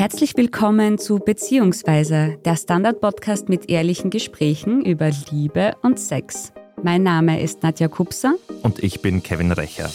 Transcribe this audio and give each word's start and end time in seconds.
Herzlich 0.00 0.34
willkommen 0.34 0.96
zu 0.96 1.18
Beziehungsweise, 1.18 2.38
der 2.46 2.56
Standard-Podcast 2.56 3.50
mit 3.50 3.68
ehrlichen 3.68 4.08
Gesprächen 4.08 4.82
über 4.82 5.10
Liebe 5.30 5.76
und 5.82 6.00
Sex. 6.00 6.54
Mein 6.82 7.02
Name 7.02 7.42
ist 7.42 7.62
Nadja 7.62 7.88
Kupser. 7.88 8.32
Und 8.62 8.82
ich 8.82 9.02
bin 9.02 9.22
Kevin 9.22 9.52
Recher. 9.52 9.90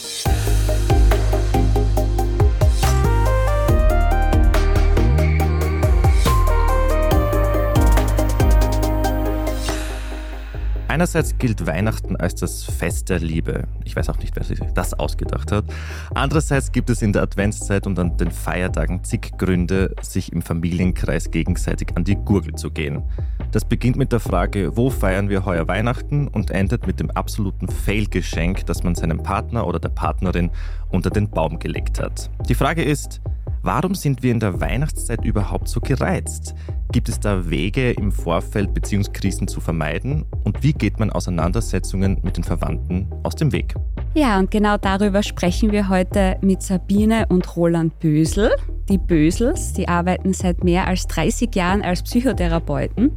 Einerseits 10.96 11.38
gilt 11.38 11.68
Weihnachten 11.68 12.16
als 12.16 12.36
das 12.36 12.64
Fest 12.64 13.10
der 13.10 13.20
Liebe. 13.20 13.68
Ich 13.84 13.98
weiß 13.98 14.08
auch 14.08 14.18
nicht, 14.18 14.34
wer 14.38 14.46
sich 14.46 14.62
das 14.76 14.94
ausgedacht 14.94 15.52
hat. 15.52 15.66
Andererseits 16.14 16.72
gibt 16.72 16.90
es 16.90 17.02
in 17.02 17.12
der 17.12 17.22
Adventszeit 17.24 17.86
und 17.86 18.00
an 18.00 18.16
den 18.16 18.32
Feiertagen 18.32 19.04
zig 19.04 19.34
Gründe, 19.38 19.94
sich 20.02 20.32
im 20.32 20.42
Familienkreis 20.42 21.32
gegenseitig 21.32 21.90
an 21.98 22.06
die 22.06 22.16
Gurgel 22.16 22.56
zu 22.56 22.72
gehen. 22.72 23.04
Das 23.52 23.66
beginnt 23.66 23.98
mit 23.98 24.14
der 24.14 24.22
Frage, 24.22 24.78
wo 24.78 24.90
feiern 24.90 25.28
wir 25.28 25.44
heuer 25.44 25.68
Weihnachten 25.68 26.30
und 26.30 26.50
endet 26.50 26.88
mit 26.88 27.02
dem 27.02 27.12
absoluten 27.12 27.68
Fail-Geschenk, 27.68 28.66
das 28.66 28.84
man 28.84 28.96
seinem 28.96 29.22
Partner 29.22 29.68
oder 29.68 29.82
der 29.82 29.90
Partnerin 29.90 30.50
unter 30.92 31.10
den 31.10 31.30
Baum 31.30 31.60
gelegt 31.60 32.00
hat. 32.00 32.30
Die 32.48 32.56
Frage 32.56 32.84
ist, 32.84 33.20
Warum 33.66 33.96
sind 33.96 34.22
wir 34.22 34.32
in 34.32 34.40
der 34.40 34.62
Weihnachtszeit 34.62 35.26
überhaupt 35.26 35.70
so 35.70 35.80
gereizt? 35.80 36.54
Gibt 36.92 37.10
es 37.10 37.20
da 37.20 37.50
Wege 37.50 37.94
im 37.94 38.12
Vorfeld 38.12 38.76
Beziehungskrisen 38.76 39.48
zu 39.48 39.60
vermeiden? 39.60 40.24
Und 40.44 40.62
wie 40.62 40.72
geht 40.72 41.00
man 41.00 41.10
Auseinandersetzungen 41.10 42.20
mit 42.22 42.38
den 42.38 42.44
Verwandten 42.44 43.08
aus 43.24 43.34
dem 43.34 43.52
Weg? 43.52 43.74
Ja, 44.14 44.38
und 44.38 44.52
genau 44.52 44.78
darüber 44.78 45.24
sprechen 45.24 45.72
wir 45.72 45.90
heute 45.90 46.38
mit 46.42 46.62
Sabine 46.62 47.26
und 47.30 47.58
Roland 47.58 47.98
Bösel. 47.98 48.52
Die 48.88 49.00
Bösels, 49.00 49.74
die 49.74 49.88
arbeiten 49.88 50.34
seit 50.34 50.64
mehr 50.64 50.86
als 50.86 51.08
30 51.08 51.56
Jahren 51.56 51.82
als 51.82 52.04
Psychotherapeuten. 52.04 53.14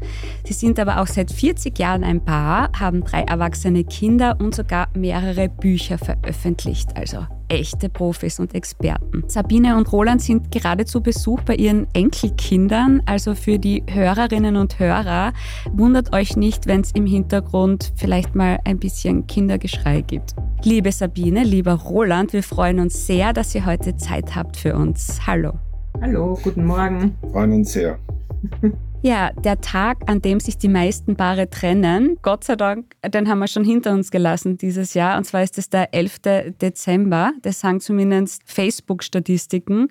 Sie 0.47 0.55
sind 0.55 0.81
aber 0.81 1.03
auch 1.03 1.09
seit 1.09 1.31
40 1.31 1.79
Jahren 1.79 2.05
ein 2.05 2.25
Paar, 2.25 2.73
haben 2.81 3.05
drei 3.05 3.21
erwachsene 3.21 3.85
Kinder 3.85 4.39
und 4.41 4.55
sogar 4.55 4.89
mehrere 4.95 5.51
Bücher 5.51 5.99
veröffentlicht. 5.99 6.97
Also 6.97 7.27
echte 7.49 7.89
Profis 7.89 8.39
und 8.41 8.55
Experten. 8.55 9.25
Sabine 9.27 9.77
und 9.77 9.91
Roland 9.93 10.23
sind 10.23 10.51
gerade 10.51 10.85
zu 10.85 11.01
Besuch 11.01 11.41
bei 11.43 11.55
ihren 11.55 11.87
Enkelkindern. 11.95 13.03
Also 13.07 13.35
für 13.35 13.59
die 13.59 13.83
Hörerinnen 13.89 14.57
und 14.57 14.79
Hörer, 14.79 15.33
wundert 15.73 16.15
euch 16.15 16.37
nicht, 16.37 16.67
wenn 16.67 16.83
es 16.83 16.93
im 16.93 17.07
Hintergrund 17.07 17.93
vielleicht 17.97 18.35
mal 18.35 18.59
ein 18.65 18.79
bisschen 18.79 19.27
Kindergeschrei 19.27 20.03
gibt. 20.03 20.35
Liebe 20.63 20.93
Sabine, 20.93 21.45
lieber 21.45 21.75
Roland, 21.75 22.33
wir 22.33 22.43
freuen 22.43 22.81
uns 22.81 23.07
sehr, 23.07 23.33
dass 23.33 23.55
ihr 23.55 23.65
heute 23.65 23.97
Zeit 23.97 24.35
habt 24.35 24.57
für 24.57 24.75
uns. 24.75 25.27
Hallo. 25.27 25.53
Hallo, 26.01 26.39
guten 26.43 26.65
Morgen. 26.65 27.17
Freuen 27.33 27.53
uns 27.53 27.73
sehr. 27.73 27.99
Ja, 29.01 29.31
der 29.31 29.61
Tag, 29.61 29.99
an 30.11 30.23
dem 30.23 30.41
sich 30.41 30.59
die 30.59 30.69
meisten 30.69 31.15
Paare 31.15 31.49
trennen, 31.49 32.19
Gott 32.21 32.43
sei 32.43 32.57
Dank, 32.57 32.97
den 33.07 33.29
haben 33.29 33.39
wir 33.39 33.47
schon 33.47 33.63
hinter 33.63 33.93
uns 33.93 34.11
gelassen 34.11 34.59
dieses 34.59 34.93
Jahr. 34.95 35.17
Und 35.17 35.23
zwar 35.23 35.45
ist 35.45 35.57
es 35.57 35.71
der 35.71 35.95
11. 35.95 36.19
Dezember. 36.61 37.33
Das 37.43 37.61
sagen 37.61 37.79
zumindest 37.79 38.43
Facebook-Statistiken. 38.47 39.87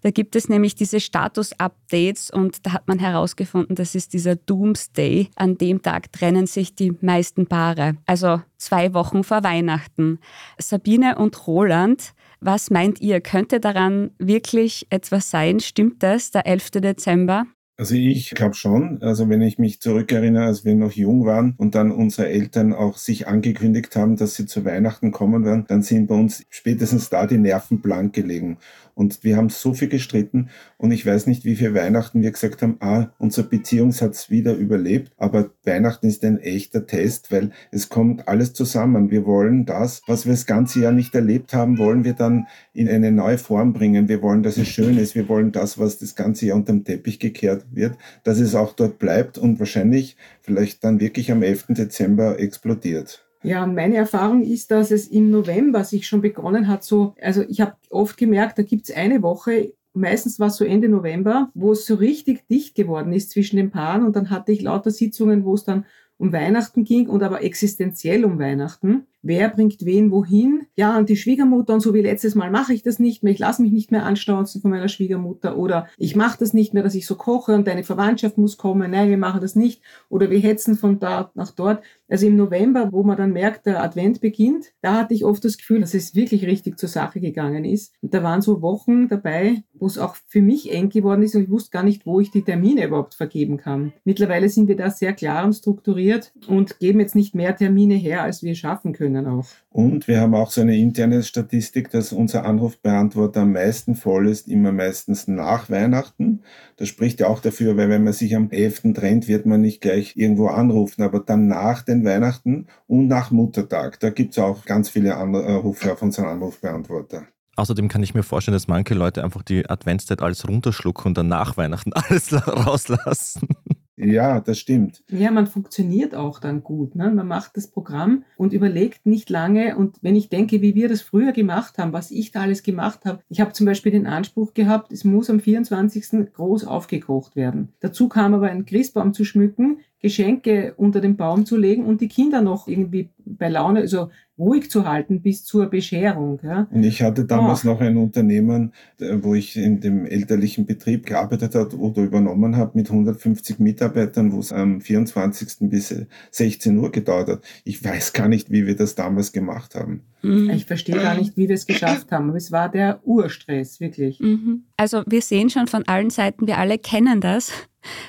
Da 0.00 0.10
gibt 0.10 0.36
es 0.36 0.48
nämlich 0.48 0.74
diese 0.74 1.00
Status-Updates 1.00 2.30
und 2.30 2.64
da 2.64 2.72
hat 2.72 2.88
man 2.88 2.98
herausgefunden, 2.98 3.76
das 3.76 3.94
ist 3.94 4.14
dieser 4.14 4.36
Doomsday. 4.36 5.28
An 5.36 5.58
dem 5.58 5.82
Tag 5.82 6.10
trennen 6.12 6.46
sich 6.46 6.74
die 6.74 6.92
meisten 7.02 7.46
Paare. 7.46 7.98
Also 8.06 8.40
zwei 8.56 8.94
Wochen 8.94 9.22
vor 9.22 9.44
Weihnachten. 9.44 10.18
Sabine 10.58 11.16
und 11.18 11.46
Roland, 11.46 12.14
was 12.40 12.70
meint 12.70 13.02
ihr? 13.02 13.20
Könnte 13.20 13.60
daran 13.60 14.12
wirklich 14.18 14.86
etwas 14.88 15.30
sein? 15.30 15.60
Stimmt 15.60 16.02
das, 16.02 16.30
der 16.30 16.46
11. 16.46 16.70
Dezember? 16.70 17.44
Also 17.78 17.94
ich 17.94 18.30
glaube 18.30 18.54
schon. 18.54 19.02
Also 19.02 19.28
wenn 19.28 19.42
ich 19.42 19.58
mich 19.58 19.80
zurückerinnere, 19.80 20.44
als 20.46 20.64
wir 20.64 20.74
noch 20.74 20.92
jung 20.92 21.26
waren 21.26 21.54
und 21.58 21.74
dann 21.74 21.90
unsere 21.90 22.28
Eltern 22.28 22.72
auch 22.72 22.96
sich 22.96 23.28
angekündigt 23.28 23.94
haben, 23.96 24.16
dass 24.16 24.34
sie 24.34 24.46
zu 24.46 24.64
Weihnachten 24.64 25.10
kommen 25.12 25.44
werden, 25.44 25.66
dann 25.68 25.82
sind 25.82 26.06
bei 26.06 26.14
uns 26.14 26.46
spätestens 26.48 27.10
da 27.10 27.26
die 27.26 27.36
Nerven 27.36 27.82
blank 27.82 28.14
gelegen. 28.14 28.56
Und 28.96 29.24
wir 29.24 29.36
haben 29.36 29.50
so 29.50 29.74
viel 29.74 29.88
gestritten 29.88 30.48
und 30.78 30.90
ich 30.90 31.04
weiß 31.04 31.26
nicht, 31.26 31.44
wie 31.44 31.54
viele 31.54 31.74
Weihnachten 31.74 32.22
wir 32.22 32.30
gesagt 32.30 32.62
haben, 32.62 32.78
ah, 32.80 33.08
unsere 33.18 33.46
Beziehung 33.46 33.92
wieder 33.92 34.54
überlebt, 34.54 35.12
aber 35.18 35.50
Weihnachten 35.64 36.06
ist 36.06 36.24
ein 36.24 36.38
echter 36.38 36.86
Test, 36.86 37.30
weil 37.30 37.50
es 37.70 37.90
kommt 37.90 38.26
alles 38.26 38.54
zusammen. 38.54 39.10
Wir 39.10 39.26
wollen 39.26 39.66
das, 39.66 40.00
was 40.06 40.24
wir 40.24 40.32
das 40.32 40.46
ganze 40.46 40.80
Jahr 40.80 40.92
nicht 40.92 41.14
erlebt 41.14 41.52
haben, 41.52 41.76
wollen 41.76 42.04
wir 42.04 42.14
dann 42.14 42.46
in 42.72 42.88
eine 42.88 43.12
neue 43.12 43.36
Form 43.36 43.74
bringen. 43.74 44.08
Wir 44.08 44.22
wollen, 44.22 44.42
dass 44.42 44.56
es 44.56 44.68
schön 44.68 44.96
ist. 44.96 45.14
Wir 45.14 45.28
wollen 45.28 45.52
das, 45.52 45.78
was 45.78 45.98
das 45.98 46.14
ganze 46.14 46.46
Jahr 46.46 46.56
unterm 46.56 46.82
Teppich 46.82 47.20
gekehrt 47.20 47.66
wird, 47.72 47.98
dass 48.24 48.40
es 48.40 48.54
auch 48.54 48.72
dort 48.72 48.98
bleibt 48.98 49.36
und 49.36 49.58
wahrscheinlich 49.58 50.16
vielleicht 50.40 50.82
dann 50.84 51.00
wirklich 51.00 51.30
am 51.30 51.42
11. 51.42 51.66
Dezember 51.68 52.40
explodiert. 52.40 53.25
Ja, 53.46 53.64
meine 53.64 53.94
Erfahrung 53.94 54.42
ist, 54.42 54.72
dass 54.72 54.90
es 54.90 55.06
im 55.06 55.30
November 55.30 55.84
sich 55.84 56.08
schon 56.08 56.20
begonnen 56.20 56.66
hat, 56.66 56.82
so, 56.82 57.14
also 57.22 57.44
ich 57.48 57.60
habe 57.60 57.76
oft 57.90 58.16
gemerkt, 58.16 58.58
da 58.58 58.64
gibt 58.64 58.88
es 58.88 58.96
eine 58.96 59.22
Woche, 59.22 59.72
meistens 59.92 60.40
war 60.40 60.48
es 60.48 60.56
so 60.56 60.64
Ende 60.64 60.88
November, 60.88 61.52
wo 61.54 61.70
es 61.70 61.86
so 61.86 61.94
richtig 61.94 62.48
dicht 62.48 62.74
geworden 62.74 63.12
ist 63.12 63.30
zwischen 63.30 63.56
den 63.56 63.70
Paaren 63.70 64.04
und 64.04 64.16
dann 64.16 64.30
hatte 64.30 64.50
ich 64.50 64.62
lauter 64.62 64.90
Sitzungen, 64.90 65.44
wo 65.44 65.54
es 65.54 65.62
dann 65.62 65.86
um 66.18 66.32
Weihnachten 66.32 66.82
ging 66.82 67.08
und 67.08 67.22
aber 67.22 67.44
existenziell 67.44 68.24
um 68.24 68.40
Weihnachten 68.40 69.06
wer 69.22 69.48
bringt 69.48 69.84
wen 69.84 70.10
wohin. 70.10 70.66
Ja, 70.76 70.96
und 70.96 71.08
die 71.08 71.16
Schwiegermutter 71.16 71.74
und 71.74 71.80
so 71.80 71.94
wie 71.94 72.00
letztes 72.00 72.34
Mal 72.34 72.50
mache 72.50 72.72
ich 72.72 72.82
das 72.82 72.98
nicht 72.98 73.22
mehr, 73.22 73.32
ich 73.32 73.38
lasse 73.38 73.62
mich 73.62 73.72
nicht 73.72 73.90
mehr 73.90 74.04
anstauzen 74.04 74.60
von 74.60 74.70
meiner 74.70 74.88
Schwiegermutter 74.88 75.56
oder 75.56 75.88
ich 75.98 76.16
mache 76.16 76.38
das 76.38 76.52
nicht 76.52 76.74
mehr, 76.74 76.82
dass 76.82 76.94
ich 76.94 77.06
so 77.06 77.16
koche 77.16 77.54
und 77.54 77.66
deine 77.66 77.84
Verwandtschaft 77.84 78.38
muss 78.38 78.56
kommen, 78.56 78.90
nein, 78.90 79.08
wir 79.08 79.18
machen 79.18 79.40
das 79.40 79.56
nicht 79.56 79.82
oder 80.08 80.30
wir 80.30 80.38
hetzen 80.38 80.76
von 80.76 80.98
dort 80.98 81.34
nach 81.36 81.50
dort. 81.50 81.82
Also 82.08 82.26
im 82.26 82.36
November, 82.36 82.92
wo 82.92 83.02
man 83.02 83.16
dann 83.16 83.32
merkt, 83.32 83.66
der 83.66 83.82
Advent 83.82 84.20
beginnt, 84.20 84.66
da 84.80 84.94
hatte 84.94 85.14
ich 85.14 85.24
oft 85.24 85.44
das 85.44 85.58
Gefühl, 85.58 85.80
dass 85.80 85.94
es 85.94 86.14
wirklich 86.14 86.46
richtig 86.46 86.78
zur 86.78 86.88
Sache 86.88 87.20
gegangen 87.20 87.64
ist. 87.64 87.92
Und 88.00 88.14
da 88.14 88.22
waren 88.22 88.42
so 88.42 88.62
Wochen 88.62 89.08
dabei, 89.08 89.64
wo 89.74 89.86
es 89.86 89.98
auch 89.98 90.14
für 90.28 90.40
mich 90.40 90.72
eng 90.72 90.88
geworden 90.88 91.22
ist 91.22 91.34
und 91.34 91.42
ich 91.42 91.50
wusste 91.50 91.70
gar 91.72 91.82
nicht, 91.82 92.06
wo 92.06 92.20
ich 92.20 92.30
die 92.30 92.42
Termine 92.42 92.86
überhaupt 92.86 93.14
vergeben 93.14 93.56
kann. 93.56 93.92
Mittlerweile 94.04 94.48
sind 94.48 94.68
wir 94.68 94.76
da 94.76 94.90
sehr 94.90 95.14
klar 95.14 95.44
und 95.44 95.54
strukturiert 95.54 96.32
und 96.46 96.78
geben 96.78 97.00
jetzt 97.00 97.16
nicht 97.16 97.34
mehr 97.34 97.56
Termine 97.56 97.94
her, 97.94 98.22
als 98.22 98.42
wir 98.42 98.54
schaffen 98.54 98.92
können 98.92 99.05
können 99.06 99.26
auch. 99.26 99.46
Und 99.70 100.08
wir 100.08 100.20
haben 100.20 100.34
auch 100.34 100.50
so 100.50 100.60
eine 100.60 100.76
interne 100.76 101.22
Statistik, 101.22 101.90
dass 101.90 102.12
unser 102.12 102.44
Anrufbeantworter 102.44 103.42
am 103.42 103.52
meisten 103.52 103.94
voll 103.94 104.28
ist, 104.28 104.48
immer 104.48 104.72
meistens 104.72 105.28
nach 105.28 105.70
Weihnachten. 105.70 106.42
Das 106.76 106.88
spricht 106.88 107.20
ja 107.20 107.28
auch 107.28 107.40
dafür, 107.40 107.76
weil 107.76 107.88
wenn 107.88 108.04
man 108.04 108.12
sich 108.12 108.34
am 108.34 108.50
11. 108.50 108.94
trennt, 108.94 109.28
wird 109.28 109.46
man 109.46 109.60
nicht 109.60 109.80
gleich 109.80 110.16
irgendwo 110.16 110.48
anrufen, 110.48 111.02
aber 111.02 111.20
dann 111.20 111.46
nach 111.46 111.82
den 111.82 112.04
Weihnachten 112.04 112.66
und 112.86 113.06
nach 113.06 113.30
Muttertag. 113.30 114.00
Da 114.00 114.10
gibt 114.10 114.32
es 114.32 114.38
auch 114.38 114.64
ganz 114.64 114.88
viele 114.88 115.16
Anrufe 115.16 115.92
auf 115.92 116.02
unseren 116.02 116.26
Anrufbeantworter. 116.26 117.24
Außerdem 117.56 117.88
kann 117.88 118.02
ich 118.02 118.14
mir 118.14 118.22
vorstellen, 118.22 118.54
dass 118.54 118.68
manche 118.68 118.94
Leute 118.94 119.24
einfach 119.24 119.42
die 119.42 119.68
Adventszeit 119.68 120.20
alles 120.20 120.46
runterschlucken 120.46 121.06
und 121.06 121.18
dann 121.18 121.28
nach 121.28 121.56
Weihnachten 121.56 121.92
alles 121.94 122.32
rauslassen. 122.32 123.48
Ja, 123.96 124.40
das 124.40 124.58
stimmt. 124.58 125.02
Ja, 125.10 125.30
man 125.30 125.46
funktioniert 125.46 126.14
auch 126.14 126.38
dann 126.38 126.62
gut. 126.62 126.94
Ne? 126.94 127.10
Man 127.10 127.26
macht 127.26 127.56
das 127.56 127.68
Programm 127.68 128.24
und 128.36 128.52
überlegt 128.52 129.06
nicht 129.06 129.30
lange. 129.30 129.76
Und 129.76 129.96
wenn 130.02 130.16
ich 130.16 130.28
denke, 130.28 130.60
wie 130.60 130.74
wir 130.74 130.88
das 130.88 131.00
früher 131.00 131.32
gemacht 131.32 131.78
haben, 131.78 131.92
was 131.92 132.10
ich 132.10 132.30
da 132.30 132.42
alles 132.42 132.62
gemacht 132.62 133.04
habe. 133.06 133.20
Ich 133.28 133.40
habe 133.40 133.52
zum 133.52 133.66
Beispiel 133.66 133.92
den 133.92 134.06
Anspruch 134.06 134.52
gehabt, 134.52 134.92
es 134.92 135.04
muss 135.04 135.30
am 135.30 135.40
24. 135.40 136.32
groß 136.34 136.66
aufgekocht 136.66 137.36
werden. 137.36 137.72
Dazu 137.80 138.08
kam 138.08 138.34
aber 138.34 138.50
ein 138.50 138.66
Christbaum 138.66 139.14
zu 139.14 139.24
schmücken, 139.24 139.78
Geschenke 140.06 140.72
unter 140.76 141.00
den 141.00 141.16
Baum 141.16 141.46
zu 141.46 141.56
legen 141.56 141.84
und 141.84 142.00
die 142.00 142.06
Kinder 142.06 142.40
noch 142.40 142.68
irgendwie 142.68 143.10
bei 143.24 143.48
Laune, 143.48 143.80
also 143.80 144.10
ruhig 144.38 144.70
zu 144.70 144.86
halten 144.86 145.20
bis 145.20 145.44
zur 145.44 145.66
Bescherung. 145.66 146.38
Ja. 146.44 146.68
Und 146.70 146.84
ich 146.84 147.02
hatte 147.02 147.24
damals 147.24 147.64
oh. 147.64 147.70
noch 147.70 147.80
ein 147.80 147.96
Unternehmen, 147.96 148.72
wo 148.98 149.34
ich 149.34 149.56
in 149.56 149.80
dem 149.80 150.06
elterlichen 150.06 150.64
Betrieb 150.64 151.06
gearbeitet 151.06 151.56
habe 151.56 151.76
oder 151.76 152.02
übernommen 152.02 152.56
habe 152.56 152.72
mit 152.74 152.88
150 152.88 153.58
Mitarbeitern, 153.58 154.32
wo 154.32 154.38
es 154.38 154.52
am 154.52 154.80
24. 154.80 155.68
bis 155.68 155.92
16 156.30 156.78
Uhr 156.78 156.92
gedauert 156.92 157.28
hat. 157.28 157.42
Ich 157.64 157.82
weiß 157.82 158.12
gar 158.12 158.28
nicht, 158.28 158.52
wie 158.52 158.64
wir 158.64 158.76
das 158.76 158.94
damals 158.94 159.32
gemacht 159.32 159.74
haben. 159.74 160.02
Mhm. 160.22 160.50
Ich 160.50 160.66
verstehe 160.66 160.96
gar 160.96 161.16
nicht, 161.16 161.36
wie 161.36 161.48
wir 161.48 161.56
es 161.56 161.66
geschafft 161.66 162.12
haben. 162.12 162.28
Aber 162.28 162.36
es 162.36 162.52
war 162.52 162.70
der 162.70 163.00
Urstress, 163.04 163.80
wirklich. 163.80 164.20
Mhm. 164.20 164.66
Also 164.76 165.02
wir 165.06 165.22
sehen 165.22 165.50
schon 165.50 165.66
von 165.66 165.82
allen 165.88 166.10
Seiten, 166.10 166.46
wir 166.46 166.58
alle 166.58 166.78
kennen 166.78 167.20
das, 167.20 167.50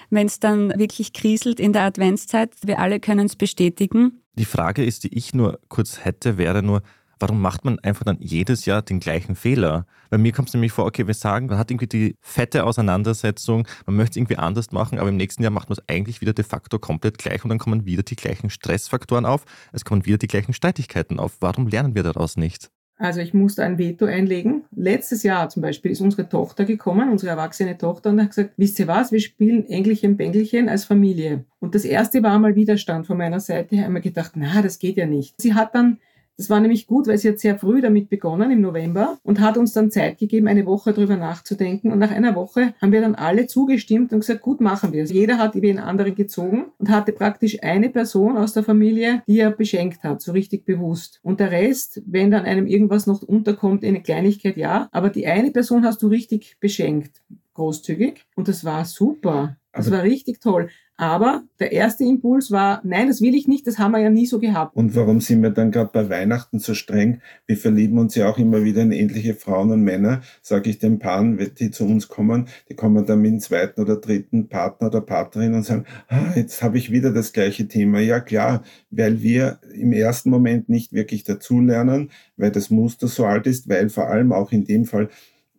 wenn 0.09 0.27
es 0.27 0.39
dann 0.39 0.77
wirklich 0.77 1.13
kriselt 1.13 1.59
in 1.59 1.73
der 1.73 1.83
Adventszeit. 1.83 2.53
Wir 2.63 2.79
alle 2.79 2.99
können 2.99 3.25
es 3.25 3.35
bestätigen. 3.35 4.21
Die 4.35 4.45
Frage 4.45 4.85
ist, 4.85 5.03
die 5.03 5.17
ich 5.17 5.33
nur 5.33 5.59
kurz 5.67 6.05
hätte, 6.05 6.37
wäre 6.37 6.61
nur, 6.61 6.81
warum 7.19 7.41
macht 7.41 7.65
man 7.65 7.79
einfach 7.79 8.03
dann 8.03 8.17
jedes 8.19 8.65
Jahr 8.65 8.81
den 8.81 8.99
gleichen 8.99 9.35
Fehler? 9.35 9.85
Bei 10.09 10.17
mir 10.17 10.31
kommt 10.31 10.49
es 10.49 10.53
nämlich 10.53 10.71
vor, 10.71 10.85
okay, 10.85 11.07
wir 11.07 11.13
sagen, 11.13 11.47
man 11.47 11.57
hat 11.57 11.71
irgendwie 11.71 11.87
die 11.87 12.15
fette 12.21 12.63
Auseinandersetzung, 12.63 13.67
man 13.85 13.95
möchte 13.95 14.11
es 14.11 14.17
irgendwie 14.17 14.37
anders 14.37 14.71
machen, 14.71 14.99
aber 14.99 15.09
im 15.09 15.17
nächsten 15.17 15.43
Jahr 15.43 15.51
macht 15.51 15.69
man 15.69 15.77
es 15.77 15.83
eigentlich 15.89 16.21
wieder 16.21 16.33
de 16.33 16.45
facto 16.45 16.79
komplett 16.79 17.17
gleich 17.17 17.43
und 17.43 17.49
dann 17.49 17.59
kommen 17.59 17.85
wieder 17.85 18.03
die 18.03 18.15
gleichen 18.15 18.49
Stressfaktoren 18.49 19.25
auf, 19.25 19.45
es 19.71 19.85
kommen 19.85 20.05
wieder 20.05 20.17
die 20.17 20.27
gleichen 20.27 20.53
Streitigkeiten 20.53 21.19
auf. 21.19 21.37
Warum 21.39 21.67
lernen 21.67 21.95
wir 21.95 22.03
daraus 22.03 22.37
nicht? 22.37 22.69
Also 22.97 23.21
ich 23.21 23.33
musste 23.33 23.63
ein 23.63 23.77
Veto 23.77 24.05
einlegen. 24.05 24.63
Letztes 24.75 25.21
Jahr 25.23 25.49
zum 25.49 25.61
Beispiel 25.61 25.91
ist 25.91 26.01
unsere 26.01 26.27
Tochter 26.27 26.65
gekommen, 26.65 27.09
unsere 27.09 27.31
erwachsene 27.31 27.77
Tochter, 27.77 28.09
und 28.09 28.21
hat 28.21 28.29
gesagt, 28.29 28.51
wisst 28.57 28.79
ihr 28.79 28.87
was, 28.87 29.11
wir 29.11 29.19
spielen 29.19 29.67
Engelchen, 29.67 30.17
Bängelchen 30.17 30.67
als 30.67 30.85
Familie. 30.85 31.45
Und 31.59 31.75
das 31.75 31.85
erste 31.85 32.23
war 32.23 32.39
mal 32.39 32.55
Widerstand 32.55 33.05
von 33.05 33.17
meiner 33.17 33.39
Seite. 33.39 33.75
Ich 33.75 33.81
habe 33.81 33.93
mir 33.93 34.01
gedacht, 34.01 34.31
na, 34.35 34.61
das 34.61 34.79
geht 34.79 34.97
ja 34.97 35.05
nicht. 35.05 35.39
Sie 35.39 35.53
hat 35.53 35.75
dann 35.75 35.99
das 36.37 36.51
war 36.51 36.59
nämlich 36.59 36.85
gut, 36.85 37.07
weil 37.07 37.17
sie 37.17 37.29
hat 37.29 37.39
sehr 37.39 37.57
früh 37.57 37.81
damit 37.81 38.09
begonnen 38.09 38.51
im 38.51 38.61
November 38.61 39.17
und 39.23 39.39
hat 39.39 39.57
uns 39.57 39.73
dann 39.73 39.89
Zeit 39.89 40.19
gegeben, 40.19 40.47
eine 40.47 40.67
Woche 40.67 40.93
drüber 40.93 41.17
nachzudenken. 41.17 41.91
Und 41.91 41.97
nach 41.97 42.11
einer 42.11 42.35
Woche 42.35 42.75
haben 42.79 42.91
wir 42.91 43.01
dann 43.01 43.15
alle 43.15 43.47
zugestimmt 43.47 44.13
und 44.13 44.19
gesagt, 44.19 44.41
gut, 44.41 44.61
machen 44.61 44.93
wir 44.93 45.03
es. 45.03 45.11
Jeder 45.11 45.39
hat 45.39 45.55
wie 45.55 45.69
einen 45.69 45.79
anderen 45.79 46.13
gezogen 46.13 46.65
und 46.77 46.89
hatte 46.89 47.11
praktisch 47.11 47.63
eine 47.63 47.89
Person 47.89 48.37
aus 48.37 48.53
der 48.53 48.63
Familie, 48.63 49.23
die 49.27 49.39
er 49.39 49.49
beschenkt 49.49 50.03
hat, 50.03 50.21
so 50.21 50.31
richtig 50.31 50.63
bewusst. 50.63 51.19
Und 51.23 51.39
der 51.39 51.51
Rest, 51.51 52.03
wenn 52.05 52.29
dann 52.29 52.45
einem 52.45 52.67
irgendwas 52.67 53.07
noch 53.07 53.23
unterkommt, 53.23 53.83
eine 53.83 54.03
Kleinigkeit, 54.03 54.57
ja. 54.57 54.89
Aber 54.91 55.09
die 55.09 55.25
eine 55.25 55.49
Person 55.49 55.85
hast 55.85 56.03
du 56.03 56.07
richtig 56.07 56.57
beschenkt 56.59 57.21
großzügig 57.57 58.25
und 58.35 58.47
das 58.47 58.63
war 58.63 58.85
super. 58.85 59.57
Das 59.77 59.91
war 59.91 60.03
richtig 60.03 60.41
toll. 60.41 60.69
Aber 60.99 61.43
der 61.59 61.71
erste 61.71 62.03
Impuls 62.03 62.49
war, 62.49 62.81
nein, 62.83 63.07
das 63.07 63.21
will 63.21 63.35
ich 63.35 63.47
nicht, 63.47 63.67
das 63.67 63.77
haben 63.77 63.91
wir 63.91 63.99
ja 63.99 64.09
nie 64.09 64.25
so 64.25 64.39
gehabt. 64.39 64.75
Und 64.75 64.95
warum 64.95 65.21
sind 65.21 65.43
wir 65.43 65.51
dann 65.51 65.69
gerade 65.69 65.91
bei 65.93 66.09
Weihnachten 66.09 66.57
so 66.57 66.73
streng? 66.73 67.21
Wir 67.45 67.55
verlieben 67.55 67.99
uns 67.99 68.15
ja 68.15 68.27
auch 68.27 68.39
immer 68.39 68.63
wieder 68.63 68.81
in 68.81 68.91
ähnliche 68.91 69.35
Frauen 69.35 69.69
und 69.69 69.83
Männer, 69.83 70.21
sage 70.41 70.71
ich 70.71 70.79
den 70.79 70.97
Paaren, 70.97 71.37
die 71.59 71.69
zu 71.69 71.85
uns 71.85 72.07
kommen, 72.07 72.47
die 72.67 72.73
kommen 72.73 73.05
dann 73.05 73.21
mit 73.21 73.31
dem 73.31 73.39
zweiten 73.39 73.79
oder 73.79 73.97
dritten 73.97 74.49
Partner 74.49 74.87
oder 74.87 75.01
Partnerin 75.01 75.53
und 75.53 75.63
sagen, 75.63 75.85
ah, 76.07 76.33
jetzt 76.35 76.63
habe 76.63 76.79
ich 76.79 76.91
wieder 76.91 77.13
das 77.13 77.31
gleiche 77.31 77.67
Thema. 77.67 77.99
Ja 77.99 78.19
klar, 78.19 78.63
weil 78.89 79.21
wir 79.21 79.59
im 79.75 79.93
ersten 79.93 80.31
Moment 80.31 80.67
nicht 80.67 80.93
wirklich 80.93 81.23
dazulernen, 81.23 82.09
weil 82.37 82.49
das 82.49 82.71
Muster 82.71 83.07
so 83.07 83.25
alt 83.25 83.45
ist, 83.45 83.69
weil 83.69 83.89
vor 83.89 84.07
allem 84.07 84.31
auch 84.31 84.51
in 84.51 84.65
dem 84.65 84.85
Fall 84.85 85.09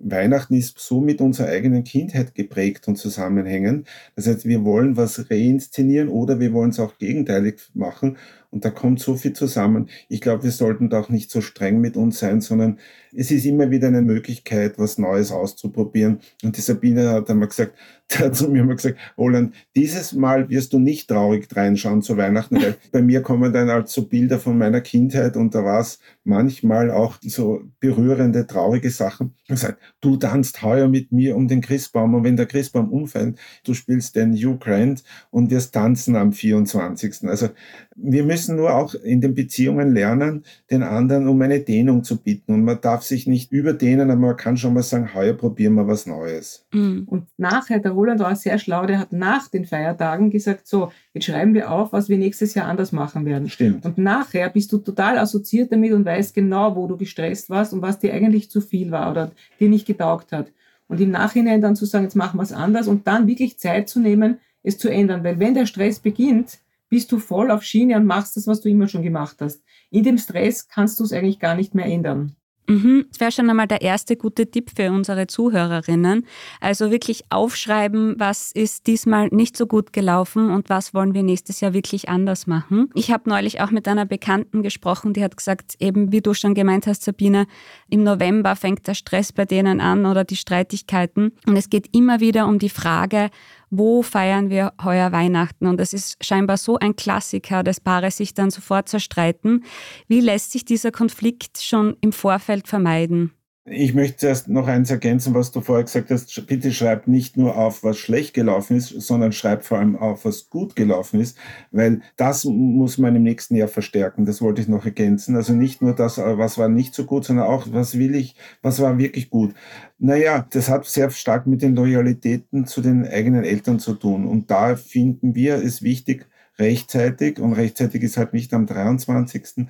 Weihnachten 0.01 0.55
ist 0.55 0.79
so 0.79 1.01
mit 1.01 1.21
unserer 1.21 1.49
eigenen 1.49 1.85
Kindheit 1.85 2.35
geprägt 2.35 2.87
und 2.89 2.97
zusammenhängen. 2.97 3.85
Das 4.17 4.27
heißt, 4.27 4.47
wir 4.47 4.65
wollen 4.65 4.97
was 4.97 5.31
reinszenieren 5.31 6.09
oder 6.09 6.41
wir 6.41 6.53
wollen 6.53 6.71
es 6.71 6.81
auch 6.81 6.99
gegenteilig 6.99 7.61
machen. 7.75 8.17
Und 8.51 8.65
da 8.65 8.71
kommt 8.71 9.01
so 9.01 9.17
viel 9.17 9.33
zusammen. 9.35 9.89
Ich 10.09 10.21
glaube, 10.21 10.45
wir 10.45 10.53
sollten 10.53 10.89
da 10.89 11.01
auch 11.01 11.09
nicht 11.11 11.31
so 11.31 11.41
streng 11.41 11.81
mit 11.81 11.97
uns 11.97 12.19
sein, 12.19 12.41
sondern 12.41 12.79
es 13.15 13.31
ist 13.31 13.45
immer 13.45 13.71
wieder 13.71 13.89
eine 13.89 14.03
Möglichkeit, 14.03 14.79
was 14.79 14.99
Neues 14.99 15.33
auszuprobieren. 15.33 16.21
Und 16.43 16.57
die 16.57 16.61
Sabine 16.61 17.11
hat 17.11 17.31
einmal 17.31 17.49
gesagt, 17.49 17.75
der 18.11 18.27
hat 18.27 18.37
zu 18.37 18.49
mir 18.49 18.63
immer 18.63 18.75
gesagt, 18.75 18.99
Roland, 19.19 19.55
dieses 19.77 20.15
Mal 20.15 20.49
wirst 20.49 20.73
du 20.73 20.79
nicht 20.79 21.09
traurig 21.09 21.47
reinschauen 21.55 22.01
zu 22.01 22.17
Weihnachten, 22.17 22.57
weil 22.57 22.77
bei 22.93 23.03
mir 23.03 23.23
kommen 23.23 23.53
dann 23.53 23.69
halt 23.69 23.89
so 23.89 24.07
Bilder 24.07 24.39
von 24.39 24.57
meiner 24.57 24.81
Kindheit 24.81 25.37
und 25.37 25.55
da 25.55 25.63
war 25.65 25.81
es 25.81 25.99
manchmal 26.25 26.91
auch 26.91 27.19
so 27.21 27.63
berührende, 27.81 28.47
traurige 28.47 28.91
Sachen. 28.91 29.35
Er 29.47 29.57
sagt, 29.57 29.79
du 30.01 30.17
tanzt 30.17 30.63
heuer 30.63 30.89
mit 30.89 31.13
mir 31.13 31.37
um 31.37 31.49
den 31.49 31.61
Christbaum 31.61 32.15
und 32.15 32.25
wenn 32.25 32.37
der 32.37 32.47
Christbaum 32.47 32.91
umfällt, 32.91 33.39
du 33.65 33.75
spielst 33.75 34.17
den 34.17 34.35
Hugh 34.35 34.59
Grant 34.59 35.03
und 35.31 35.51
wirst 35.51 35.75
tanzen 35.75 36.17
am 36.17 36.33
24. 36.33 37.29
Also 37.29 37.51
wir 37.95 38.25
müssen 38.25 38.57
nur 38.57 38.75
auch 38.75 38.95
in 38.95 39.21
den 39.21 39.35
Beziehungen 39.35 39.93
lernen, 39.93 40.45
den 40.71 40.83
anderen 40.83 41.29
um 41.29 41.41
eine 41.43 41.61
Dehnung 41.61 42.05
zu 42.05 42.17
bitten 42.17 42.55
und 42.55 42.65
man 42.65 42.81
darf 42.81 42.98
sich 43.03 43.27
nicht 43.27 43.53
überdehnen, 43.53 44.11
aber 44.11 44.21
man 44.21 44.37
kann 44.37 44.57
schon 44.57 44.75
mal 44.75 44.83
sagen, 44.83 45.15
heuer 45.15 45.35
probieren 45.35 45.75
wir 45.75 45.87
was 45.87 46.07
Neues. 46.07 46.67
Mhm. 46.73 47.05
Und 47.07 47.27
nachher, 47.37 47.79
der 47.79 47.93
Roland 47.93 48.21
war 48.21 48.35
sehr 48.37 48.59
schlau, 48.59 48.87
der 48.87 48.99
hat 48.99 49.13
nach 49.13 49.49
den 49.49 49.65
Feiertagen 49.65 50.31
gesagt, 50.31 50.67
so, 50.67 50.93
jetzt 51.15 51.27
schreiben 51.27 51.55
wir 51.55 51.71
auf, 51.71 51.93
was 51.93 52.09
wir 52.09 52.19
nächstes 52.19 52.55
Jahr 52.55 52.67
anders 52.67 52.93
machen 52.93 53.25
werden. 53.25 53.49
Stimmt. 53.49 53.85
Und 53.85 53.99
nachher 53.99 54.51
bist 54.51 54.73
du 54.73 54.79
total 54.79 55.19
assoziiert 55.19 55.73
damit 55.73 55.93
und 55.93 56.05
weißt 56.05 56.35
genau, 56.35 56.77
wo 56.77 56.87
du 56.87 56.97
gestresst 56.97 57.51
warst 57.51 57.73
und 57.73 57.83
was 57.83 57.99
dir 57.99 58.13
eigentlich 58.13 58.51
zu 58.51 58.61
viel 58.61 58.91
war 58.91 59.11
oder 59.11 59.33
dir 59.61 59.69
nicht 59.69 59.87
getaugt 59.87 60.33
hat. 60.33 60.53
Und 60.89 61.01
im 61.01 61.11
Nachhinein 61.11 61.61
dann 61.61 61.77
zu 61.77 61.85
sagen, 61.85 62.05
jetzt 62.05 62.17
machen 62.17 62.39
wir 62.39 62.43
es 62.43 62.53
anders 62.53 62.89
und 62.89 63.07
dann 63.07 63.27
wirklich 63.27 63.59
Zeit 63.59 63.89
zu 63.89 64.01
nehmen, 64.01 64.39
es 64.63 64.79
zu 64.79 64.89
ändern. 64.89 65.23
Weil 65.23 65.39
wenn 65.39 65.55
der 65.55 65.67
Stress 65.67 66.01
beginnt, 66.01 66.59
bist 66.89 67.13
du 67.13 67.19
voll 67.19 67.51
auf 67.51 67.63
Schiene 67.63 67.97
und 67.97 68.07
machst 68.07 68.37
das, 68.37 68.47
was 68.47 68.61
du 68.61 68.69
immer 68.69 68.89
schon 68.89 69.03
gemacht 69.03 69.37
hast. 69.41 69.63
In 69.91 70.05
dem 70.05 70.19
Stress 70.19 70.69
kannst 70.69 70.99
du 70.99 71.05
es 71.05 71.13
eigentlich 71.13 71.39
gar 71.39 71.55
nicht 71.55 71.75
mehr 71.75 71.87
ändern. 71.87 72.35
Mhm. 72.69 73.07
Das 73.11 73.21
wäre 73.21 73.33
schon 73.33 73.49
einmal 73.49 73.67
der 73.67 73.81
erste 73.81 74.17
gute 74.17 74.51
Tipp 74.51 74.71
für 74.77 74.91
unsere 74.93 75.27
Zuhörerinnen. 75.27 76.27
Also 76.61 76.91
wirklich 76.91 77.25
aufschreiben, 77.31 78.15
was 78.19 78.53
ist 78.53 78.87
diesmal 78.87 79.29
nicht 79.29 79.57
so 79.57 79.67
gut 79.67 79.93
gelaufen 79.93 80.51
und 80.51 80.69
was 80.69 80.93
wollen 80.93 81.15
wir 81.15 81.23
nächstes 81.23 81.61
Jahr 81.61 81.73
wirklich 81.73 82.09
anders 82.11 82.47
machen. 82.47 82.91
Ich 82.95 83.11
habe 83.11 83.29
neulich 83.29 83.61
auch 83.63 83.71
mit 83.71 83.89
einer 83.89 84.05
Bekannten 84.05 84.63
gesprochen, 84.63 85.15
die 85.15 85.25
hat 85.25 85.37
gesagt, 85.37 85.77
eben 85.81 86.13
wie 86.13 86.21
du 86.21 86.35
schon 86.35 86.55
gemeint 86.55 86.87
hast, 86.87 87.03
Sabine, 87.05 87.47
im 87.89 88.03
November 88.03 88.55
fängt 88.55 88.87
der 88.87 88.95
Stress 88.95 89.33
bei 89.33 89.47
denen 89.47 89.81
an 89.81 90.05
oder 90.05 90.25
die 90.25 90.37
Streitigkeiten. 90.37 91.33
Und 91.47 91.57
es 91.57 91.71
geht 91.71 91.97
immer 91.97 92.21
wieder 92.21 92.47
um 92.47 92.59
die 92.59 92.69
Frage, 92.69 93.31
wo 93.71 94.03
feiern 94.03 94.51
wir 94.51 94.73
heuer 94.83 95.13
Weihnachten? 95.13 95.67
Und 95.67 95.81
es 95.81 95.93
ist 95.93 96.25
scheinbar 96.25 96.57
so 96.57 96.79
ein 96.79 96.97
Klassiker, 96.97 97.63
dass 97.63 97.81
Paare 97.81 98.11
sich 98.11 98.35
dann 98.35 98.51
sofort 98.51 98.89
zerstreiten. 98.89 99.65
Wie 100.07 100.21
lässt 100.21 100.53
sich 100.53 100.65
dieser 100.65 100.91
Konflikt 100.91 101.59
schon 101.59 101.97
im 102.01 102.13
Vorfeld 102.13 102.69
vermeiden? 102.69 103.33
Ich 103.71 103.93
möchte 103.93 104.27
erst 104.27 104.49
noch 104.49 104.67
eins 104.67 104.91
ergänzen, 104.91 105.35
was 105.35 105.51
du 105.51 105.61
vorher 105.61 105.85
gesagt 105.85 106.11
hast. 106.11 106.47
Bitte 106.47 106.73
schreib 106.73 107.07
nicht 107.07 107.37
nur 107.37 107.57
auf, 107.57 107.83
was 107.83 107.99
schlecht 107.99 108.33
gelaufen 108.35 108.77
ist, 108.77 108.89
sondern 108.89 109.33
schreib 109.33 109.65
vor 109.65 109.79
allem 109.79 109.97
auf, 109.97 110.25
was 110.25 110.49
gut 110.49 110.77
gelaufen 110.77 111.21
ist, 111.21 111.37
weil 111.71 112.01
das 112.17 112.45
muss 112.45 112.99
man 112.99 113.17
im 113.17 113.23
nächsten 113.23 113.57
Jahr 113.57 113.69
verstärken. 113.69 114.27
Das 114.27 114.41
wollte 114.41 114.63
ich 114.63 114.69
noch 114.69 114.85
ergänzen. 114.85 115.37
Also 115.37 115.53
nicht 115.53 115.83
nur 115.83 115.95
das, 115.95 116.19
äh, 116.19 116.39
was 116.39 116.57
war 116.57 116.69
nicht 116.69 116.95
so 116.95 117.05
gut, 117.05 117.25
sondern 117.25 117.47
auch, 117.47 117.67
was 117.71 117.99
will 117.99 118.15
ich, 118.15 118.37
was 118.63 118.81
war 118.81 118.97
wirklich 118.99 119.29
gut. 119.29 119.55
Naja, 119.99 120.47
das 120.51 120.69
hat 120.69 120.87
sehr 120.87 121.11
stark 121.11 121.47
mit 121.47 121.61
den 121.61 121.75
Loyalitäten 121.75 122.67
zu 122.67 122.81
den 122.81 123.07
eigenen 123.07 123.45
Eltern 123.45 123.79
zu 123.81 123.95
tun. 123.95 124.27
Und 124.27 124.51
da 124.51 124.77
finden 124.77 125.35
wir 125.35 125.57
es 125.57 125.83
wichtig, 125.83 126.27
rechtzeitig, 126.59 127.39
und 127.39 127.53
rechtzeitig 127.53 128.03
ist 128.03 128.17
halt 128.17 128.33
nicht 128.33 128.55
am 128.55 128.67
23 128.67 129.67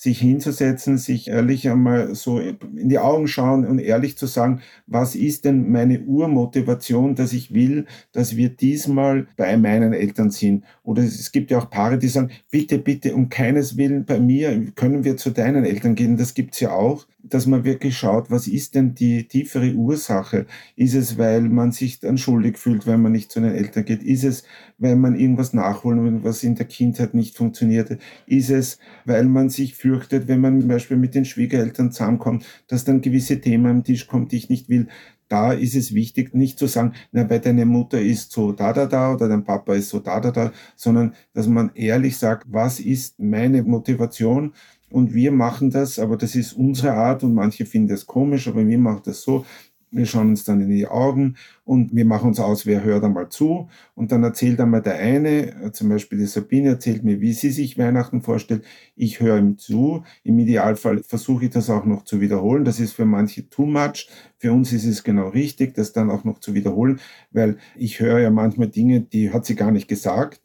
sich 0.00 0.18
hinzusetzen, 0.18 0.96
sich 0.96 1.28
ehrlich 1.28 1.68
einmal 1.68 2.14
so 2.14 2.40
in 2.40 2.88
die 2.88 2.98
Augen 2.98 3.28
schauen 3.28 3.66
und 3.66 3.78
ehrlich 3.78 4.16
zu 4.16 4.24
sagen, 4.24 4.62
was 4.86 5.14
ist 5.14 5.44
denn 5.44 5.70
meine 5.70 6.00
Urmotivation, 6.00 7.14
dass 7.16 7.34
ich 7.34 7.52
will, 7.52 7.84
dass 8.12 8.34
wir 8.34 8.48
diesmal 8.48 9.26
bei 9.36 9.58
meinen 9.58 9.92
Eltern 9.92 10.30
sind. 10.30 10.64
Oder 10.84 11.02
es 11.02 11.32
gibt 11.32 11.50
ja 11.50 11.58
auch 11.58 11.68
Paare, 11.68 11.98
die 11.98 12.08
sagen, 12.08 12.30
bitte, 12.50 12.78
bitte, 12.78 13.14
um 13.14 13.28
keines 13.28 13.76
Willen 13.76 14.06
bei 14.06 14.18
mir 14.18 14.72
können 14.74 15.04
wir 15.04 15.18
zu 15.18 15.32
deinen 15.32 15.66
Eltern 15.66 15.94
gehen. 15.96 16.16
Das 16.16 16.32
gibt's 16.32 16.60
ja 16.60 16.70
auch 16.72 17.06
dass 17.22 17.46
man 17.46 17.64
wirklich 17.64 17.96
schaut, 17.96 18.30
was 18.30 18.46
ist 18.46 18.74
denn 18.74 18.94
die 18.94 19.26
tiefere 19.28 19.72
Ursache? 19.74 20.46
Ist 20.76 20.94
es, 20.94 21.18
weil 21.18 21.42
man 21.42 21.72
sich 21.72 22.00
dann 22.00 22.18
schuldig 22.18 22.58
fühlt, 22.58 22.86
wenn 22.86 23.02
man 23.02 23.12
nicht 23.12 23.30
zu 23.30 23.40
den 23.40 23.54
Eltern 23.54 23.84
geht? 23.84 24.02
Ist 24.02 24.24
es, 24.24 24.44
weil 24.78 24.96
man 24.96 25.18
irgendwas 25.18 25.52
nachholen 25.52 26.04
will, 26.04 26.24
was 26.24 26.42
in 26.42 26.54
der 26.54 26.66
Kindheit 26.66 27.14
nicht 27.14 27.36
funktionierte? 27.36 27.98
Ist 28.26 28.50
es, 28.50 28.78
weil 29.04 29.24
man 29.24 29.50
sich 29.50 29.74
fürchtet, 29.74 30.28
wenn 30.28 30.40
man 30.40 30.60
zum 30.60 30.68
Beispiel 30.68 30.96
mit 30.96 31.14
den 31.14 31.24
Schwiegereltern 31.24 31.92
zusammenkommt, 31.92 32.44
dass 32.68 32.84
dann 32.84 33.00
gewisse 33.00 33.40
Themen 33.40 33.66
am 33.66 33.84
Tisch 33.84 34.06
kommt, 34.06 34.32
die 34.32 34.36
ich 34.36 34.48
nicht 34.48 34.68
will? 34.68 34.88
da 35.30 35.52
ist 35.52 35.76
es 35.76 35.94
wichtig, 35.94 36.34
nicht 36.34 36.58
zu 36.58 36.66
sagen, 36.66 36.94
na, 37.12 37.22
bei 37.22 37.38
deine 37.38 37.64
Mutter 37.64 38.00
ist 38.00 38.32
so 38.32 38.50
da, 38.50 38.72
da, 38.72 38.86
da 38.86 39.14
oder 39.14 39.28
dein 39.28 39.44
Papa 39.44 39.74
ist 39.74 39.88
so 39.88 40.00
da, 40.00 40.18
da, 40.18 40.32
da, 40.32 40.52
sondern 40.74 41.14
dass 41.32 41.46
man 41.46 41.70
ehrlich 41.74 42.18
sagt, 42.18 42.48
was 42.50 42.80
ist 42.80 43.20
meine 43.20 43.62
Motivation 43.62 44.52
und 44.90 45.14
wir 45.14 45.32
machen 45.32 45.70
das, 45.70 45.98
aber 45.98 46.16
das 46.16 46.34
ist 46.34 46.52
unsere 46.52 46.92
Art 46.92 47.22
und 47.22 47.34
manche 47.34 47.66
finden 47.66 47.88
das 47.88 48.06
komisch, 48.06 48.48
aber 48.48 48.66
wir 48.66 48.78
machen 48.78 49.02
das 49.04 49.22
so. 49.22 49.44
Wir 49.92 50.06
schauen 50.06 50.30
uns 50.30 50.44
dann 50.44 50.60
in 50.60 50.70
die 50.70 50.86
Augen 50.86 51.34
und 51.64 51.92
wir 51.92 52.04
machen 52.04 52.28
uns 52.28 52.38
aus, 52.38 52.64
wer 52.64 52.84
hört 52.84 53.02
einmal 53.02 53.28
zu. 53.28 53.68
Und 53.96 54.12
dann 54.12 54.22
erzählt 54.22 54.60
einmal 54.60 54.82
der 54.82 54.94
eine, 54.94 55.72
zum 55.72 55.88
Beispiel 55.88 56.18
die 56.18 56.26
Sabine, 56.26 56.68
erzählt 56.68 57.02
mir, 57.02 57.20
wie 57.20 57.32
sie 57.32 57.50
sich 57.50 57.76
Weihnachten 57.76 58.22
vorstellt. 58.22 58.64
Ich 58.94 59.20
höre 59.20 59.38
ihm 59.38 59.58
zu. 59.58 60.04
Im 60.22 60.38
Idealfall 60.38 61.02
versuche 61.02 61.46
ich 61.46 61.50
das 61.50 61.70
auch 61.70 61.86
noch 61.86 62.04
zu 62.04 62.20
wiederholen. 62.20 62.64
Das 62.64 62.78
ist 62.78 62.92
für 62.92 63.04
manche 63.04 63.48
too 63.50 63.66
much. 63.66 64.08
Für 64.38 64.52
uns 64.52 64.72
ist 64.72 64.86
es 64.86 65.02
genau 65.02 65.28
richtig, 65.28 65.74
das 65.74 65.92
dann 65.92 66.08
auch 66.10 66.22
noch 66.22 66.38
zu 66.38 66.54
wiederholen, 66.54 67.00
weil 67.32 67.58
ich 67.76 67.98
höre 67.98 68.20
ja 68.20 68.30
manchmal 68.30 68.68
Dinge, 68.68 69.00
die 69.00 69.32
hat 69.32 69.44
sie 69.44 69.56
gar 69.56 69.72
nicht 69.72 69.88
gesagt 69.88 70.40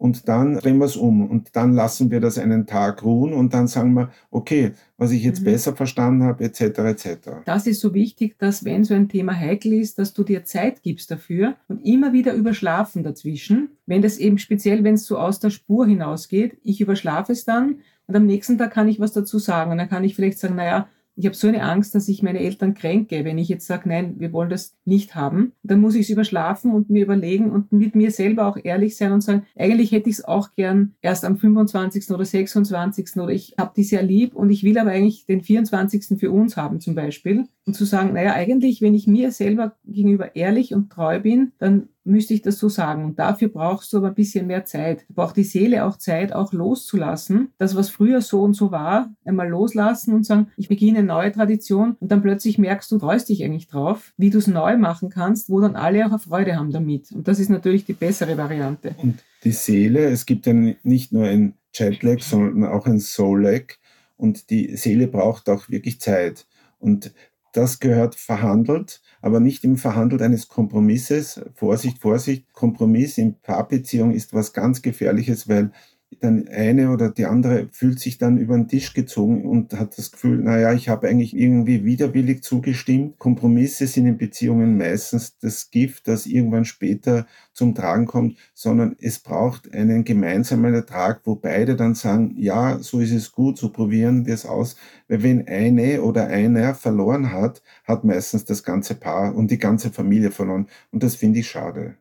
und 0.00 0.28
dann 0.28 0.54
drehen 0.54 0.78
wir 0.78 0.86
es 0.86 0.96
um 0.96 1.28
und 1.28 1.54
dann 1.56 1.74
lassen 1.74 2.10
wir 2.10 2.20
das 2.20 2.38
einen 2.38 2.66
Tag 2.66 3.04
ruhen 3.04 3.34
und 3.34 3.52
dann 3.52 3.68
sagen 3.68 3.92
wir, 3.92 4.10
okay, 4.30 4.72
was 4.96 5.10
ich 5.10 5.22
jetzt 5.22 5.40
mhm. 5.40 5.44
besser 5.44 5.76
verstanden 5.76 6.22
habe, 6.24 6.42
etc. 6.42 6.60
etc. 6.78 7.08
Das 7.44 7.66
ist 7.66 7.80
so 7.80 7.92
wichtig, 7.92 8.38
dass 8.38 8.64
wenn 8.64 8.82
so 8.82 8.94
ein 8.94 9.10
Thema 9.10 9.38
heikel 9.38 9.74
ist, 9.74 9.98
dass 9.98 10.14
du 10.14 10.24
dir 10.24 10.42
Zeit 10.44 10.82
gibst 10.82 11.10
dafür 11.10 11.56
und 11.68 11.84
immer 11.84 12.14
wieder 12.14 12.32
überschlafen 12.32 13.02
dazwischen. 13.02 13.72
Wenn 13.84 14.00
das 14.00 14.16
eben 14.16 14.38
speziell, 14.38 14.84
wenn 14.84 14.94
es 14.94 15.04
so 15.04 15.18
aus 15.18 15.38
der 15.38 15.50
Spur 15.50 15.86
hinausgeht, 15.86 16.56
ich 16.62 16.80
überschlafe 16.80 17.32
es 17.32 17.44
dann 17.44 17.80
und 18.06 18.16
am 18.16 18.24
nächsten 18.24 18.56
Tag 18.56 18.72
kann 18.72 18.88
ich 18.88 19.00
was 19.00 19.12
dazu 19.12 19.38
sagen 19.38 19.70
und 19.70 19.76
dann 19.76 19.90
kann 19.90 20.02
ich 20.02 20.16
vielleicht 20.16 20.38
sagen, 20.38 20.56
naja, 20.56 20.88
ich 21.20 21.26
habe 21.26 21.36
so 21.36 21.48
eine 21.48 21.62
Angst, 21.62 21.94
dass 21.94 22.08
ich 22.08 22.22
meine 22.22 22.40
Eltern 22.40 22.72
kränke, 22.72 23.26
wenn 23.26 23.36
ich 23.36 23.50
jetzt 23.50 23.66
sage, 23.66 23.88
nein, 23.90 24.14
wir 24.18 24.32
wollen 24.32 24.48
das 24.48 24.74
nicht 24.86 25.14
haben. 25.14 25.52
Dann 25.62 25.80
muss 25.80 25.94
ich 25.94 26.02
es 26.02 26.08
überschlafen 26.08 26.72
und 26.72 26.88
mir 26.88 27.02
überlegen 27.04 27.50
und 27.50 27.70
mit 27.72 27.94
mir 27.94 28.10
selber 28.10 28.46
auch 28.46 28.56
ehrlich 28.62 28.96
sein 28.96 29.12
und 29.12 29.20
sagen, 29.20 29.44
eigentlich 29.54 29.92
hätte 29.92 30.08
ich 30.08 30.16
es 30.16 30.24
auch 30.24 30.54
gern 30.56 30.94
erst 31.02 31.26
am 31.26 31.36
25. 31.36 32.10
oder 32.10 32.24
26. 32.24 33.16
oder 33.16 33.32
ich 33.32 33.54
habe 33.58 33.72
die 33.76 33.84
sehr 33.84 34.02
lieb 34.02 34.34
und 34.34 34.48
ich 34.48 34.64
will 34.64 34.78
aber 34.78 34.92
eigentlich 34.92 35.26
den 35.26 35.42
24. 35.42 36.18
für 36.18 36.30
uns 36.30 36.56
haben 36.56 36.80
zum 36.80 36.94
Beispiel. 36.94 37.44
Und 37.66 37.74
zu 37.74 37.84
sagen, 37.84 38.14
naja, 38.14 38.32
eigentlich, 38.32 38.80
wenn 38.80 38.94
ich 38.94 39.06
mir 39.06 39.30
selber 39.32 39.76
gegenüber 39.84 40.34
ehrlich 40.34 40.74
und 40.74 40.90
treu 40.90 41.20
bin, 41.20 41.52
dann 41.58 41.88
müsste 42.04 42.34
ich 42.34 42.42
das 42.42 42.58
so 42.58 42.68
sagen. 42.68 43.04
Und 43.04 43.18
dafür 43.18 43.48
brauchst 43.48 43.92
du 43.92 43.98
aber 43.98 44.08
ein 44.08 44.14
bisschen 44.14 44.46
mehr 44.46 44.64
Zeit. 44.64 45.04
Du 45.08 45.14
braucht 45.14 45.36
die 45.36 45.44
Seele 45.44 45.84
auch 45.84 45.96
Zeit, 45.96 46.32
auch 46.32 46.52
loszulassen. 46.52 47.52
Das, 47.58 47.76
was 47.76 47.90
früher 47.90 48.22
so 48.22 48.42
und 48.42 48.54
so 48.54 48.70
war, 48.70 49.14
einmal 49.24 49.48
loslassen 49.48 50.14
und 50.14 50.24
sagen, 50.24 50.48
ich 50.56 50.68
beginne 50.68 50.98
eine 50.98 51.06
neue 51.06 51.32
Tradition 51.32 51.96
und 52.00 52.10
dann 52.10 52.22
plötzlich 52.22 52.58
merkst 52.58 52.90
du, 52.90 52.98
freust 52.98 53.28
dich 53.28 53.44
eigentlich 53.44 53.68
drauf, 53.68 54.12
wie 54.16 54.30
du 54.30 54.38
es 54.38 54.46
neu 54.46 54.76
machen 54.76 55.10
kannst, 55.10 55.50
wo 55.50 55.60
dann 55.60 55.76
alle 55.76 56.06
auch 56.06 56.10
eine 56.10 56.18
Freude 56.18 56.56
haben 56.56 56.72
damit. 56.72 57.12
Und 57.12 57.28
das 57.28 57.38
ist 57.38 57.50
natürlich 57.50 57.84
die 57.84 57.92
bessere 57.92 58.36
Variante. 58.36 58.94
Und 58.96 59.22
die 59.44 59.52
Seele, 59.52 60.06
es 60.06 60.26
gibt 60.26 60.46
ja 60.46 60.54
nicht 60.54 61.12
nur 61.12 61.24
ein 61.24 61.54
Jetlag, 61.72 62.20
sondern 62.20 62.64
auch 62.64 62.86
ein 62.86 63.00
Soul-Lag. 63.00 63.74
Und 64.16 64.50
die 64.50 64.76
Seele 64.76 65.06
braucht 65.06 65.48
auch 65.48 65.68
wirklich 65.70 66.00
Zeit. 66.00 66.46
Und 66.78 67.12
das 67.52 67.80
gehört 67.80 68.14
verhandelt, 68.14 69.02
aber 69.20 69.40
nicht 69.40 69.64
im 69.64 69.76
Verhandelt 69.76 70.22
eines 70.22 70.48
Kompromisses. 70.48 71.40
Vorsicht, 71.54 71.98
Vorsicht, 71.98 72.52
Kompromiss 72.52 73.18
in 73.18 73.40
Paarbeziehung 73.40 74.12
ist 74.12 74.32
was 74.34 74.52
ganz 74.52 74.82
Gefährliches, 74.82 75.48
weil 75.48 75.72
dann 76.18 76.48
eine 76.48 76.90
oder 76.90 77.10
die 77.10 77.26
andere 77.26 77.68
fühlt 77.70 78.00
sich 78.00 78.18
dann 78.18 78.36
über 78.36 78.56
den 78.56 78.66
Tisch 78.66 78.94
gezogen 78.94 79.44
und 79.46 79.72
hat 79.74 79.96
das 79.96 80.10
Gefühl, 80.10 80.38
naja, 80.38 80.72
ich 80.72 80.88
habe 80.88 81.08
eigentlich 81.08 81.36
irgendwie 81.36 81.84
widerwillig 81.84 82.42
zugestimmt. 82.42 83.18
Kompromisse 83.18 83.86
sind 83.86 84.06
in 84.06 84.18
Beziehungen 84.18 84.76
meistens 84.76 85.38
das 85.38 85.70
Gift, 85.70 86.08
das 86.08 86.26
irgendwann 86.26 86.64
später 86.64 87.26
zum 87.52 87.74
Tragen 87.74 88.06
kommt, 88.06 88.36
sondern 88.54 88.96
es 89.00 89.20
braucht 89.20 89.72
einen 89.72 90.04
gemeinsamen 90.04 90.74
Ertrag, 90.74 91.20
wo 91.24 91.36
beide 91.36 91.76
dann 91.76 91.94
sagen, 91.94 92.34
ja, 92.36 92.78
so 92.80 92.98
ist 93.00 93.12
es 93.12 93.30
gut, 93.30 93.56
so 93.56 93.70
probieren 93.70 94.26
wir 94.26 94.34
es 94.34 94.46
aus. 94.46 94.76
Weil 95.06 95.22
wenn 95.22 95.46
eine 95.46 96.02
oder 96.02 96.26
einer 96.26 96.74
verloren 96.74 97.32
hat, 97.32 97.62
hat 97.84 98.04
meistens 98.04 98.44
das 98.44 98.64
ganze 98.64 98.96
Paar 98.96 99.34
und 99.34 99.50
die 99.50 99.58
ganze 99.58 99.90
Familie 99.90 100.32
verloren. 100.32 100.66
Und 100.90 101.04
das 101.04 101.14
finde 101.14 101.38
ich 101.38 101.48
schade. 101.48 101.96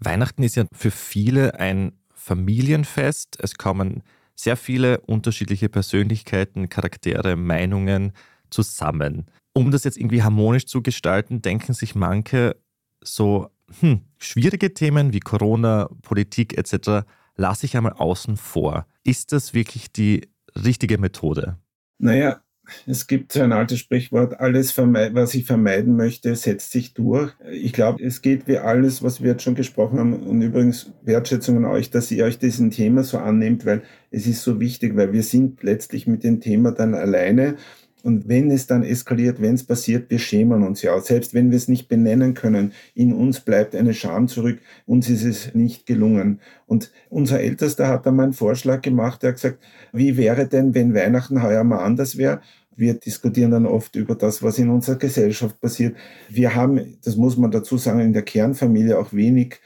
Weihnachten 0.00 0.42
ist 0.42 0.56
ja 0.56 0.64
für 0.72 0.90
viele 0.90 1.60
ein 1.60 1.92
Familienfest. 2.22 3.36
Es 3.40 3.56
kommen 3.56 4.02
sehr 4.34 4.56
viele 4.56 5.00
unterschiedliche 5.00 5.68
Persönlichkeiten, 5.68 6.68
Charaktere, 6.68 7.36
Meinungen 7.36 8.12
zusammen. 8.48 9.26
Um 9.54 9.70
das 9.70 9.84
jetzt 9.84 9.98
irgendwie 9.98 10.22
harmonisch 10.22 10.66
zu 10.66 10.82
gestalten, 10.82 11.42
denken 11.42 11.74
sich 11.74 11.94
manche 11.94 12.56
so, 13.02 13.50
hm, 13.80 14.02
schwierige 14.18 14.72
Themen 14.72 15.12
wie 15.12 15.20
Corona, 15.20 15.90
Politik 16.02 16.56
etc. 16.56 17.04
lasse 17.36 17.66
ich 17.66 17.76
einmal 17.76 17.94
außen 17.94 18.36
vor. 18.36 18.86
Ist 19.02 19.32
das 19.32 19.52
wirklich 19.52 19.92
die 19.92 20.28
richtige 20.54 20.98
Methode? 20.98 21.58
Naja, 21.98 22.40
es 22.86 23.06
gibt 23.06 23.32
so 23.32 23.40
ein 23.40 23.52
altes 23.52 23.78
Sprichwort, 23.78 24.40
alles, 24.40 24.76
was 24.76 25.34
ich 25.34 25.44
vermeiden 25.44 25.96
möchte, 25.96 26.34
setzt 26.34 26.72
sich 26.72 26.94
durch. 26.94 27.32
Ich 27.50 27.72
glaube, 27.72 28.02
es 28.04 28.22
geht 28.22 28.46
wie 28.46 28.58
alles, 28.58 29.02
was 29.02 29.22
wir 29.22 29.32
jetzt 29.32 29.42
schon 29.42 29.54
gesprochen 29.54 29.98
haben. 29.98 30.14
Und 30.14 30.42
übrigens 30.42 30.92
Wertschätzung 31.02 31.58
an 31.58 31.64
euch, 31.66 31.90
dass 31.90 32.10
ihr 32.10 32.24
euch 32.24 32.38
diesen 32.38 32.70
Thema 32.70 33.04
so 33.04 33.18
annehmt, 33.18 33.66
weil 33.66 33.82
es 34.10 34.26
ist 34.26 34.42
so 34.42 34.60
wichtig, 34.60 34.96
weil 34.96 35.12
wir 35.12 35.22
sind 35.22 35.62
letztlich 35.62 36.06
mit 36.06 36.24
dem 36.24 36.40
Thema 36.40 36.72
dann 36.72 36.94
alleine. 36.94 37.56
Und 38.02 38.28
wenn 38.28 38.50
es 38.50 38.66
dann 38.66 38.82
eskaliert, 38.82 39.40
wenn 39.40 39.54
es 39.54 39.64
passiert, 39.64 40.10
wir 40.10 40.18
schämen 40.18 40.62
uns 40.64 40.82
ja. 40.82 40.98
Selbst 41.00 41.34
wenn 41.34 41.50
wir 41.50 41.56
es 41.56 41.68
nicht 41.68 41.88
benennen 41.88 42.34
können, 42.34 42.72
in 42.94 43.12
uns 43.12 43.40
bleibt 43.40 43.76
eine 43.76 43.94
Scham 43.94 44.28
zurück. 44.28 44.58
Uns 44.86 45.08
ist 45.08 45.24
es 45.24 45.54
nicht 45.54 45.86
gelungen. 45.86 46.40
Und 46.66 46.90
unser 47.10 47.40
Ältester 47.40 47.88
hat 47.88 48.06
dann 48.06 48.16
mal 48.16 48.24
einen 48.24 48.32
Vorschlag 48.32 48.82
gemacht. 48.82 49.22
Er 49.22 49.28
hat 49.28 49.36
gesagt, 49.36 49.58
wie 49.92 50.16
wäre 50.16 50.48
denn, 50.48 50.74
wenn 50.74 50.94
Weihnachten 50.94 51.42
heuer 51.42 51.62
mal 51.62 51.84
anders 51.84 52.16
wäre? 52.16 52.40
Wir 52.76 52.94
diskutieren 52.94 53.50
dann 53.50 53.66
oft 53.66 53.96
über 53.96 54.14
das, 54.14 54.42
was 54.42 54.58
in 54.58 54.70
unserer 54.70 54.96
Gesellschaft 54.96 55.60
passiert. 55.60 55.96
Wir 56.28 56.54
haben, 56.54 56.98
das 57.04 57.16
muss 57.16 57.36
man 57.36 57.50
dazu 57.50 57.76
sagen, 57.76 58.00
in 58.00 58.12
der 58.12 58.22
Kernfamilie 58.22 58.98
auch 58.98 59.12
wenig 59.12 59.60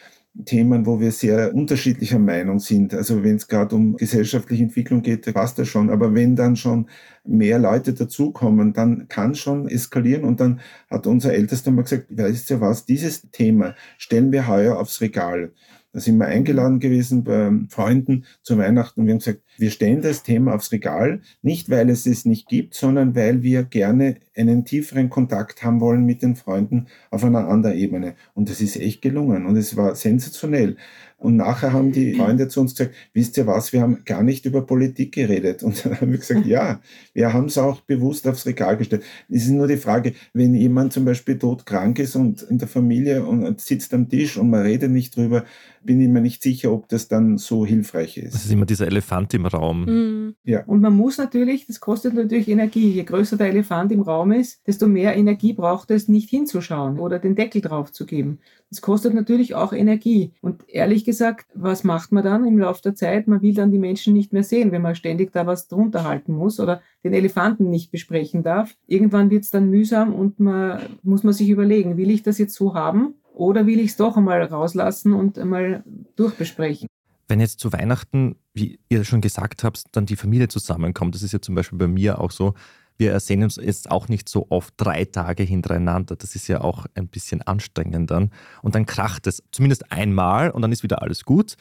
Themen, 0.44 0.84
wo 0.84 1.00
wir 1.00 1.12
sehr 1.12 1.54
unterschiedlicher 1.54 2.18
Meinung 2.18 2.58
sind. 2.58 2.92
Also 2.92 3.24
wenn 3.24 3.36
es 3.36 3.48
gerade 3.48 3.74
um 3.74 3.96
gesellschaftliche 3.96 4.64
Entwicklung 4.64 5.02
geht, 5.02 5.32
passt 5.32 5.58
das 5.58 5.68
schon. 5.68 5.88
Aber 5.88 6.14
wenn 6.14 6.36
dann 6.36 6.56
schon 6.56 6.88
mehr 7.24 7.58
Leute 7.58 7.94
dazukommen, 7.94 8.72
dann 8.74 9.08
kann 9.08 9.34
schon 9.34 9.66
eskalieren. 9.68 10.24
Und 10.24 10.40
dann 10.40 10.60
hat 10.90 11.06
unser 11.06 11.32
Ältester 11.32 11.70
mal 11.70 11.82
gesagt, 11.82 12.06
weißt 12.10 12.50
du 12.50 12.60
was, 12.60 12.84
dieses 12.84 13.30
Thema 13.30 13.74
stellen 13.96 14.30
wir 14.30 14.46
heuer 14.46 14.78
aufs 14.78 15.00
Regal. 15.00 15.52
Da 15.92 16.00
sind 16.00 16.18
wir 16.18 16.26
eingeladen 16.26 16.80
gewesen 16.80 17.24
bei 17.24 17.50
Freunden 17.70 18.26
zu 18.42 18.58
Weihnachten 18.58 19.00
und 19.00 19.06
wir 19.06 19.14
haben 19.14 19.20
gesagt, 19.20 19.40
wir 19.58 19.70
stellen 19.70 20.02
das 20.02 20.22
Thema 20.22 20.54
aufs 20.54 20.72
Regal, 20.72 21.20
nicht 21.42 21.70
weil 21.70 21.90
es 21.90 22.06
es 22.06 22.24
nicht 22.24 22.48
gibt, 22.48 22.74
sondern 22.74 23.14
weil 23.14 23.42
wir 23.42 23.64
gerne 23.64 24.16
einen 24.36 24.64
tieferen 24.64 25.10
Kontakt 25.10 25.62
haben 25.62 25.80
wollen 25.80 26.04
mit 26.04 26.22
den 26.22 26.36
Freunden 26.36 26.86
auf 27.10 27.24
einer 27.24 27.48
anderen 27.48 27.76
Ebene. 27.76 28.14
Und 28.34 28.50
das 28.50 28.60
ist 28.60 28.76
echt 28.76 29.02
gelungen 29.02 29.46
und 29.46 29.56
es 29.56 29.76
war 29.76 29.94
sensationell. 29.94 30.76
Und 31.18 31.36
nachher 31.36 31.72
haben 31.72 31.92
die 31.92 32.12
Freunde 32.12 32.46
zu 32.48 32.60
uns 32.60 32.74
gesagt, 32.74 32.94
wisst 33.14 33.38
ihr 33.38 33.46
was, 33.46 33.72
wir 33.72 33.80
haben 33.80 34.02
gar 34.04 34.22
nicht 34.22 34.44
über 34.44 34.66
Politik 34.66 35.12
geredet. 35.12 35.62
Und 35.62 35.82
dann 35.84 35.98
haben 35.98 36.10
wir 36.10 36.18
gesagt, 36.18 36.44
ja, 36.46 36.80
wir 37.14 37.32
haben 37.32 37.46
es 37.46 37.56
auch 37.56 37.80
bewusst 37.80 38.28
aufs 38.28 38.44
Regal 38.44 38.76
gestellt. 38.76 39.02
Es 39.30 39.44
ist 39.44 39.50
nur 39.50 39.66
die 39.66 39.78
Frage, 39.78 40.12
wenn 40.34 40.54
jemand 40.54 40.92
zum 40.92 41.06
Beispiel 41.06 41.38
todkrank 41.38 41.98
ist 42.00 42.16
und 42.16 42.42
in 42.42 42.58
der 42.58 42.68
Familie 42.68 43.24
und 43.24 43.60
sitzt 43.62 43.94
am 43.94 44.10
Tisch 44.10 44.36
und 44.36 44.50
man 44.50 44.62
redet 44.62 44.90
nicht 44.90 45.16
drüber, 45.16 45.44
bin 45.82 46.00
ich 46.00 46.08
mir 46.08 46.20
nicht 46.20 46.42
sicher, 46.42 46.70
ob 46.72 46.88
das 46.88 47.08
dann 47.08 47.38
so 47.38 47.64
hilfreich 47.64 48.18
ist. 48.18 48.34
Das 48.34 48.44
ist 48.44 48.52
immer 48.52 48.66
dieser 48.66 48.86
Elefant 48.86 49.32
im 49.32 49.45
Raum. 49.46 49.84
Mhm. 49.84 50.34
Ja. 50.44 50.64
Und 50.64 50.80
man 50.80 50.94
muss 50.94 51.18
natürlich, 51.18 51.66
das 51.66 51.80
kostet 51.80 52.14
natürlich 52.14 52.48
Energie. 52.48 52.90
Je 52.90 53.04
größer 53.04 53.36
der 53.36 53.48
Elefant 53.48 53.92
im 53.92 54.02
Raum 54.02 54.32
ist, 54.32 54.66
desto 54.66 54.86
mehr 54.86 55.16
Energie 55.16 55.52
braucht 55.52 55.90
es, 55.90 56.08
nicht 56.08 56.30
hinzuschauen 56.30 56.98
oder 56.98 57.18
den 57.18 57.34
Deckel 57.34 57.60
drauf 57.60 57.92
zu 57.92 58.06
geben. 58.06 58.40
Das 58.70 58.80
kostet 58.80 59.14
natürlich 59.14 59.54
auch 59.54 59.72
Energie. 59.72 60.32
Und 60.40 60.68
ehrlich 60.68 61.04
gesagt, 61.04 61.46
was 61.54 61.84
macht 61.84 62.12
man 62.12 62.24
dann 62.24 62.44
im 62.44 62.58
Laufe 62.58 62.82
der 62.82 62.94
Zeit? 62.94 63.28
Man 63.28 63.42
will 63.42 63.54
dann 63.54 63.70
die 63.70 63.78
Menschen 63.78 64.12
nicht 64.12 64.32
mehr 64.32 64.42
sehen, 64.42 64.72
wenn 64.72 64.82
man 64.82 64.94
ständig 64.94 65.32
da 65.32 65.46
was 65.46 65.68
drunter 65.68 66.04
halten 66.04 66.32
muss 66.32 66.58
oder 66.58 66.80
den 67.04 67.12
Elefanten 67.12 67.70
nicht 67.70 67.90
besprechen 67.90 68.42
darf. 68.42 68.76
Irgendwann 68.86 69.30
wird 69.30 69.44
es 69.44 69.50
dann 69.50 69.70
mühsam 69.70 70.14
und 70.14 70.40
man 70.40 70.80
muss 71.02 71.22
man 71.22 71.32
sich 71.32 71.48
überlegen, 71.48 71.96
will 71.96 72.10
ich 72.10 72.22
das 72.22 72.38
jetzt 72.38 72.54
so 72.54 72.74
haben 72.74 73.14
oder 73.32 73.66
will 73.66 73.78
ich 73.78 73.90
es 73.90 73.96
doch 73.96 74.16
einmal 74.16 74.42
rauslassen 74.42 75.12
und 75.12 75.38
einmal 75.38 75.84
durchbesprechen? 76.16 76.88
Wenn 77.28 77.40
jetzt 77.40 77.60
zu 77.60 77.72
Weihnachten, 77.72 78.36
wie 78.54 78.78
ihr 78.88 79.04
schon 79.04 79.20
gesagt 79.20 79.64
habt, 79.64 79.84
dann 79.92 80.06
die 80.06 80.16
Familie 80.16 80.48
zusammenkommt, 80.48 81.14
das 81.14 81.22
ist 81.22 81.32
ja 81.32 81.40
zum 81.40 81.54
Beispiel 81.54 81.78
bei 81.78 81.88
mir 81.88 82.20
auch 82.20 82.30
so, 82.30 82.54
wir 82.98 83.12
ersehen 83.12 83.42
uns 83.42 83.56
jetzt 83.56 83.90
auch 83.90 84.08
nicht 84.08 84.28
so 84.28 84.46
oft 84.48 84.74
drei 84.76 85.04
Tage 85.04 85.42
hintereinander. 85.42 86.16
Das 86.16 86.34
ist 86.34 86.48
ja 86.48 86.62
auch 86.62 86.86
ein 86.94 87.08
bisschen 87.08 87.42
anstrengend 87.42 88.10
dann. 88.10 88.30
Und 88.62 88.74
dann 88.74 88.86
kracht 88.86 89.26
es 89.26 89.42
zumindest 89.52 89.92
einmal 89.92 90.50
und 90.50 90.62
dann 90.62 90.72
ist 90.72 90.82
wieder 90.82 91.02
alles 91.02 91.24
gut. 91.24 91.56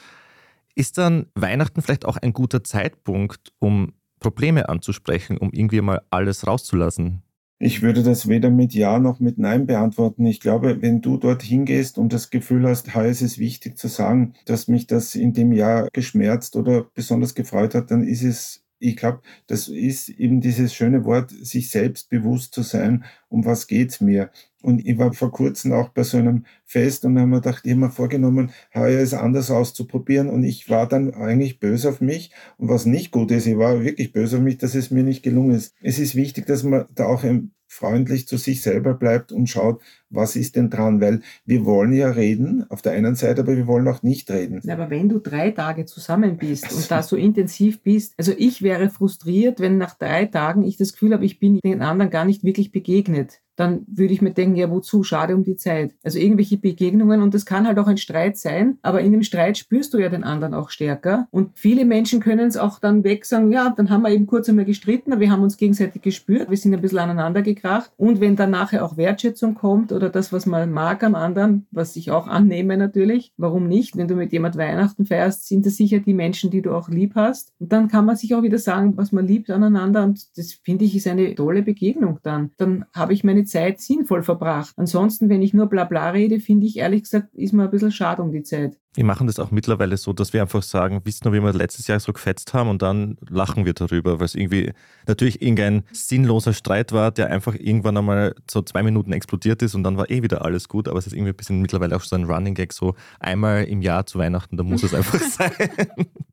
Ist 0.74 0.98
dann 0.98 1.26
Weihnachten 1.34 1.82
vielleicht 1.82 2.04
auch 2.04 2.16
ein 2.16 2.32
guter 2.32 2.64
Zeitpunkt, 2.64 3.52
um 3.58 3.92
Probleme 4.20 4.68
anzusprechen, 4.68 5.36
um 5.36 5.50
irgendwie 5.52 5.80
mal 5.80 6.02
alles 6.10 6.46
rauszulassen? 6.46 7.22
Ich 7.58 7.80
würde 7.82 8.02
das 8.02 8.28
weder 8.28 8.50
mit 8.50 8.74
Ja 8.74 8.98
noch 8.98 9.18
mit 9.20 9.38
Nein 9.38 9.66
beantworten. 9.66 10.26
Ich 10.26 10.40
glaube, 10.40 10.82
wenn 10.82 11.00
du 11.00 11.16
dorthin 11.16 11.64
gehst 11.64 11.96
und 11.98 12.12
das 12.12 12.28
Gefühl 12.30 12.66
hast, 12.68 12.94
hey, 12.94 13.08
es 13.08 13.22
ist 13.22 13.38
wichtig 13.38 13.78
zu 13.78 13.88
sagen, 13.88 14.34
dass 14.44 14.68
mich 14.68 14.86
das 14.86 15.14
in 15.14 15.32
dem 15.32 15.52
Jahr 15.52 15.88
geschmerzt 15.92 16.56
oder 16.56 16.84
besonders 16.94 17.34
gefreut 17.34 17.74
hat, 17.74 17.90
dann 17.90 18.04
ist 18.04 18.22
es 18.22 18.65
ich 18.78 18.96
glaube, 18.96 19.20
das 19.46 19.68
ist 19.68 20.08
eben 20.08 20.40
dieses 20.40 20.74
schöne 20.74 21.04
Wort, 21.04 21.30
sich 21.30 21.70
selbst 21.70 22.10
bewusst 22.10 22.54
zu 22.54 22.62
sein, 22.62 23.04
um 23.28 23.44
was 23.44 23.66
geht's 23.66 24.00
mir. 24.00 24.30
Und 24.62 24.84
ich 24.86 24.98
war 24.98 25.12
vor 25.12 25.30
kurzem 25.30 25.72
auch 25.72 25.90
bei 25.90 26.02
so 26.02 26.18
einem 26.18 26.44
Fest 26.64 27.04
und 27.04 27.18
haben 27.18 27.30
mir 27.30 27.40
gedacht, 27.40 27.62
ich 27.64 27.72
habe 27.72 27.80
mir 27.80 27.90
vorgenommen, 27.90 28.50
heuer 28.74 29.00
es 29.00 29.14
anders 29.14 29.50
auszuprobieren. 29.50 30.28
Und 30.28 30.42
ich 30.44 30.68
war 30.68 30.88
dann 30.88 31.14
eigentlich 31.14 31.60
böse 31.60 31.88
auf 31.88 32.00
mich. 32.00 32.32
Und 32.58 32.68
was 32.68 32.84
nicht 32.84 33.12
gut 33.12 33.30
ist, 33.30 33.46
ich 33.46 33.58
war 33.58 33.84
wirklich 33.84 34.12
böse 34.12 34.38
auf 34.38 34.42
mich, 34.42 34.58
dass 34.58 34.74
es 34.74 34.90
mir 34.90 35.04
nicht 35.04 35.22
gelungen 35.22 35.54
ist. 35.54 35.74
Es 35.80 35.98
ist 35.98 36.14
wichtig, 36.16 36.46
dass 36.46 36.64
man 36.64 36.86
da 36.94 37.06
auch 37.06 37.22
freundlich 37.68 38.28
zu 38.28 38.36
sich 38.36 38.62
selber 38.62 38.94
bleibt 38.94 39.32
und 39.32 39.48
schaut, 39.48 39.82
was 40.10 40.36
ist 40.36 40.56
denn 40.56 40.70
dran? 40.70 41.00
Weil 41.00 41.20
wir 41.44 41.64
wollen 41.64 41.92
ja 41.92 42.10
reden 42.10 42.64
auf 42.70 42.82
der 42.82 42.92
einen 42.92 43.14
Seite, 43.14 43.42
aber 43.42 43.56
wir 43.56 43.66
wollen 43.66 43.88
auch 43.88 44.02
nicht 44.02 44.30
reden. 44.30 44.60
Aber 44.70 44.90
wenn 44.90 45.08
du 45.08 45.18
drei 45.18 45.50
Tage 45.50 45.84
zusammen 45.84 46.36
bist 46.36 46.72
und 46.72 46.90
da 46.90 47.02
so 47.02 47.16
intensiv 47.16 47.82
bist, 47.82 48.14
also 48.16 48.32
ich 48.36 48.62
wäre 48.62 48.90
frustriert, 48.90 49.60
wenn 49.60 49.78
nach 49.78 49.98
drei 49.98 50.26
Tagen 50.26 50.62
ich 50.62 50.76
das 50.76 50.92
Gefühl 50.92 51.12
habe, 51.12 51.24
ich 51.24 51.38
bin 51.38 51.60
den 51.60 51.82
anderen 51.82 52.10
gar 52.10 52.24
nicht 52.24 52.44
wirklich 52.44 52.72
begegnet. 52.72 53.40
Dann 53.56 53.84
würde 53.88 54.12
ich 54.12 54.22
mir 54.22 54.32
denken, 54.32 54.56
ja, 54.56 54.70
wozu? 54.70 55.02
Schade 55.02 55.34
um 55.34 55.44
die 55.44 55.56
Zeit. 55.56 55.94
Also 56.04 56.18
irgendwelche 56.18 56.56
Begegnungen 56.58 57.22
und 57.22 57.34
das 57.34 57.46
kann 57.46 57.66
halt 57.66 57.78
auch 57.78 57.86
ein 57.86 57.96
Streit 57.96 58.36
sein, 58.36 58.78
aber 58.82 59.00
in 59.00 59.12
dem 59.12 59.22
Streit 59.22 59.58
spürst 59.58 59.94
du 59.94 59.98
ja 59.98 60.08
den 60.08 60.24
anderen 60.24 60.54
auch 60.54 60.70
stärker. 60.70 61.26
Und 61.30 61.50
viele 61.54 61.84
Menschen 61.84 62.20
können 62.20 62.46
es 62.46 62.56
auch 62.56 62.78
dann 62.78 63.04
weg 63.04 63.24
sagen, 63.24 63.50
ja, 63.52 63.72
dann 63.76 63.90
haben 63.90 64.02
wir 64.02 64.10
eben 64.10 64.26
kurz 64.26 64.48
einmal 64.48 64.64
gestritten, 64.64 65.18
wir 65.18 65.30
haben 65.30 65.42
uns 65.42 65.56
gegenseitig 65.56 66.02
gespürt, 66.02 66.50
wir 66.50 66.56
sind 66.56 66.74
ein 66.74 66.80
bisschen 66.80 66.98
aneinander 66.98 67.42
gekracht. 67.42 67.90
Und 67.96 68.20
wenn 68.20 68.36
dann 68.36 68.50
nachher 68.50 68.84
auch 68.84 68.96
Wertschätzung 68.96 69.54
kommt 69.54 69.92
oder 69.92 70.10
das, 70.10 70.32
was 70.32 70.46
man 70.46 70.70
mag 70.70 71.02
am 71.02 71.14
anderen, 71.14 71.66
was 71.70 71.96
ich 71.96 72.10
auch 72.10 72.26
annehme 72.26 72.76
natürlich, 72.76 73.32
warum 73.36 73.68
nicht? 73.68 73.96
Wenn 73.96 74.08
du 74.08 74.14
mit 74.14 74.32
jemand 74.32 74.56
Weihnachten 74.56 75.06
feierst, 75.06 75.48
sind 75.48 75.64
das 75.64 75.76
sicher 75.76 76.00
die 76.00 76.14
Menschen, 76.14 76.50
die 76.50 76.62
du 76.62 76.74
auch 76.74 76.88
lieb 76.88 77.14
hast. 77.14 77.52
Und 77.58 77.72
dann 77.72 77.88
kann 77.88 78.04
man 78.04 78.16
sich 78.16 78.34
auch 78.34 78.42
wieder 78.42 78.58
sagen, 78.58 78.96
was 78.96 79.12
man 79.12 79.26
liebt 79.26 79.50
aneinander. 79.50 80.04
Und 80.04 80.36
das 80.36 80.52
finde 80.52 80.84
ich 80.84 80.96
ist 80.96 81.06
eine 81.06 81.34
tolle 81.34 81.62
Begegnung 81.62 82.18
dann. 82.22 82.50
Dann 82.56 82.84
habe 82.92 83.12
ich 83.12 83.24
meine 83.24 83.45
Zeit 83.46 83.80
sinnvoll 83.80 84.22
verbracht. 84.22 84.74
Ansonsten, 84.76 85.28
wenn 85.28 85.40
ich 85.40 85.54
nur 85.54 85.66
Blabla 85.66 86.10
rede, 86.10 86.40
finde 86.40 86.66
ich 86.66 86.76
ehrlich 86.76 87.04
gesagt, 87.04 87.34
ist 87.34 87.52
mir 87.52 87.64
ein 87.64 87.70
bisschen 87.70 87.92
schade 87.92 88.22
um 88.22 88.30
die 88.30 88.42
Zeit. 88.42 88.78
Wir 88.94 89.04
machen 89.04 89.26
das 89.26 89.38
auch 89.38 89.50
mittlerweile 89.50 89.96
so, 89.98 90.14
dass 90.14 90.32
wir 90.32 90.40
einfach 90.40 90.62
sagen, 90.62 91.02
wisst 91.04 91.24
ihr 91.24 91.28
noch, 91.28 91.36
wie 91.36 91.42
wir 91.42 91.52
letztes 91.52 91.86
Jahr 91.86 92.00
so 92.00 92.14
gefetzt 92.14 92.54
haben 92.54 92.70
und 92.70 92.80
dann 92.80 93.18
lachen 93.28 93.66
wir 93.66 93.74
darüber, 93.74 94.20
weil 94.20 94.24
es 94.24 94.34
irgendwie 94.34 94.72
natürlich 95.06 95.42
irgendein 95.42 95.84
sinnloser 95.92 96.54
Streit 96.54 96.92
war, 96.92 97.10
der 97.12 97.28
einfach 97.30 97.54
irgendwann 97.54 97.98
einmal 97.98 98.34
so 98.50 98.62
zwei 98.62 98.82
Minuten 98.82 99.12
explodiert 99.12 99.60
ist 99.62 99.74
und 99.74 99.84
dann 99.84 99.98
war 99.98 100.10
eh 100.10 100.22
wieder 100.22 100.46
alles 100.46 100.68
gut, 100.68 100.88
aber 100.88 100.98
es 100.98 101.06
ist 101.06 101.12
irgendwie 101.12 101.32
ein 101.32 101.36
bisschen 101.36 101.60
mittlerweile 101.60 101.94
auch 101.94 102.00
so 102.00 102.16
ein 102.16 102.24
Running 102.24 102.54
Gag, 102.54 102.72
so 102.72 102.94
einmal 103.20 103.64
im 103.64 103.82
Jahr 103.82 104.06
zu 104.06 104.18
Weihnachten, 104.18 104.56
da 104.56 104.62
muss 104.62 104.82
es 104.82 104.94
einfach 104.94 105.20
sein. 105.20 105.52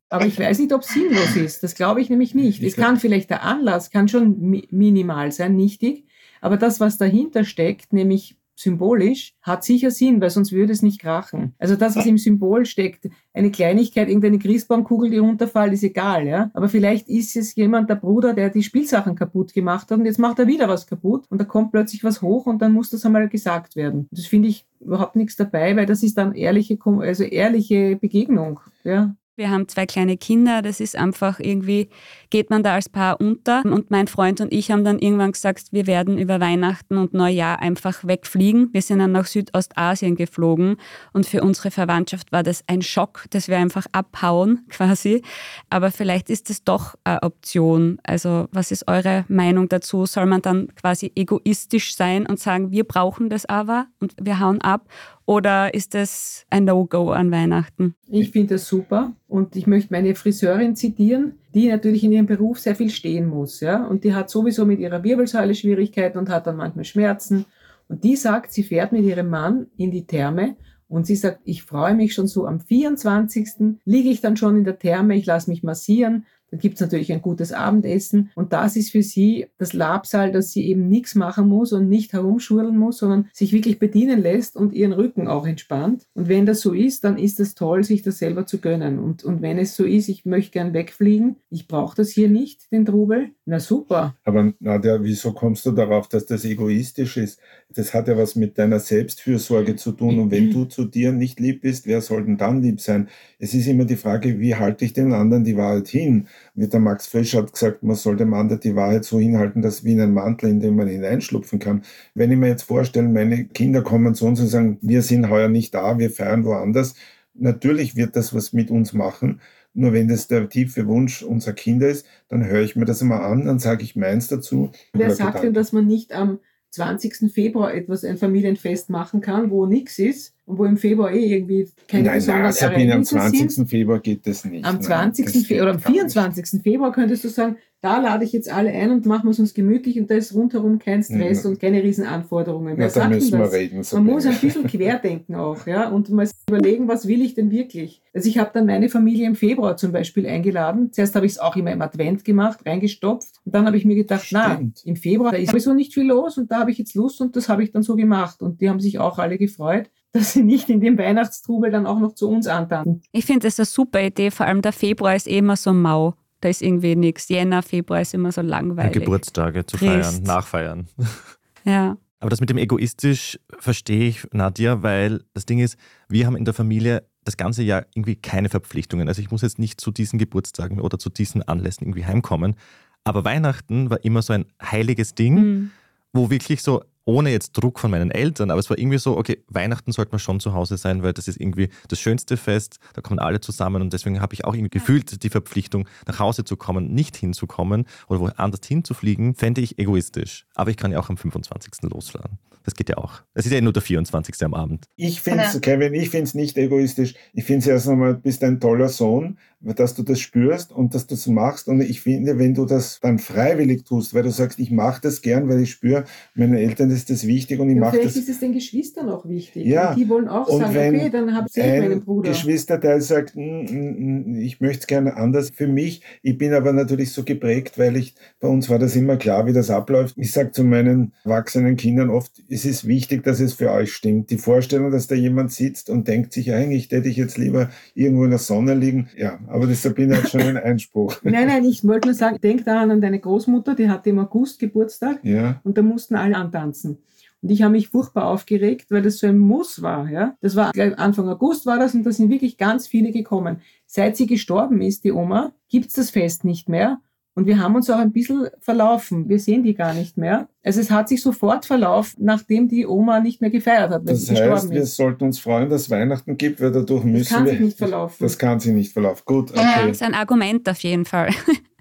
Aber 0.08 0.26
ich 0.26 0.38
weiß 0.38 0.58
nicht, 0.60 0.72
ob 0.72 0.82
es 0.82 0.88
sinnlos 0.88 1.36
ist. 1.36 1.64
Das 1.64 1.74
glaube 1.74 2.00
ich 2.00 2.08
nämlich 2.08 2.34
nicht. 2.34 2.62
Es 2.62 2.76
kann 2.76 2.98
vielleicht 2.98 3.30
der 3.30 3.42
Anlass, 3.42 3.90
kann 3.90 4.08
schon 4.08 4.38
mi 4.40 4.66
minimal 4.70 5.32
sein, 5.32 5.56
nichtig, 5.56 6.06
aber 6.44 6.58
das, 6.58 6.78
was 6.78 6.98
dahinter 6.98 7.42
steckt, 7.42 7.94
nämlich 7.94 8.36
symbolisch, 8.54 9.32
hat 9.40 9.64
sicher 9.64 9.90
Sinn, 9.90 10.20
weil 10.20 10.28
sonst 10.28 10.52
würde 10.52 10.74
es 10.74 10.82
nicht 10.82 11.00
krachen. 11.00 11.54
Also 11.58 11.74
das, 11.74 11.96
was 11.96 12.04
im 12.04 12.18
Symbol 12.18 12.66
steckt, 12.66 13.08
eine 13.32 13.50
Kleinigkeit, 13.50 14.08
irgendeine 14.08 14.38
Christbaumkugel, 14.38 15.08
die 15.08 15.16
runterfällt, 15.16 15.72
ist 15.72 15.82
egal, 15.82 16.26
ja. 16.26 16.50
Aber 16.52 16.68
vielleicht 16.68 17.08
ist 17.08 17.34
es 17.34 17.54
jemand, 17.54 17.88
der 17.88 17.94
Bruder, 17.94 18.34
der 18.34 18.50
die 18.50 18.62
Spielsachen 18.62 19.16
kaputt 19.16 19.54
gemacht 19.54 19.90
hat 19.90 19.98
und 19.98 20.04
jetzt 20.04 20.18
macht 20.18 20.38
er 20.38 20.46
wieder 20.46 20.68
was 20.68 20.86
kaputt 20.86 21.24
und 21.30 21.40
da 21.40 21.46
kommt 21.46 21.72
plötzlich 21.72 22.04
was 22.04 22.20
hoch 22.20 22.44
und 22.44 22.60
dann 22.60 22.74
muss 22.74 22.90
das 22.90 23.06
einmal 23.06 23.30
gesagt 23.30 23.74
werden. 23.74 24.06
Das 24.10 24.26
finde 24.26 24.48
ich 24.48 24.66
überhaupt 24.80 25.16
nichts 25.16 25.36
dabei, 25.36 25.74
weil 25.76 25.86
das 25.86 26.02
ist 26.02 26.18
dann 26.18 26.34
ehrliche, 26.34 26.76
also 26.84 27.24
ehrliche 27.24 27.96
Begegnung, 27.96 28.60
ja. 28.84 29.16
Wir 29.36 29.50
haben 29.50 29.66
zwei 29.66 29.84
kleine 29.84 30.16
Kinder, 30.16 30.62
das 30.62 30.78
ist 30.78 30.94
einfach 30.94 31.40
irgendwie, 31.40 31.88
geht 32.34 32.50
man 32.50 32.64
da 32.64 32.74
als 32.74 32.88
Paar 32.88 33.20
unter. 33.20 33.62
Und 33.64 33.92
mein 33.92 34.08
Freund 34.08 34.40
und 34.40 34.52
ich 34.52 34.72
haben 34.72 34.82
dann 34.82 34.98
irgendwann 34.98 35.30
gesagt, 35.30 35.66
wir 35.70 35.86
werden 35.86 36.18
über 36.18 36.40
Weihnachten 36.40 36.96
und 36.96 37.14
Neujahr 37.14 37.62
einfach 37.62 38.04
wegfliegen. 38.04 38.70
Wir 38.72 38.82
sind 38.82 38.98
dann 38.98 39.12
nach 39.12 39.26
Südostasien 39.26 40.16
geflogen 40.16 40.78
und 41.12 41.26
für 41.26 41.42
unsere 41.42 41.70
Verwandtschaft 41.70 42.32
war 42.32 42.42
das 42.42 42.64
ein 42.66 42.82
Schock, 42.82 43.26
dass 43.30 43.46
wir 43.46 43.58
einfach 43.58 43.86
abhauen 43.92 44.66
quasi. 44.68 45.22
Aber 45.70 45.92
vielleicht 45.92 46.28
ist 46.28 46.50
das 46.50 46.64
doch 46.64 46.96
eine 47.04 47.22
Option. 47.22 48.00
Also 48.02 48.48
was 48.50 48.72
ist 48.72 48.88
eure 48.88 49.24
Meinung 49.28 49.68
dazu? 49.68 50.04
Soll 50.04 50.26
man 50.26 50.42
dann 50.42 50.74
quasi 50.74 51.12
egoistisch 51.14 51.94
sein 51.94 52.26
und 52.26 52.40
sagen, 52.40 52.72
wir 52.72 52.82
brauchen 52.82 53.30
das 53.30 53.46
aber 53.46 53.86
und 54.00 54.12
wir 54.20 54.40
hauen 54.40 54.60
ab? 54.60 54.88
Oder 55.24 55.72
ist 55.72 55.94
das 55.94 56.46
ein 56.50 56.64
No-Go 56.64 57.12
an 57.12 57.30
Weihnachten? 57.30 57.94
Ich 58.08 58.32
finde 58.32 58.54
das 58.54 58.66
super 58.66 59.12
und 59.28 59.54
ich 59.54 59.68
möchte 59.68 59.94
meine 59.94 60.16
Friseurin 60.16 60.74
zitieren, 60.74 61.38
die 61.54 61.68
natürlich 61.68 62.04
in 62.04 62.12
ihrem 62.12 62.26
Beruf 62.26 62.58
sehr 62.58 62.74
viel 62.74 62.90
stehen 62.90 63.26
muss. 63.26 63.60
Ja? 63.60 63.86
Und 63.86 64.04
die 64.04 64.14
hat 64.14 64.28
sowieso 64.28 64.66
mit 64.66 64.80
ihrer 64.80 65.02
Wirbelsäule 65.04 65.54
Schwierigkeiten 65.54 66.18
und 66.18 66.28
hat 66.28 66.46
dann 66.46 66.56
manchmal 66.56 66.84
Schmerzen. 66.84 67.46
Und 67.88 68.04
die 68.04 68.16
sagt, 68.16 68.52
sie 68.52 68.62
fährt 68.62 68.92
mit 68.92 69.04
ihrem 69.04 69.30
Mann 69.30 69.66
in 69.76 69.90
die 69.90 70.06
Therme 70.06 70.56
und 70.88 71.06
sie 71.06 71.16
sagt, 71.16 71.40
ich 71.44 71.62
freue 71.62 71.94
mich 71.94 72.14
schon 72.14 72.26
so 72.26 72.46
am 72.46 72.60
24. 72.60 73.78
liege 73.84 74.10
ich 74.10 74.20
dann 74.20 74.36
schon 74.36 74.56
in 74.56 74.64
der 74.64 74.78
Therme, 74.78 75.16
ich 75.16 75.26
lasse 75.26 75.50
mich 75.50 75.62
massieren 75.62 76.26
gibt 76.58 76.76
es 76.76 76.80
natürlich 76.80 77.12
ein 77.12 77.22
gutes 77.22 77.52
Abendessen. 77.52 78.30
Und 78.34 78.52
das 78.52 78.76
ist 78.76 78.92
für 78.92 79.02
sie 79.02 79.46
das 79.58 79.72
Labsal, 79.72 80.32
dass 80.32 80.52
sie 80.52 80.66
eben 80.66 80.88
nichts 80.88 81.14
machen 81.14 81.48
muss 81.48 81.72
und 81.72 81.88
nicht 81.88 82.12
herumschurlen 82.12 82.76
muss, 82.76 82.98
sondern 82.98 83.28
sich 83.32 83.52
wirklich 83.52 83.78
bedienen 83.78 84.22
lässt 84.22 84.56
und 84.56 84.72
ihren 84.72 84.92
Rücken 84.92 85.28
auch 85.28 85.46
entspannt. 85.46 86.06
Und 86.14 86.28
wenn 86.28 86.46
das 86.46 86.60
so 86.60 86.72
ist, 86.72 87.04
dann 87.04 87.18
ist 87.18 87.40
es 87.40 87.54
toll, 87.54 87.84
sich 87.84 88.02
das 88.02 88.18
selber 88.18 88.46
zu 88.46 88.58
gönnen. 88.58 88.98
Und, 88.98 89.24
und 89.24 89.42
wenn 89.42 89.58
es 89.58 89.76
so 89.76 89.84
ist, 89.84 90.08
ich 90.08 90.24
möchte 90.24 90.52
gern 90.52 90.74
wegfliegen, 90.74 91.36
ich 91.50 91.68
brauche 91.68 91.96
das 91.96 92.10
hier 92.10 92.28
nicht, 92.28 92.70
den 92.72 92.84
Trubel, 92.84 93.30
na 93.46 93.60
super. 93.60 94.16
Aber 94.24 94.52
Nadja, 94.60 95.02
wieso 95.02 95.32
kommst 95.32 95.66
du 95.66 95.72
darauf, 95.72 96.08
dass 96.08 96.26
das 96.26 96.44
egoistisch 96.44 97.16
ist? 97.16 97.40
Das 97.70 97.92
hat 97.92 98.08
ja 98.08 98.16
was 98.16 98.36
mit 98.36 98.58
deiner 98.58 98.80
Selbstfürsorge 98.80 99.76
zu 99.76 99.92
tun. 99.92 100.18
Und 100.18 100.30
wenn 100.30 100.50
du 100.50 100.64
zu 100.64 100.84
dir 100.84 101.12
nicht 101.12 101.40
lieb 101.40 101.62
bist, 101.62 101.86
wer 101.86 102.00
soll 102.00 102.24
denn 102.24 102.36
dann 102.36 102.62
lieb 102.62 102.80
sein? 102.80 103.08
Es 103.38 103.54
ist 103.54 103.66
immer 103.66 103.84
die 103.84 103.96
Frage, 103.96 104.38
wie 104.40 104.54
halte 104.54 104.84
ich 104.84 104.92
den 104.92 105.12
anderen 105.12 105.44
die 105.44 105.56
Wahrheit 105.56 105.88
hin? 105.88 106.28
Der 106.54 106.80
Max 106.80 107.06
Frisch 107.06 107.34
hat 107.34 107.52
gesagt, 107.52 107.82
man 107.82 107.96
soll 107.96 108.16
dem 108.16 108.34
anderen 108.34 108.60
die 108.60 108.76
Wahrheit 108.76 109.04
so 109.04 109.18
hinhalten, 109.18 109.62
dass 109.62 109.84
wie 109.84 109.92
in 109.92 110.00
einen 110.00 110.14
Mantel, 110.14 110.50
in 110.50 110.60
den 110.60 110.76
man 110.76 110.88
hineinschlupfen 110.88 111.58
kann. 111.58 111.82
Wenn 112.14 112.30
ich 112.30 112.38
mir 112.38 112.48
jetzt 112.48 112.64
vorstelle, 112.64 113.08
meine 113.08 113.44
Kinder 113.46 113.82
kommen 113.82 114.14
zu 114.14 114.26
uns 114.26 114.40
und 114.40 114.48
sagen, 114.48 114.78
wir 114.80 115.02
sind 115.02 115.30
heuer 115.30 115.48
nicht 115.48 115.74
da, 115.74 115.98
wir 115.98 116.10
feiern 116.10 116.44
woanders, 116.44 116.94
natürlich 117.34 117.96
wird 117.96 118.16
das 118.16 118.34
was 118.34 118.52
mit 118.52 118.70
uns 118.70 118.92
machen. 118.92 119.40
Nur 119.76 119.92
wenn 119.92 120.06
das 120.06 120.28
der 120.28 120.48
tiefe 120.48 120.86
Wunsch 120.86 121.22
unserer 121.22 121.54
Kinder 121.54 121.88
ist, 121.88 122.06
dann 122.28 122.46
höre 122.46 122.62
ich 122.62 122.76
mir 122.76 122.84
das 122.84 123.02
immer 123.02 123.22
an, 123.22 123.46
dann 123.46 123.58
sage 123.58 123.82
ich 123.82 123.96
meins 123.96 124.28
dazu. 124.28 124.70
Wer 124.92 125.10
sagt 125.10 125.42
denn, 125.42 125.52
dass 125.52 125.72
man 125.72 125.86
nicht 125.86 126.12
am 126.12 126.38
20. 126.74 127.32
Februar 127.32 127.74
etwas, 127.74 128.04
ein 128.04 128.18
Familienfest 128.18 128.90
machen 128.90 129.20
kann, 129.20 129.50
wo 129.50 129.66
nichts 129.66 129.98
ist? 129.98 130.34
und 130.46 130.58
wo 130.58 130.64
im 130.64 130.76
Februar 130.76 131.12
eh 131.12 131.24
irgendwie 131.24 131.68
keine 131.88 132.04
nein, 132.04 132.14
besonderen 132.16 132.44
nein, 132.44 132.52
Sabine, 132.52 132.94
am 132.94 133.04
20. 133.04 133.50
Sind. 133.50 133.66
Februar 133.66 134.00
geht 134.00 134.26
das 134.26 134.44
nicht. 134.44 134.64
Am 134.64 134.80
20. 134.80 135.46
Februar 135.46 135.62
oder 135.62 135.74
am 135.74 135.80
24. 135.80 136.62
Februar 136.62 136.92
könntest 136.92 137.24
du 137.24 137.28
sagen, 137.28 137.56
da 137.84 137.98
lade 137.98 138.24
ich 138.24 138.32
jetzt 138.32 138.50
alle 138.50 138.70
ein 138.70 138.90
und 138.90 139.04
machen 139.04 139.24
wir 139.24 139.32
es 139.32 139.38
uns 139.38 139.52
gemütlich 139.52 140.00
und 140.00 140.10
da 140.10 140.14
ist 140.14 140.34
rundherum 140.34 140.78
kein 140.78 141.02
Stress 141.02 141.44
mhm. 141.44 141.50
und 141.50 141.60
keine 141.60 141.82
Riesenanforderungen. 141.82 142.80
Ja, 142.80 143.08
müssen 143.08 143.38
wir 143.38 143.52
reden. 143.52 143.82
So 143.82 143.96
man 143.96 144.06
muss 144.06 144.24
ein 144.24 144.34
bisschen 144.36 144.66
querdenken 144.66 145.34
auch, 145.34 145.66
ja, 145.66 145.90
und 145.90 146.08
mal 146.08 146.26
überlegen, 146.48 146.88
was 146.88 147.06
will 147.06 147.20
ich 147.20 147.34
denn 147.34 147.50
wirklich? 147.50 148.00
Also 148.14 148.30
ich 148.30 148.38
habe 148.38 148.50
dann 148.54 148.64
meine 148.64 148.88
Familie 148.88 149.26
im 149.26 149.34
Februar 149.34 149.76
zum 149.76 149.92
Beispiel 149.92 150.26
eingeladen. 150.26 150.92
Zuerst 150.92 151.14
habe 151.14 151.26
ich 151.26 151.32
es 151.32 151.38
auch 151.38 151.56
immer 151.56 151.72
im 151.72 151.82
Advent 151.82 152.24
gemacht, 152.24 152.60
reingestopft. 152.64 153.42
Und 153.44 153.54
dann 153.54 153.66
habe 153.66 153.76
ich 153.76 153.84
mir 153.84 153.96
gedacht, 153.96 154.24
Stimmt. 154.24 154.42
na, 154.42 154.90
im 154.90 154.96
Februar 154.96 155.32
da 155.32 155.36
ist 155.36 155.50
sowieso 155.50 155.74
nicht 155.74 155.92
viel 155.92 156.06
los 156.06 156.38
und 156.38 156.50
da 156.50 156.60
habe 156.60 156.70
ich 156.70 156.78
jetzt 156.78 156.94
Lust 156.94 157.20
und 157.20 157.36
das 157.36 157.50
habe 157.50 157.62
ich 157.62 157.72
dann 157.72 157.82
so 157.82 157.96
gemacht. 157.96 158.40
Und 158.40 158.62
die 158.62 158.70
haben 158.70 158.80
sich 158.80 158.98
auch 158.98 159.18
alle 159.18 159.36
gefreut 159.36 159.90
dass 160.14 160.32
sie 160.32 160.44
nicht 160.44 160.70
in 160.70 160.80
dem 160.80 160.96
Weihnachtstrubel 160.96 161.72
dann 161.72 161.86
auch 161.86 161.98
noch 161.98 162.14
zu 162.14 162.28
uns 162.28 162.46
antanzen. 162.46 163.02
Ich 163.10 163.24
finde 163.24 163.48
das 163.48 163.58
eine 163.58 163.66
super 163.66 164.00
Idee, 164.00 164.30
vor 164.30 164.46
allem 164.46 164.62
der 164.62 164.72
Februar 164.72 165.16
ist 165.16 165.26
eh 165.26 165.38
immer 165.38 165.56
so 165.56 165.72
mau. 165.72 166.14
Da 166.44 166.50
ist 166.50 166.60
irgendwie 166.60 166.94
nichts. 166.94 167.30
Jänner, 167.30 167.62
Februar 167.62 168.02
ist 168.02 168.12
immer 168.12 168.30
so 168.30 168.42
langweilig. 168.42 168.92
Geburtstage 168.92 169.64
zu 169.64 169.78
Christ. 169.78 170.10
feiern, 170.10 170.22
nachfeiern. 170.24 170.88
Ja. 171.66 171.96
Aber 172.20 172.28
das 172.28 172.40
mit 172.40 172.50
dem 172.50 172.58
egoistisch 172.58 173.40
verstehe 173.58 174.06
ich, 174.08 174.26
Nadja, 174.32 174.82
weil 174.82 175.24
das 175.32 175.46
Ding 175.46 175.60
ist, 175.60 175.78
wir 176.10 176.26
haben 176.26 176.36
in 176.36 176.44
der 176.44 176.52
Familie 176.52 177.02
das 177.24 177.38
ganze 177.38 177.62
Jahr 177.62 177.86
irgendwie 177.94 178.16
keine 178.16 178.50
Verpflichtungen. 178.50 179.08
Also 179.08 179.22
ich 179.22 179.30
muss 179.30 179.40
jetzt 179.40 179.58
nicht 179.58 179.80
zu 179.80 179.90
diesen 179.90 180.18
Geburtstagen 180.18 180.78
oder 180.78 180.98
zu 180.98 181.08
diesen 181.08 181.42
Anlässen 181.42 181.84
irgendwie 181.84 182.04
heimkommen. 182.04 182.56
Aber 183.04 183.24
Weihnachten 183.24 183.88
war 183.88 184.04
immer 184.04 184.20
so 184.20 184.34
ein 184.34 184.44
heiliges 184.60 185.14
Ding, 185.14 185.34
mhm. 185.36 185.70
wo 186.12 186.28
wirklich 186.28 186.60
so 186.60 186.84
ohne 187.04 187.30
jetzt 187.30 187.52
Druck 187.52 187.78
von 187.78 187.90
meinen 187.90 188.10
Eltern, 188.10 188.50
aber 188.50 188.60
es 188.60 188.70
war 188.70 188.78
irgendwie 188.78 188.98
so, 188.98 189.16
okay, 189.16 189.44
Weihnachten 189.48 189.92
sollte 189.92 190.12
man 190.12 190.18
schon 190.18 190.40
zu 190.40 190.54
Hause 190.54 190.76
sein, 190.76 191.02
weil 191.02 191.12
das 191.12 191.28
ist 191.28 191.40
irgendwie 191.40 191.68
das 191.88 191.98
schönste 192.00 192.36
Fest, 192.36 192.78
da 192.94 193.02
kommen 193.02 193.18
alle 193.18 193.40
zusammen 193.40 193.82
und 193.82 193.92
deswegen 193.92 194.20
habe 194.20 194.34
ich 194.34 194.44
auch 194.44 194.54
irgendwie 194.54 194.70
gefühlt 194.70 195.22
die 195.22 195.30
Verpflichtung, 195.30 195.88
nach 196.06 196.18
Hause 196.18 196.44
zu 196.44 196.56
kommen, 196.56 196.94
nicht 196.94 197.16
hinzukommen 197.16 197.84
oder 198.08 198.20
woanders 198.20 198.66
hinzufliegen, 198.66 199.34
fände 199.34 199.60
ich 199.60 199.78
egoistisch. 199.78 200.46
Aber 200.54 200.70
ich 200.70 200.76
kann 200.76 200.92
ja 200.92 200.98
auch 200.98 201.10
am 201.10 201.16
25. 201.16 201.72
losladen. 201.82 202.38
Das 202.64 202.74
geht 202.74 202.88
ja 202.88 202.96
auch. 202.96 203.20
Es 203.34 203.44
ist 203.44 203.52
ja 203.52 203.60
nur 203.60 203.74
der 203.74 203.82
24. 203.82 204.42
am 204.42 204.54
Abend. 204.54 204.86
Ich 204.96 205.20
finde 205.20 205.44
es, 205.44 205.60
Kevin, 205.60 205.92
ich 205.92 206.08
finde 206.08 206.24
es 206.24 206.34
nicht 206.34 206.56
egoistisch. 206.56 207.14
Ich 207.34 207.44
finde 207.44 207.60
es 207.60 207.66
erst 207.66 207.88
einmal, 207.88 208.14
du 208.14 208.20
bist 208.20 208.42
ein 208.42 208.58
toller 208.58 208.88
Sohn, 208.88 209.38
dass 209.76 209.94
du 209.94 210.02
das 210.02 210.20
spürst 210.20 210.72
und 210.72 210.94
dass 210.94 211.06
du 211.06 211.14
das 211.14 211.26
machst. 211.26 211.68
Und 211.68 211.80
ich 211.80 212.00
finde, 212.00 212.38
wenn 212.38 212.54
du 212.54 212.66
das 212.66 213.00
dann 213.00 213.18
freiwillig 213.18 213.84
tust, 213.84 214.14
weil 214.14 214.22
du 214.22 214.30
sagst, 214.30 214.58
ich 214.58 214.70
mache 214.70 215.00
das 215.02 215.22
gern, 215.22 215.48
weil 215.48 215.60
ich 215.60 215.70
spüre, 215.70 216.04
meine 216.34 216.60
Eltern 216.60 216.90
ist 216.90 217.10
das 217.10 217.26
wichtig 217.26 217.60
und 217.60 217.70
ich 217.70 217.76
mache 217.76 217.96
das. 217.96 218.00
Vielleicht 218.00 218.16
ist 218.16 218.28
es 218.28 218.40
den 218.40 218.52
Geschwistern 218.52 219.08
auch 219.08 219.26
wichtig. 219.28 219.66
Ja. 219.66 219.90
Und 219.90 219.98
die 219.98 220.08
wollen 220.08 220.28
auch 220.28 220.48
und 220.48 220.60
sagen, 220.60 220.96
okay, 220.96 221.10
dann 221.10 221.34
habe 221.34 221.46
ich 221.48 221.56
meinen 221.56 222.00
Bruder. 222.00 222.30
Geschwisterteil 222.30 223.00
sagt, 223.00 223.36
mm, 223.36 223.40
mm, 223.40 224.32
mm, 224.32 224.40
ich 224.40 224.60
möchte 224.60 224.80
es 224.80 224.86
gerne 224.86 225.16
anders 225.16 225.50
für 225.50 225.66
mich. 225.66 226.02
Ich 226.22 226.36
bin 226.36 226.52
aber 226.52 226.72
natürlich 226.72 227.12
so 227.12 227.24
geprägt, 227.24 227.78
weil 227.78 227.96
ich, 227.96 228.14
bei 228.40 228.48
uns 228.48 228.68
war 228.68 228.78
das 228.78 228.96
immer 228.96 229.16
klar, 229.16 229.46
wie 229.46 229.52
das 229.52 229.70
abläuft. 229.70 230.14
Ich 230.18 230.32
sage 230.32 230.52
zu 230.52 230.64
meinen 230.64 231.12
erwachsenen 231.24 231.76
Kindern 231.76 232.10
oft, 232.10 232.32
es 232.48 232.64
ist 232.64 232.86
wichtig, 232.86 233.22
dass 233.24 233.40
es 233.40 233.54
für 233.54 233.70
euch 233.70 233.92
stimmt. 233.92 234.30
Die 234.30 234.38
Vorstellung, 234.38 234.90
dass 234.90 235.06
da 235.06 235.14
jemand 235.14 235.52
sitzt 235.52 235.90
und 235.90 236.08
denkt 236.08 236.32
sich, 236.32 236.52
eigentlich 236.52 236.90
hätte 236.90 237.08
ich 237.08 237.16
jetzt 237.16 237.38
lieber 237.38 237.70
irgendwo 237.94 238.24
in 238.24 238.30
der 238.30 238.38
Sonne 238.38 238.74
liegen. 238.74 239.08
Ja, 239.16 239.38
Aber 239.54 239.68
die 239.68 239.74
Sabine 239.74 240.16
hat 240.16 240.30
schon 240.30 240.40
einen 240.40 240.56
Einspruch. 240.56 241.14
Nein, 241.22 241.46
nein, 241.46 241.64
ich 241.64 241.86
wollte 241.86 242.08
nur 242.08 242.14
sagen, 242.16 242.38
denk 242.42 242.64
daran 242.64 242.90
an 242.90 243.00
deine 243.00 243.20
Großmutter, 243.20 243.76
die 243.76 243.88
hatte 243.88 244.10
im 244.10 244.18
August 244.18 244.58
Geburtstag 244.58 245.20
Ja. 245.22 245.60
und 245.62 245.78
da 245.78 245.82
mussten 245.82 246.16
alle 246.16 246.34
antanzen. 246.34 246.98
Und 247.40 247.50
ich 247.50 247.62
habe 247.62 247.70
mich 247.70 247.88
furchtbar 247.90 248.26
aufgeregt, 248.26 248.86
weil 248.90 249.02
das 249.02 249.18
so 249.18 249.28
ein 249.28 249.38
Muss 249.38 249.80
war. 249.80 250.10
Ja? 250.10 250.36
Das 250.40 250.56
war 250.56 250.72
Anfang 250.96 251.28
August 251.28 251.66
war 251.66 251.78
das 251.78 251.94
und 251.94 252.02
da 252.02 252.10
sind 252.10 252.30
wirklich 252.30 252.58
ganz 252.58 252.88
viele 252.88 253.12
gekommen. 253.12 253.60
Seit 253.86 254.16
sie 254.16 254.26
gestorben 254.26 254.80
ist, 254.82 255.04
die 255.04 255.12
Oma, 255.12 255.52
gibt's 255.68 255.94
das 255.94 256.10
Fest 256.10 256.42
nicht 256.44 256.68
mehr. 256.68 257.00
Und 257.36 257.46
wir 257.46 257.58
haben 257.58 257.74
uns 257.74 257.90
auch 257.90 257.98
ein 257.98 258.12
bisschen 258.12 258.46
verlaufen. 258.60 259.28
Wir 259.28 259.40
sehen 259.40 259.64
die 259.64 259.74
gar 259.74 259.92
nicht 259.92 260.16
mehr. 260.16 260.48
Also 260.62 260.80
es 260.80 260.90
hat 260.90 261.08
sich 261.08 261.20
sofort 261.20 261.66
verlaufen, 261.66 262.24
nachdem 262.24 262.68
die 262.68 262.86
Oma 262.86 263.18
nicht 263.20 263.40
mehr 263.40 263.50
gefeiert 263.50 263.90
hat, 263.90 264.02
weil 264.06 264.14
Das 264.14 264.22
sie 264.22 264.30
gestorben 264.34 264.52
heißt, 264.54 264.70
wir 264.70 264.82
ist. 264.82 264.96
sollten 264.96 265.24
uns 265.24 265.38
freuen, 265.40 265.68
dass 265.68 265.90
Weihnachten 265.90 266.36
gibt, 266.36 266.60
weil 266.60 266.70
dadurch 266.70 267.02
Das 267.02 267.10
müssen 267.10 267.34
kann 267.34 267.44
wir. 267.44 267.50
sich 267.52 267.60
nicht 267.60 267.78
verlaufen. 267.78 268.16
Das 268.24 268.38
kann 268.38 268.60
sich 268.60 268.72
nicht 268.72 268.92
verlaufen. 268.92 269.22
Gut, 269.26 269.50
Das 269.50 269.58
okay. 269.58 269.90
ist 269.90 270.02
ein 270.02 270.14
Argument 270.14 270.68
auf 270.68 270.78
jeden 270.80 271.04
Fall. 271.04 271.30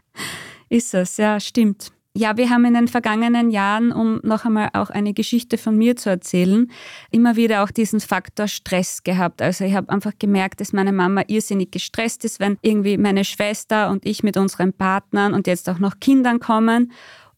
ist 0.69 0.93
es, 0.93 1.17
ja, 1.17 1.39
stimmt. 1.39 1.91
Ja, 2.15 2.37
wir 2.37 2.51
haben 2.51 2.63
in 2.65 2.75
den 2.75 2.87
vergangenen 2.87 3.49
Jahren, 3.49 3.91
um 3.91 4.19
noch 4.21 4.45
einmal 4.45 4.69
auch 4.73 4.91
eine 4.91 5.15
Geschichte 5.15 5.57
von 5.57 5.75
mir 5.75 5.95
zu 5.95 6.11
erzählen, 6.11 6.69
immer 7.09 7.35
wieder 7.35 7.63
auch 7.63 7.71
diesen 7.71 7.99
Faktor 7.99 8.47
Stress 8.47 9.01
gehabt. 9.01 9.41
Also 9.41 9.63
ich 9.65 9.73
habe 9.73 9.89
einfach 9.89 10.11
gemerkt, 10.19 10.61
dass 10.61 10.73
meine 10.73 10.91
Mama 10.91 11.23
irrsinnig 11.25 11.71
gestresst 11.71 12.23
ist, 12.23 12.39
wenn 12.39 12.59
irgendwie 12.61 12.97
meine 12.99 13.25
Schwester 13.25 13.89
und 13.89 14.05
ich 14.05 14.21
mit 14.21 14.37
unseren 14.37 14.73
Partnern 14.73 15.33
und 15.33 15.47
jetzt 15.47 15.67
auch 15.67 15.79
noch 15.79 15.99
Kindern 15.99 16.39
kommen. 16.39 16.91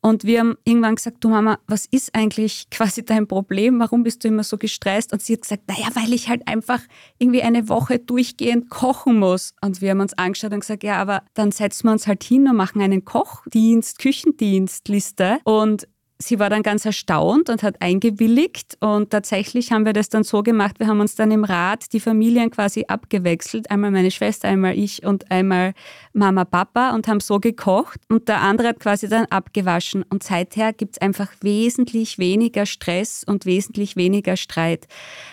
Und 0.06 0.24
wir 0.24 0.42
haben 0.42 0.56
irgendwann 0.66 0.98
gesagt, 0.98 1.24
du 1.24 1.30
Mama, 1.30 1.58
was 1.66 1.88
ist 1.88 2.14
eigentlich 2.14 2.70
quasi 2.70 3.04
dein 3.04 3.26
Problem? 3.26 3.80
Warum 3.80 4.04
bist 4.04 4.24
du 4.24 4.28
immer 4.28 4.44
so 4.44 4.60
gestresst? 4.60 5.12
Und 5.12 5.24
sie 5.24 5.34
hat 5.34 5.42
gesagt, 5.42 5.64
naja, 5.68 5.88
weil 5.96 6.14
ich 6.14 6.30
halt 6.30 6.48
einfach 6.48 6.80
irgendwie 7.18 7.42
eine 7.42 7.70
Woche 7.70 7.98
durchgehend 7.98 8.70
kochen 8.70 9.18
muss. 9.18 9.56
Und 9.62 9.82
wir 9.82 9.90
haben 9.90 10.02
uns 10.02 10.16
angeschaut 10.16 10.54
und 10.54 10.60
gesagt, 10.60 10.84
ja, 10.84 10.98
aber 10.98 11.24
dann 11.34 11.52
setzen 11.52 11.88
wir 11.88 11.92
uns 11.92 12.06
halt 12.06 12.24
hin 12.24 12.48
und 12.48 12.56
machen 12.56 12.84
einen 12.84 13.04
Kochdienst, 13.04 13.98
Küchendienstliste. 13.98 15.40
Und 15.44 15.88
sie 16.18 16.40
war 16.40 16.50
dann 16.50 16.64
ganz 16.64 16.86
erstaunt 16.86 17.50
und 17.50 17.64
hat 17.64 17.82
eingewilligt. 17.82 18.78
Und 18.80 19.10
tatsächlich 19.10 19.72
haben 19.72 19.86
wir 19.86 19.94
das 19.94 20.10
dann 20.10 20.24
so 20.24 20.44
gemacht, 20.44 20.80
wir 20.80 20.88
haben 20.88 21.00
uns 21.00 21.16
dann 21.16 21.32
im 21.32 21.44
Rat 21.44 21.94
die 21.94 22.00
Familien 22.00 22.52
quasi 22.52 22.86
abgewechselt. 22.88 23.70
Einmal 23.70 23.92
meine 23.92 24.12
Schwester, 24.12 24.48
einmal 24.48 24.78
ich 24.78 25.06
und 25.06 25.32
einmal 25.32 25.74
Mama, 26.14 26.46
Papa 26.46 26.92
und 26.92 27.08
haben 27.08 27.20
so 27.20 27.40
gekocht. 27.40 28.00
Und 28.10 28.28
der 28.28 28.42
andere 28.42 28.70
hat 28.70 28.80
quasi 28.80 29.08
dann 29.08 29.26
abgewaschen. 29.26 30.04
Und 30.10 30.24
seither 30.24 30.74
gibt 30.74 30.96
es 30.96 31.02
einfach 31.02 31.32
wesentlich 31.42 32.18
weniger 32.18 32.66
Stress 32.66 33.24
und 33.26 33.46
wesentlich 33.46 33.96
weniger 33.96 34.38
Streit. 34.38 34.88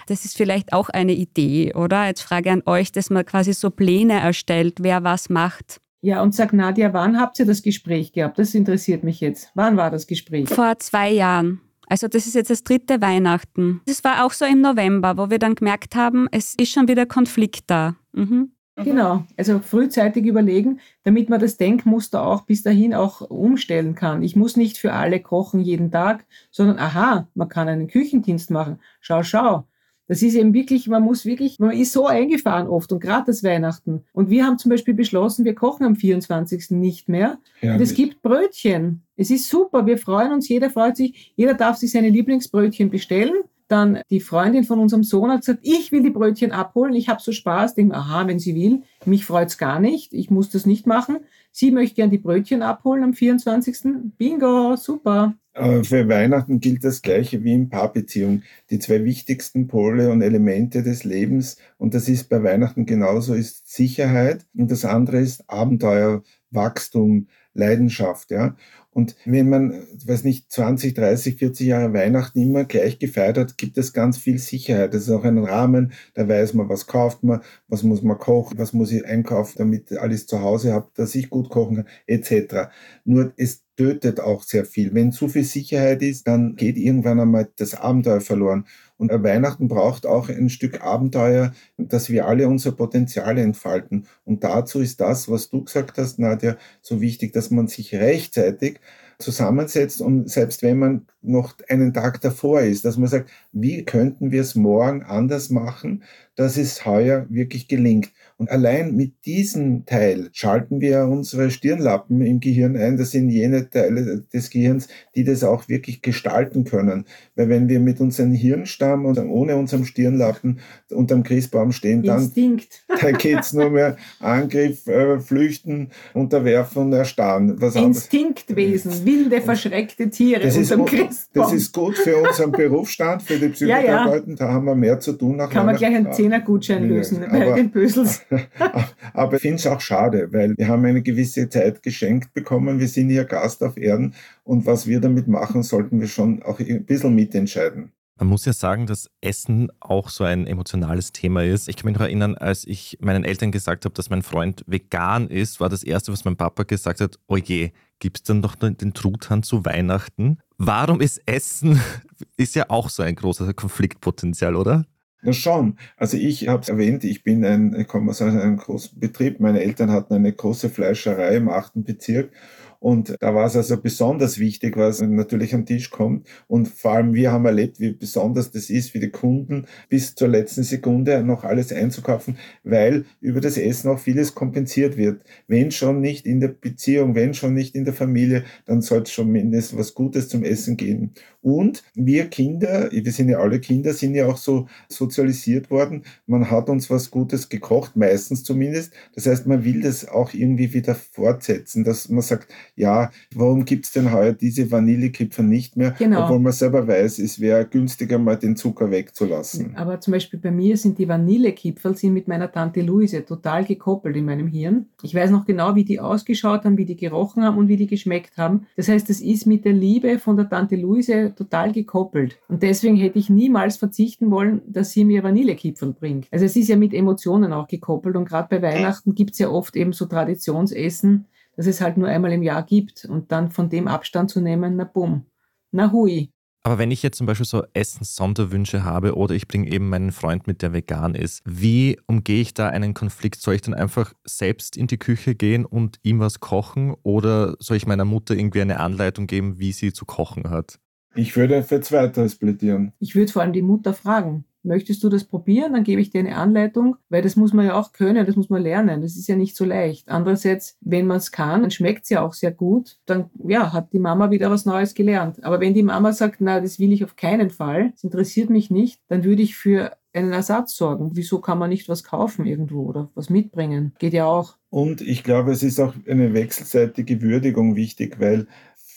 Das 0.06 0.24
ist 0.24 0.36
vielleicht 0.36 0.72
auch 0.72 0.88
eine 0.88 1.12
Idee, 1.12 1.74
oder? 1.74 2.06
Jetzt 2.06 2.22
Frage 2.22 2.50
an 2.50 2.62
euch, 2.66 2.92
dass 2.92 3.10
man 3.10 3.24
quasi 3.24 3.52
so 3.52 3.70
Pläne 3.70 4.20
erstellt, 4.20 4.78
wer 4.80 5.04
was 5.04 5.28
macht. 5.28 5.81
Ja, 6.04 6.20
und 6.20 6.34
sag 6.34 6.52
Nadja, 6.52 6.92
wann 6.92 7.18
habt 7.18 7.38
ihr 7.38 7.46
das 7.46 7.62
Gespräch 7.62 8.12
gehabt? 8.12 8.36
Das 8.38 8.54
interessiert 8.54 9.04
mich 9.04 9.20
jetzt. 9.20 9.52
Wann 9.54 9.76
war 9.76 9.88
das 9.88 10.08
Gespräch? 10.08 10.48
Vor 10.48 10.76
zwei 10.80 11.10
Jahren. 11.10 11.60
Also 11.86 12.08
das 12.08 12.26
ist 12.26 12.34
jetzt 12.34 12.50
das 12.50 12.64
dritte 12.64 13.00
Weihnachten. 13.00 13.80
Das 13.86 14.02
war 14.02 14.24
auch 14.24 14.32
so 14.32 14.44
im 14.44 14.60
November, 14.60 15.16
wo 15.16 15.30
wir 15.30 15.38
dann 15.38 15.54
gemerkt 15.54 15.94
haben, 15.94 16.26
es 16.32 16.54
ist 16.54 16.72
schon 16.72 16.88
wieder 16.88 17.06
Konflikt 17.06 17.64
da. 17.68 17.94
Mhm. 18.12 18.50
Genau, 18.76 19.24
also 19.36 19.58
frühzeitig 19.60 20.24
überlegen, 20.24 20.80
damit 21.04 21.28
man 21.28 21.38
das 21.38 21.56
Denkmuster 21.58 22.26
auch 22.26 22.42
bis 22.46 22.62
dahin 22.62 22.94
auch 22.94 23.20
umstellen 23.20 23.94
kann. 23.94 24.22
Ich 24.22 24.34
muss 24.34 24.56
nicht 24.56 24.78
für 24.78 24.94
alle 24.94 25.20
kochen 25.20 25.60
jeden 25.60 25.90
Tag, 25.90 26.24
sondern 26.50 26.78
aha, 26.78 27.28
man 27.34 27.48
kann 27.48 27.68
einen 27.68 27.86
Küchendienst 27.86 28.50
machen. 28.50 28.80
Schau, 29.00 29.22
schau. 29.22 29.66
Das 30.08 30.20
ist 30.22 30.34
eben 30.34 30.52
wirklich, 30.52 30.88
man 30.88 31.02
muss 31.02 31.24
wirklich, 31.24 31.58
man 31.58 31.70
ist 31.70 31.92
so 31.92 32.06
eingefahren 32.06 32.68
oft 32.68 32.92
und 32.92 33.00
gerade 33.00 33.26
das 33.26 33.44
Weihnachten. 33.44 34.04
Und 34.12 34.30
wir 34.30 34.44
haben 34.44 34.58
zum 34.58 34.70
Beispiel 34.70 34.94
beschlossen, 34.94 35.44
wir 35.44 35.54
kochen 35.54 35.86
am 35.86 35.96
24. 35.96 36.70
nicht 36.70 37.08
mehr. 37.08 37.38
Und 37.74 37.80
es 37.80 37.94
gibt 37.94 38.20
Brötchen. 38.22 39.02
Es 39.16 39.30
ist 39.30 39.48
super, 39.48 39.86
wir 39.86 39.98
freuen 39.98 40.32
uns, 40.32 40.48
jeder 40.48 40.70
freut 40.70 40.96
sich, 40.96 41.32
jeder 41.36 41.54
darf 41.54 41.76
sich 41.76 41.92
seine 41.92 42.08
Lieblingsbrötchen 42.08 42.90
bestellen. 42.90 43.34
Dann 43.68 44.00
die 44.10 44.20
Freundin 44.20 44.64
von 44.64 44.80
unserem 44.80 45.02
Sohn 45.04 45.30
hat 45.30 45.40
gesagt, 45.40 45.60
ich 45.62 45.92
will 45.92 46.02
die 46.02 46.10
Brötchen 46.10 46.52
abholen, 46.52 46.94
ich 46.94 47.08
habe 47.08 47.22
so 47.22 47.32
Spaß. 47.32 47.74
Denke, 47.74 47.94
aha, 47.96 48.26
wenn 48.26 48.38
sie 48.38 48.54
will, 48.54 48.82
mich 49.06 49.24
freut's 49.24 49.56
gar 49.56 49.80
nicht, 49.80 50.12
ich 50.12 50.30
muss 50.30 50.50
das 50.50 50.66
nicht 50.66 50.86
machen. 50.86 51.20
Sie 51.52 51.70
möchte 51.70 51.96
gern 51.96 52.10
die 52.10 52.18
Brötchen 52.18 52.62
abholen 52.62 53.04
am 53.04 53.14
24. 53.14 54.12
Bingo, 54.16 54.74
super. 54.76 55.34
Aber 55.54 55.84
für 55.84 56.08
Weihnachten 56.08 56.60
gilt 56.60 56.82
das 56.82 57.02
Gleiche 57.02 57.44
wie 57.44 57.52
in 57.52 57.68
Paarbeziehungen. 57.68 58.42
Die 58.70 58.78
zwei 58.78 59.04
wichtigsten 59.04 59.68
Pole 59.68 60.10
und 60.10 60.22
Elemente 60.22 60.82
des 60.82 61.04
Lebens, 61.04 61.58
und 61.76 61.92
das 61.92 62.08
ist 62.08 62.30
bei 62.30 62.42
Weihnachten 62.42 62.86
genauso, 62.86 63.34
ist 63.34 63.68
Sicherheit 63.68 64.46
und 64.56 64.70
das 64.70 64.86
andere 64.86 65.18
ist 65.20 65.48
Abenteuer, 65.50 66.22
Wachstum, 66.50 67.28
Leidenschaft. 67.52 68.30
Ja? 68.30 68.56
Und 68.92 69.16
wenn 69.24 69.48
man, 69.48 69.86
weiß 70.04 70.24
nicht, 70.24 70.52
20, 70.52 70.94
30, 70.94 71.36
40 71.36 71.66
Jahre 71.66 71.94
Weihnachten 71.94 72.40
immer 72.40 72.64
gleich 72.64 72.98
gefeiert 72.98 73.38
hat, 73.38 73.56
gibt 73.56 73.78
es 73.78 73.94
ganz 73.94 74.18
viel 74.18 74.38
Sicherheit. 74.38 74.92
Das 74.92 75.02
ist 75.02 75.10
auch 75.10 75.24
ein 75.24 75.38
Rahmen, 75.38 75.92
da 76.14 76.28
weiß 76.28 76.52
man, 76.54 76.68
was 76.68 76.86
kauft 76.86 77.22
man, 77.22 77.40
was 77.68 77.82
muss 77.82 78.02
man 78.02 78.18
kochen, 78.18 78.58
was 78.58 78.74
muss 78.74 78.92
ich 78.92 79.06
einkaufen, 79.06 79.54
damit 79.56 79.92
alles 79.92 80.26
zu 80.26 80.40
Hause 80.42 80.74
habe, 80.74 80.90
dass 80.94 81.14
ich 81.14 81.30
gut 81.30 81.48
kochen 81.48 81.76
kann, 81.76 81.86
etc. 82.06 82.70
Nur 83.04 83.32
es 83.36 83.62
tötet 83.76 84.20
auch 84.20 84.42
sehr 84.42 84.64
viel. 84.64 84.94
Wenn 84.94 85.12
zu 85.12 85.28
viel 85.28 85.44
Sicherheit 85.44 86.02
ist, 86.02 86.26
dann 86.26 86.56
geht 86.56 86.76
irgendwann 86.76 87.20
einmal 87.20 87.48
das 87.56 87.74
Abenteuer 87.74 88.20
verloren. 88.20 88.66
Und 88.98 89.10
Weihnachten 89.10 89.66
braucht 89.66 90.06
auch 90.06 90.28
ein 90.28 90.48
Stück 90.48 90.82
Abenteuer, 90.82 91.52
dass 91.76 92.08
wir 92.08 92.26
alle 92.28 92.46
unsere 92.46 92.76
Potenziale 92.76 93.42
entfalten. 93.42 94.06
Und 94.24 94.44
dazu 94.44 94.80
ist 94.80 95.00
das, 95.00 95.28
was 95.28 95.48
du 95.48 95.64
gesagt 95.64 95.98
hast, 95.98 96.18
Nadja, 96.18 96.56
so 96.82 97.00
wichtig, 97.00 97.32
dass 97.32 97.50
man 97.50 97.66
sich 97.66 97.94
rechtzeitig 97.94 98.78
zusammensetzt 99.22 100.00
und 100.00 100.28
selbst 100.30 100.62
wenn 100.62 100.78
man 100.78 101.06
noch 101.22 101.54
einen 101.68 101.94
Tag 101.94 102.20
davor 102.20 102.60
ist, 102.60 102.84
dass 102.84 102.96
man 102.96 103.08
sagt, 103.08 103.30
wie 103.52 103.84
könnten 103.84 104.30
wir 104.30 104.42
es 104.42 104.54
morgen 104.54 105.02
anders 105.02 105.50
machen, 105.50 106.02
dass 106.36 106.56
es 106.56 106.86
heuer 106.86 107.26
wirklich 107.28 107.68
gelingt. 107.68 108.10
Und 108.36 108.50
allein 108.50 108.96
mit 108.96 109.24
diesem 109.24 109.86
Teil 109.86 110.28
schalten 110.32 110.80
wir 110.80 111.04
unsere 111.04 111.50
Stirnlappen 111.50 112.22
im 112.22 112.40
Gehirn 112.40 112.76
ein. 112.76 112.96
Das 112.96 113.12
sind 113.12 113.28
jene 113.28 113.70
Teile 113.70 114.24
des 114.32 114.50
Gehirns, 114.50 114.88
die 115.14 115.24
das 115.24 115.44
auch 115.44 115.68
wirklich 115.68 116.02
gestalten 116.02 116.64
können. 116.64 117.06
Weil 117.36 117.48
wenn 117.48 117.68
wir 117.68 117.78
mit 117.78 118.00
unserem 118.00 118.32
Hirnstamm 118.32 119.04
und 119.04 119.18
ohne 119.18 119.56
unserem 119.56 119.84
Stirnlappen 119.84 120.60
unterm 120.90 121.22
Christbaum 121.22 121.72
stehen, 121.72 122.02
dann, 122.02 122.22
Instinkt. 122.22 122.84
dann 123.00 123.16
geht 123.16 123.40
es 123.40 123.52
nur 123.52 123.70
mehr 123.70 123.96
Angriff, 124.18 124.86
äh, 124.88 125.20
Flüchten, 125.20 125.90
Unterwerfen, 126.14 126.82
und 126.82 126.92
Erstarren. 126.92 127.60
Was 127.60 127.76
Instinktwesen, 127.76 128.90
anderes. 128.90 129.06
wilde, 129.06 129.40
verschreckte 129.40 130.10
Tiere 130.10 130.40
das 130.40 130.56
unterm 130.56 130.84
ist, 130.84 130.90
Christbaum. 130.90 131.44
Das 131.44 131.52
ist 131.52 131.72
gut 131.72 131.96
für 131.96 132.16
unseren 132.16 132.52
Berufsstand, 132.52 133.22
für 133.22 133.38
die 133.38 133.48
Psychotherapeuten. 133.48 134.32
Ja, 134.32 134.46
ja. 134.46 134.48
Da 134.48 134.52
haben 134.52 134.64
wir 134.64 134.74
mehr 134.74 134.98
zu 135.00 135.12
tun. 135.12 135.38
Kann 135.38 135.66
man 135.66 135.76
gleich 135.76 135.94
ein 135.94 136.10
10er-Gutschein 136.22 136.86
lösen 136.88 137.24
aber, 137.24 137.38
bei 137.50 137.52
den 137.56 137.70
Bösels. 137.70 138.22
aber 139.14 139.36
ich 139.36 139.42
finde 139.42 139.56
es 139.56 139.66
auch 139.66 139.80
schade, 139.80 140.32
weil 140.32 140.56
wir 140.56 140.68
haben 140.68 140.84
eine 140.84 141.02
gewisse 141.02 141.48
Zeit 141.48 141.82
geschenkt 141.82 142.32
bekommen. 142.34 142.78
Wir 142.78 142.88
sind 142.88 143.10
hier 143.10 143.24
Gast 143.24 143.62
auf 143.62 143.76
Erden 143.76 144.14
und 144.44 144.66
was 144.66 144.86
wir 144.86 145.00
damit 145.00 145.28
machen, 145.28 145.62
sollten 145.62 146.00
wir 146.00 146.08
schon 146.08 146.42
auch 146.42 146.58
ein 146.60 146.84
bisschen 146.84 147.14
mitentscheiden. 147.14 147.92
Man 148.18 148.28
muss 148.28 148.44
ja 148.44 148.52
sagen, 148.52 148.86
dass 148.86 149.10
Essen 149.20 149.72
auch 149.80 150.08
so 150.08 150.22
ein 150.22 150.46
emotionales 150.46 151.12
Thema 151.12 151.42
ist. 151.42 151.68
Ich 151.68 151.76
kann 151.76 151.86
mich 151.86 151.98
noch 151.98 152.04
erinnern, 152.06 152.36
als 152.36 152.64
ich 152.64 152.98
meinen 153.00 153.24
Eltern 153.24 153.50
gesagt 153.50 153.84
habe, 153.84 153.94
dass 153.94 154.10
mein 154.10 154.22
Freund 154.22 154.62
vegan 154.68 155.28
ist, 155.28 155.58
war 155.58 155.68
das 155.68 155.82
Erste, 155.82 156.12
was 156.12 156.24
mein 156.24 156.36
Papa 156.36 156.62
gesagt 156.62 157.00
hat, 157.00 157.18
oh 157.26 157.34
oje, 157.34 157.72
gibt 157.98 158.18
es 158.18 158.22
dann 158.22 158.40
doch 158.40 158.54
den 158.54 158.94
Truthahn 158.94 159.42
zu 159.42 159.64
Weihnachten? 159.64 160.38
Warum 160.56 161.00
ist 161.00 161.20
Essen, 161.26 161.80
ist 162.36 162.54
ja 162.54 162.66
auch 162.68 162.90
so 162.90 163.02
ein 163.02 163.16
großes 163.16 163.56
Konfliktpotenzial, 163.56 164.54
oder? 164.54 164.84
Na 165.24 165.32
schon. 165.32 165.78
Also 165.96 166.16
ich 166.16 166.48
habe 166.48 166.62
es 166.62 166.68
erwähnt, 166.68 167.04
ich 167.04 167.22
bin 167.22 167.44
ein, 167.44 167.76
ich 167.78 167.86
komme 167.86 168.10
aus 168.10 168.20
einem 168.20 168.56
großen 168.56 168.98
Betrieb. 168.98 169.38
Meine 169.38 169.62
Eltern 169.62 169.92
hatten 169.92 170.14
eine 170.14 170.32
große 170.32 170.68
Fleischerei 170.68 171.36
im 171.36 171.48
achten 171.48 171.84
Bezirk. 171.84 172.32
Und 172.80 173.14
da 173.20 173.32
war 173.32 173.46
es 173.46 173.54
also 173.54 173.80
besonders 173.80 174.40
wichtig, 174.40 174.76
was 174.76 175.00
natürlich 175.00 175.54
am 175.54 175.64
Tisch 175.64 175.90
kommt. 175.90 176.26
Und 176.48 176.66
vor 176.66 176.90
allem 176.94 177.14
wir 177.14 177.30
haben 177.30 177.44
erlebt, 177.46 177.78
wie 177.78 177.92
besonders 177.92 178.50
das 178.50 178.70
ist 178.70 178.90
für 178.90 178.98
die 178.98 179.10
Kunden, 179.10 179.66
bis 179.88 180.16
zur 180.16 180.26
letzten 180.26 180.64
Sekunde 180.64 181.22
noch 181.22 181.44
alles 181.44 181.72
einzukaufen, 181.72 182.38
weil 182.64 183.04
über 183.20 183.40
das 183.40 183.56
Essen 183.56 183.88
auch 183.88 184.00
vieles 184.00 184.34
kompensiert 184.34 184.96
wird. 184.96 185.22
Wenn 185.46 185.70
schon 185.70 186.00
nicht 186.00 186.26
in 186.26 186.40
der 186.40 186.48
Beziehung, 186.48 187.14
wenn 187.14 187.34
schon 187.34 187.54
nicht 187.54 187.76
in 187.76 187.84
der 187.84 187.94
Familie, 187.94 188.42
dann 188.66 188.82
soll 188.82 189.02
es 189.02 189.12
schon 189.12 189.30
mindestens 189.30 189.78
was 189.78 189.94
Gutes 189.94 190.28
zum 190.28 190.42
Essen 190.42 190.76
geben. 190.76 191.12
Und 191.42 191.82
wir 191.94 192.26
Kinder, 192.26 192.88
wir 192.92 193.12
sind 193.12 193.28
ja 193.28 193.38
alle 193.38 193.58
Kinder, 193.58 193.92
sind 193.92 194.14
ja 194.14 194.26
auch 194.26 194.36
so 194.36 194.68
sozialisiert 194.88 195.70
worden. 195.70 196.04
Man 196.26 196.50
hat 196.50 196.68
uns 196.68 196.88
was 196.88 197.10
Gutes 197.10 197.48
gekocht, 197.48 197.96
meistens 197.96 198.44
zumindest. 198.44 198.92
Das 199.14 199.26
heißt, 199.26 199.46
man 199.48 199.64
will 199.64 199.80
das 199.82 200.08
auch 200.08 200.32
irgendwie 200.34 200.72
wieder 200.72 200.94
fortsetzen, 200.94 201.82
dass 201.82 202.08
man 202.08 202.22
sagt, 202.22 202.48
ja, 202.76 203.10
warum 203.34 203.64
gibt 203.64 203.86
es 203.86 203.92
denn 203.92 204.12
heuer 204.12 204.32
diese 204.32 204.70
Vanillekipferl 204.70 205.44
nicht 205.44 205.76
mehr? 205.76 205.96
Genau. 205.98 206.24
Obwohl 206.24 206.38
man 206.38 206.52
selber 206.52 206.86
weiß, 206.86 207.18
es 207.18 207.40
wäre 207.40 207.66
günstiger, 207.66 208.18
mal 208.18 208.36
den 208.36 208.54
Zucker 208.54 208.92
wegzulassen. 208.92 209.74
Aber 209.74 210.00
zum 210.00 210.12
Beispiel 210.12 210.38
bei 210.38 210.52
mir 210.52 210.76
sind 210.76 210.98
die 210.98 211.08
Vanillekipferl 211.08 211.96
sind 211.96 212.14
mit 212.14 212.28
meiner 212.28 212.52
Tante 212.52 212.82
Luise 212.82 213.24
total 213.24 213.64
gekoppelt 213.64 214.16
in 214.16 214.26
meinem 214.26 214.46
Hirn. 214.46 214.86
Ich 215.02 215.14
weiß 215.14 215.32
noch 215.32 215.44
genau, 215.44 215.74
wie 215.74 215.84
die 215.84 215.98
ausgeschaut 215.98 216.64
haben, 216.64 216.78
wie 216.78 216.84
die 216.84 216.96
gerochen 216.96 217.42
haben 217.42 217.58
und 217.58 217.66
wie 217.66 217.76
die 217.76 217.88
geschmeckt 217.88 218.36
haben. 218.36 218.66
Das 218.76 218.88
heißt, 218.88 219.10
es 219.10 219.20
ist 219.20 219.46
mit 219.46 219.64
der 219.64 219.72
Liebe 219.72 220.20
von 220.20 220.36
der 220.36 220.48
Tante 220.48 220.76
Luise 220.76 221.31
total 221.34 221.72
gekoppelt. 221.72 222.38
Und 222.48 222.62
deswegen 222.62 222.96
hätte 222.96 223.18
ich 223.18 223.30
niemals 223.30 223.76
verzichten 223.76 224.30
wollen, 224.30 224.62
dass 224.66 224.92
sie 224.92 225.04
mir 225.04 225.22
Vanillekipferl 225.22 225.92
bringt. 225.92 226.28
Also 226.30 226.44
es 226.44 226.56
ist 226.56 226.68
ja 226.68 226.76
mit 226.76 226.94
Emotionen 226.94 227.52
auch 227.52 227.68
gekoppelt 227.68 228.16
und 228.16 228.28
gerade 228.28 228.48
bei 228.48 228.62
Weihnachten 228.62 229.14
gibt 229.14 229.32
es 229.32 229.38
ja 229.38 229.48
oft 229.48 229.76
eben 229.76 229.92
so 229.92 230.06
Traditionsessen, 230.06 231.26
dass 231.56 231.66
es 231.66 231.80
halt 231.80 231.96
nur 231.96 232.08
einmal 232.08 232.32
im 232.32 232.42
Jahr 232.42 232.62
gibt 232.62 233.04
und 233.04 233.32
dann 233.32 233.50
von 233.50 233.68
dem 233.68 233.88
Abstand 233.88 234.30
zu 234.30 234.40
nehmen, 234.40 234.76
na 234.76 234.84
bumm, 234.84 235.26
na 235.70 235.92
hui. 235.92 236.30
Aber 236.64 236.78
wenn 236.78 236.92
ich 236.92 237.02
jetzt 237.02 237.18
zum 237.18 237.26
Beispiel 237.26 237.46
so 237.46 237.64
Essens-Sonderwünsche 237.74 238.84
habe 238.84 239.16
oder 239.16 239.34
ich 239.34 239.48
bringe 239.48 239.68
eben 239.68 239.88
meinen 239.88 240.12
Freund 240.12 240.46
mit, 240.46 240.62
der 240.62 240.72
vegan 240.72 241.16
ist, 241.16 241.42
wie 241.44 241.98
umgehe 242.06 242.40
ich 242.40 242.54
da 242.54 242.68
einen 242.68 242.94
Konflikt? 242.94 243.40
Soll 243.40 243.56
ich 243.56 243.62
dann 243.62 243.74
einfach 243.74 244.12
selbst 244.24 244.76
in 244.76 244.86
die 244.86 244.98
Küche 244.98 245.34
gehen 245.34 245.64
und 245.64 245.98
ihm 246.04 246.20
was 246.20 246.38
kochen 246.38 246.94
oder 247.02 247.56
soll 247.58 247.76
ich 247.76 247.86
meiner 247.86 248.04
Mutter 248.04 248.36
irgendwie 248.36 248.60
eine 248.60 248.78
Anleitung 248.78 249.26
geben, 249.26 249.58
wie 249.58 249.72
sie 249.72 249.92
zu 249.92 250.04
kochen 250.04 250.50
hat? 250.50 250.78
Ich 251.14 251.36
würde 251.36 251.62
für 251.62 251.80
Zweiteres 251.80 252.36
plädieren. 252.36 252.92
Ich 252.98 253.14
würde 253.14 253.32
vor 253.32 253.42
allem 253.42 253.52
die 253.52 253.62
Mutter 253.62 253.94
fragen. 253.94 254.44
Möchtest 254.64 255.02
du 255.02 255.08
das 255.08 255.24
probieren? 255.24 255.72
Dann 255.72 255.82
gebe 255.82 256.00
ich 256.00 256.10
dir 256.10 256.20
eine 256.20 256.36
Anleitung, 256.36 256.96
weil 257.08 257.22
das 257.22 257.34
muss 257.34 257.52
man 257.52 257.66
ja 257.66 257.74
auch 257.74 257.92
können, 257.92 258.24
das 258.24 258.36
muss 258.36 258.48
man 258.48 258.62
lernen. 258.62 259.02
Das 259.02 259.16
ist 259.16 259.26
ja 259.26 259.34
nicht 259.34 259.56
so 259.56 259.64
leicht. 259.64 260.08
Andererseits, 260.08 260.76
wenn 260.80 261.06
man 261.06 261.16
es 261.16 261.32
kann, 261.32 261.62
dann 261.62 261.70
schmeckt 261.72 262.04
es 262.04 262.10
ja 262.10 262.22
auch 262.22 262.32
sehr 262.32 262.52
gut. 262.52 262.98
Dann 263.06 263.30
ja, 263.44 263.72
hat 263.72 263.92
die 263.92 263.98
Mama 263.98 264.30
wieder 264.30 264.50
was 264.50 264.64
Neues 264.64 264.94
gelernt. 264.94 265.42
Aber 265.42 265.58
wenn 265.60 265.74
die 265.74 265.82
Mama 265.82 266.12
sagt, 266.12 266.40
na, 266.40 266.60
das 266.60 266.78
will 266.78 266.92
ich 266.92 267.02
auf 267.04 267.16
keinen 267.16 267.50
Fall, 267.50 267.90
das 267.90 268.04
interessiert 268.04 268.50
mich 268.50 268.70
nicht, 268.70 269.00
dann 269.08 269.24
würde 269.24 269.42
ich 269.42 269.56
für 269.56 269.96
einen 270.12 270.32
Ersatz 270.32 270.76
sorgen. 270.76 271.10
Wieso 271.14 271.40
kann 271.40 271.58
man 271.58 271.70
nicht 271.70 271.88
was 271.88 272.04
kaufen 272.04 272.46
irgendwo 272.46 272.82
oder 272.82 273.10
was 273.14 273.30
mitbringen? 273.30 273.94
Geht 273.98 274.12
ja 274.12 274.26
auch. 274.26 274.56
Und 274.70 275.00
ich 275.00 275.24
glaube, 275.24 275.52
es 275.52 275.62
ist 275.62 275.80
auch 275.80 275.94
eine 276.08 276.34
wechselseitige 276.34 277.20
Würdigung 277.20 277.76
wichtig, 277.76 278.20
weil 278.20 278.46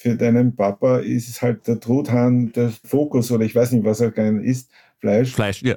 für 0.06 0.16
deinen 0.16 0.56
Papa 0.56 1.00
ist 1.00 1.28
es 1.28 1.42
halt 1.42 1.68
der 1.68 1.80
Truthahn 1.80 2.52
der 2.52 2.70
Fokus 2.70 3.32
oder 3.32 3.44
ich 3.44 3.56
weiß 3.56 3.72
nicht, 3.72 3.86
was 3.86 4.02
er 4.02 4.12
gerne 4.12 4.44
isst. 4.44 4.70
Fleisch. 5.00 5.34
Fleisch, 5.34 5.64
ja. 5.64 5.76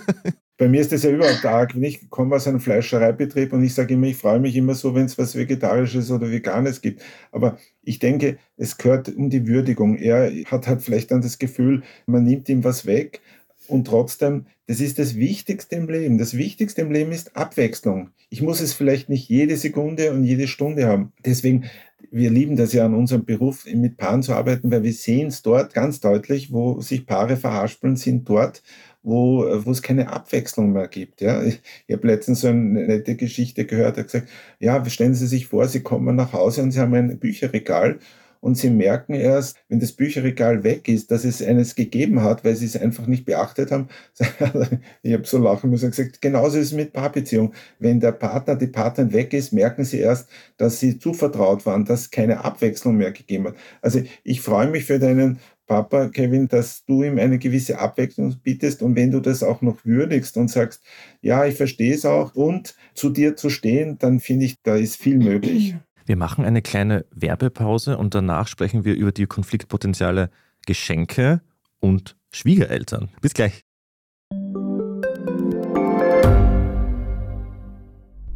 Bei 0.58 0.68
mir 0.68 0.82
ist 0.82 0.92
das 0.92 1.04
ja 1.04 1.10
überhaupt 1.10 1.42
arg. 1.46 1.74
Wenn 1.74 1.84
ich 1.84 2.10
komme 2.10 2.36
aus 2.36 2.46
einem 2.46 2.60
Fleischereibetrieb 2.60 3.50
und 3.54 3.64
ich 3.64 3.72
sage 3.72 3.94
immer, 3.94 4.08
ich 4.08 4.18
freue 4.18 4.40
mich 4.40 4.56
immer 4.56 4.74
so, 4.74 4.94
wenn 4.94 5.06
es 5.06 5.16
was 5.16 5.36
Vegetarisches 5.36 6.10
oder 6.10 6.30
Veganes 6.30 6.82
gibt. 6.82 7.00
Aber 7.30 7.56
ich 7.82 7.98
denke, 7.98 8.36
es 8.58 8.76
gehört 8.76 9.08
um 9.08 9.30
die 9.30 9.46
Würdigung. 9.46 9.96
Er 9.96 10.30
hat 10.44 10.68
halt 10.68 10.82
vielleicht 10.82 11.10
dann 11.10 11.22
das 11.22 11.38
Gefühl, 11.38 11.82
man 12.04 12.24
nimmt 12.24 12.50
ihm 12.50 12.64
was 12.64 12.84
weg. 12.84 13.22
Und 13.68 13.86
trotzdem, 13.86 14.44
das 14.66 14.80
ist 14.80 14.98
das 14.98 15.16
Wichtigste 15.16 15.76
im 15.76 15.88
Leben. 15.88 16.18
Das 16.18 16.36
Wichtigste 16.36 16.82
im 16.82 16.92
Leben 16.92 17.12
ist 17.12 17.36
Abwechslung. 17.36 18.10
Ich 18.28 18.42
muss 18.42 18.60
es 18.60 18.74
vielleicht 18.74 19.08
nicht 19.08 19.30
jede 19.30 19.56
Sekunde 19.56 20.12
und 20.12 20.24
jede 20.24 20.46
Stunde 20.46 20.86
haben. 20.86 21.12
Deswegen, 21.24 21.64
wir 22.10 22.30
lieben 22.30 22.56
das 22.56 22.72
ja 22.72 22.84
an 22.84 22.94
unserem 22.94 23.24
Beruf, 23.24 23.66
mit 23.66 23.96
Paaren 23.96 24.22
zu 24.22 24.34
arbeiten, 24.34 24.70
weil 24.70 24.82
wir 24.82 24.92
sehen 24.92 25.28
es 25.28 25.42
dort 25.42 25.74
ganz 25.74 26.00
deutlich, 26.00 26.52
wo 26.52 26.80
sich 26.80 27.06
Paare 27.06 27.36
verhaspeln, 27.36 27.96
sind 27.96 28.28
dort, 28.28 28.62
wo, 29.02 29.44
wo 29.64 29.70
es 29.70 29.82
keine 29.82 30.12
Abwechslung 30.12 30.72
mehr 30.72 30.88
gibt. 30.88 31.20
Ja. 31.20 31.42
Ich, 31.42 31.60
habe 31.90 32.06
letztens 32.06 32.40
so 32.40 32.48
eine 32.48 32.86
nette 32.86 33.16
Geschichte 33.16 33.66
gehört, 33.66 33.96
er 33.96 34.04
hat 34.04 34.12
gesagt, 34.12 34.28
ja, 34.58 34.84
stellen 34.86 35.14
Sie 35.14 35.26
sich 35.26 35.46
vor, 35.48 35.68
Sie 35.68 35.80
kommen 35.82 36.16
nach 36.16 36.32
Hause 36.32 36.62
und 36.62 36.72
Sie 36.72 36.80
haben 36.80 36.94
ein 36.94 37.18
Bücherregal 37.18 37.98
und 38.42 38.56
sie 38.56 38.70
merken 38.70 39.14
erst, 39.14 39.56
wenn 39.68 39.78
das 39.78 39.92
Bücherregal 39.92 40.64
weg 40.64 40.88
ist, 40.88 41.12
dass 41.12 41.24
es 41.24 41.40
eines 41.40 41.76
gegeben 41.76 42.22
hat, 42.22 42.44
weil 42.44 42.56
sie 42.56 42.66
es 42.66 42.76
einfach 42.76 43.06
nicht 43.06 43.24
beachtet 43.24 43.70
haben. 43.70 43.88
ich 45.02 45.12
habe 45.12 45.24
so 45.24 45.38
lachen 45.38 45.70
müssen 45.70 45.86
und 45.86 45.90
gesagt, 45.92 46.20
genauso 46.20 46.58
ist 46.58 46.66
es 46.66 46.72
mit 46.72 46.92
Paarbeziehung. 46.92 47.54
Wenn 47.78 48.00
der 48.00 48.10
Partner, 48.10 48.56
die 48.56 48.66
Partnerin 48.66 49.12
weg 49.12 49.32
ist, 49.32 49.52
merken 49.52 49.84
sie 49.84 50.00
erst, 50.00 50.28
dass 50.56 50.80
sie 50.80 50.98
zuvertraut 50.98 51.64
waren, 51.66 51.84
dass 51.84 52.00
es 52.00 52.10
keine 52.10 52.44
Abwechslung 52.44 52.96
mehr 52.96 53.12
gegeben 53.12 53.46
hat. 53.46 53.54
Also 53.80 54.02
ich 54.24 54.40
freue 54.40 54.68
mich 54.68 54.86
für 54.86 54.98
deinen 54.98 55.38
Papa, 55.68 56.08
Kevin, 56.08 56.48
dass 56.48 56.84
du 56.84 57.04
ihm 57.04 57.18
eine 57.18 57.38
gewisse 57.38 57.78
Abwechslung 57.78 58.34
bietest 58.42 58.82
und 58.82 58.96
wenn 58.96 59.12
du 59.12 59.20
das 59.20 59.44
auch 59.44 59.62
noch 59.62 59.84
würdigst 59.84 60.36
und 60.36 60.48
sagst, 60.48 60.82
ja, 61.20 61.46
ich 61.46 61.54
verstehe 61.54 61.94
es 61.94 62.04
auch 62.04 62.34
und 62.34 62.74
zu 62.94 63.08
dir 63.08 63.36
zu 63.36 63.50
stehen, 63.50 63.98
dann 63.98 64.18
finde 64.18 64.46
ich, 64.46 64.60
da 64.64 64.74
ist 64.74 64.96
viel 64.96 65.18
möglich. 65.18 65.76
Wir 66.04 66.16
machen 66.16 66.44
eine 66.44 66.62
kleine 66.62 67.04
Werbepause 67.14 67.98
und 67.98 68.14
danach 68.14 68.48
sprechen 68.48 68.84
wir 68.84 68.94
über 68.94 69.12
die 69.12 69.26
Konfliktpotenziale 69.26 70.30
Geschenke 70.66 71.40
und 71.80 72.16
Schwiegereltern. 72.30 73.10
Bis 73.20 73.34
gleich. 73.34 73.64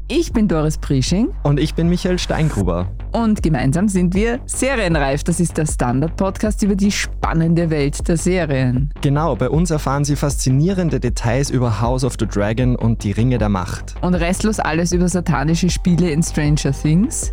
Ich 0.09 0.33
bin 0.33 0.47
Doris 0.47 0.79
Prisching. 0.79 1.35
Und 1.43 1.59
ich 1.59 1.75
bin 1.75 1.89
Michael 1.89 2.21
Steingruber. 2.21 2.89
Und 3.11 3.43
gemeinsam 3.43 3.89
sind 3.89 4.15
wir 4.15 4.39
Serienreif. 4.47 5.25
Das 5.25 5.41
ist 5.41 5.57
der 5.57 5.67
Standard-Podcast 5.67 6.63
über 6.63 6.77
die 6.77 6.93
spannende 6.93 7.71
Welt 7.71 8.07
der 8.07 8.17
Serien. 8.17 8.93
Genau, 9.01 9.35
bei 9.35 9.51
uns 9.51 9.73
erfahren 9.73 10.05
Sie 10.05 10.15
faszinierende 10.15 11.01
Details 11.01 11.51
über 11.51 11.81
House 11.81 12.05
of 12.05 12.15
the 12.21 12.27
Dragon 12.27 12.77
und 12.77 13.03
die 13.03 13.11
Ringe 13.11 13.39
der 13.39 13.49
Macht. 13.49 13.97
Und 14.01 14.15
restlos 14.15 14.61
alles 14.61 14.93
über 14.93 15.09
satanische 15.09 15.71
Spiele 15.71 16.09
in 16.09 16.23
Stranger 16.23 16.71
Things. 16.71 17.33